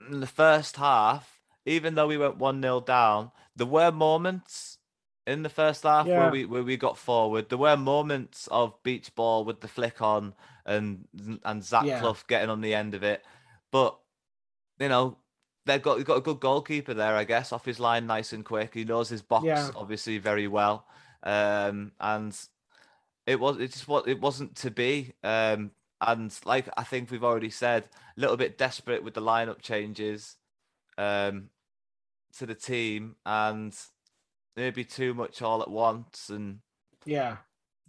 [0.00, 4.78] in the first half, even though we went one 0 down, there were moments
[5.26, 6.18] in the first half Yeah.
[6.18, 7.48] where we where we got forward.
[7.48, 10.34] There were moments of beach ball with the flick on
[10.66, 11.08] and
[11.44, 12.00] and Zach Yeah.
[12.00, 13.24] Clough getting on the end of it,
[13.70, 13.98] but
[14.78, 15.16] you know
[15.66, 18.44] they've got they've got a good goalkeeper there, I guess, off his line, nice and
[18.44, 18.74] quick.
[18.74, 19.70] He knows his box Yeah.
[19.74, 20.86] obviously very well,
[21.22, 22.38] um, and
[23.26, 25.12] it was it just what it wasn't to be.
[25.22, 29.62] Um, and like I think we've already said, a little bit desperate with the lineup
[29.62, 30.36] changes
[30.98, 31.50] um,
[32.38, 33.76] to the team, and
[34.56, 36.60] maybe too much all at once, and
[37.04, 37.38] Yeah,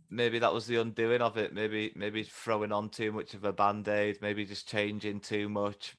[0.10, 1.54] maybe that was the undoing of it.
[1.54, 5.96] Maybe maybe throwing on too much of a band aid, maybe just changing too much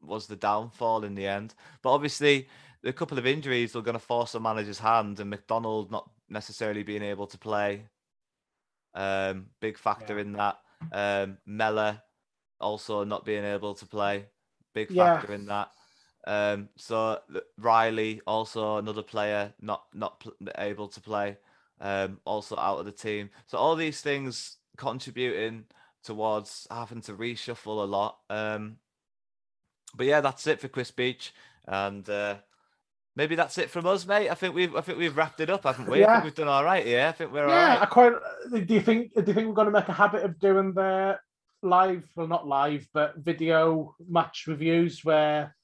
[0.00, 1.54] was the downfall in the end.
[1.82, 2.48] But obviously,
[2.84, 6.82] a couple of injuries are going to force the manager's hand, and McDonald not necessarily
[6.82, 7.84] being able to play.
[8.94, 10.20] Um, big factor Yeah.
[10.22, 10.58] in that.
[10.92, 12.02] Um, Mellor
[12.60, 14.26] also not being able to play,
[14.74, 15.20] big Yeah.
[15.20, 15.70] factor in that.
[16.26, 17.20] Um, so
[17.56, 21.38] Riley also another player not not pl- able to play,
[21.80, 23.30] um, also out of the team.
[23.46, 25.66] So all these things contributing
[26.02, 28.18] towards having to reshuffle a lot.
[28.28, 28.78] Um,
[29.96, 31.32] but yeah, that's it for Chris Beech,
[31.66, 32.36] and uh,
[33.16, 34.30] maybe that's it from us, mate.
[34.30, 36.04] I think we've I think we've wrapped it up, haven't we?
[36.04, 36.86] I think we've done all right.
[36.86, 37.82] Yeah, I think we're all yeah, right.
[37.82, 38.12] I quite.
[38.50, 39.14] Do you think?
[39.14, 41.18] Do you think we're going to make a habit of doing the
[41.62, 42.04] live?
[42.14, 45.54] Well, not live, but video match reviews where.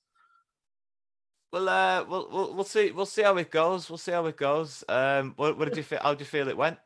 [1.52, 3.88] Well, uh, we'll, we'll we'll see we'll see how it goes.
[3.88, 4.82] We'll see how it goes.
[4.88, 6.00] Um, what, what did you feel?
[6.02, 6.78] How did you feel it went?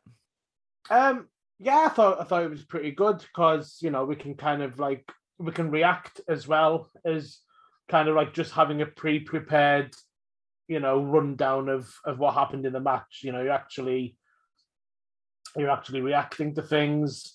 [0.91, 1.29] Um.
[1.61, 4.63] Yeah, I thought I thought it was pretty good because you know we can kind
[4.63, 7.39] of like we can react as well as
[7.89, 9.95] kind of like just having a pre-prepared,
[10.67, 13.21] you know, rundown of of what happened in the match.
[13.23, 14.17] You know, you're actually
[15.57, 17.35] you're actually reacting to things.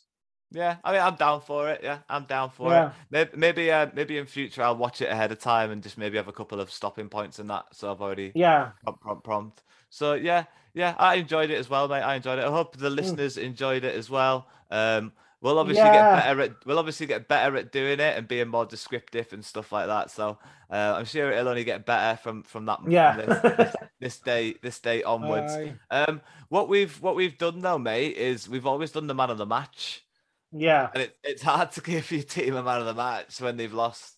[0.52, 1.82] Yeah, I mean, I'm down for it.
[1.84, 2.90] Yeah, I'm down for Yeah.
[2.90, 2.94] it.
[3.10, 6.18] Maybe maybe, uh, maybe in future I'll watch it ahead of time and just maybe
[6.18, 7.66] have a couple of stopping points and that.
[7.72, 9.64] So I've already Yeah, prompt, prompt, prompt.
[9.90, 12.02] So yeah, yeah, I enjoyed it as well, mate.
[12.02, 12.46] I enjoyed it.
[12.46, 12.80] I hope Mm.
[12.82, 14.48] the listeners enjoyed it as well.
[14.70, 15.12] Um,
[15.44, 15.94] we'll obviously Yeah.
[16.16, 19.46] get better at we'll obviously get better at doing it and being more descriptive and
[19.46, 20.10] stuff like that.
[20.10, 20.40] So
[20.72, 22.82] uh, I'm sure it'll only get better from from that.
[22.82, 23.18] from Yeah.
[23.18, 25.54] this, this, this day this day onwards.
[25.54, 25.74] Aye.
[25.92, 29.38] Um, what we've what we've done though, mate, is we've always done the man of
[29.38, 30.04] the match.
[30.52, 33.58] yeah, And it, it's hard to give your team a man of the match when
[33.58, 34.16] they've lost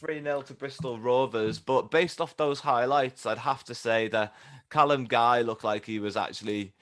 [0.00, 1.58] 3 0 to Bristol Rovers.
[1.58, 4.34] But based off those highlights, I'd have to say that
[4.70, 6.72] Callum Guy looked like he was actually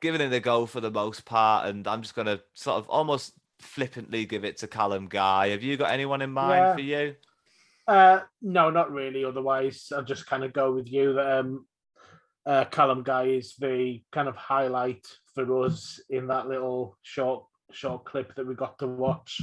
[0.00, 1.68] giving it a go for the most part.
[1.68, 5.48] And I'm just going to sort of almost flippantly give it to Callum Guy.
[5.48, 6.74] Have you got anyone in mind Yeah.
[6.74, 7.14] for you?
[7.86, 9.24] Uh, no, not really.
[9.24, 11.14] Otherwise, I'll just kind of go with you.
[11.14, 11.66] That um,
[12.46, 18.04] uh, Callum Guy is the kind of highlight for us in that little short short
[18.04, 19.40] clip that we got to watch.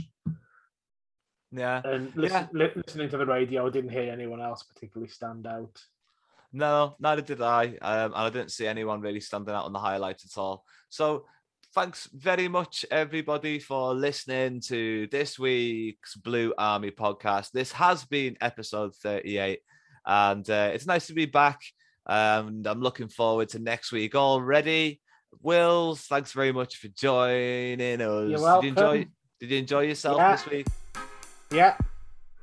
[1.51, 1.81] Yeah.
[1.83, 5.81] And listen, li- listening to the radio, I didn't hear anyone else particularly stand out.
[6.53, 7.65] No, neither did I.
[7.81, 10.63] Um, and I didn't see anyone really standing out on the highlights at all.
[10.89, 11.25] So
[11.75, 17.51] thanks very much, everybody, for listening to this week's Blue Army podcast.
[17.51, 19.59] This has been episode 38,
[20.05, 21.59] and uh, it's nice to be back.
[22.07, 25.01] And I'm looking forward to next week already.
[25.41, 28.29] Wills, thanks very much for joining us.
[28.29, 28.81] You're Did you enjoy?
[28.81, 29.11] welcome.
[29.41, 30.31] Did you enjoy yourself Yeah.
[30.31, 30.67] this week?
[31.51, 31.77] Yeah,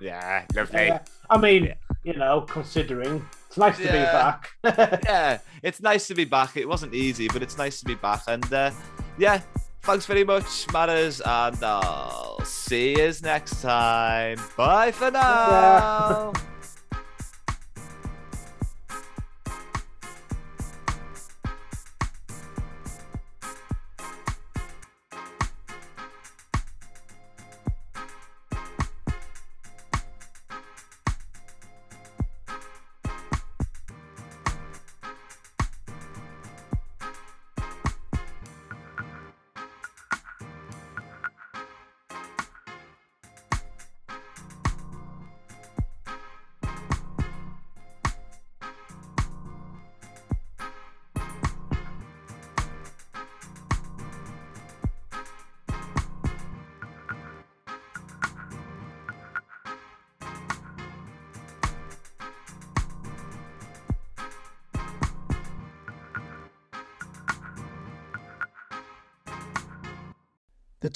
[0.01, 0.91] Yeah, lovely.
[0.91, 0.99] uh,
[1.31, 1.75] I mean,
[2.05, 4.51] you know, considering it's nice to be back.
[5.05, 6.57] yeah, it's nice to be back.
[6.57, 8.23] It wasn't easy, but it's nice to be back.
[8.27, 8.73] And uh,
[9.17, 9.41] yeah,
[9.83, 14.41] thanks very much, Matters, and I'll see you next time.
[14.57, 16.33] Bye for now.
[16.33, 16.41] The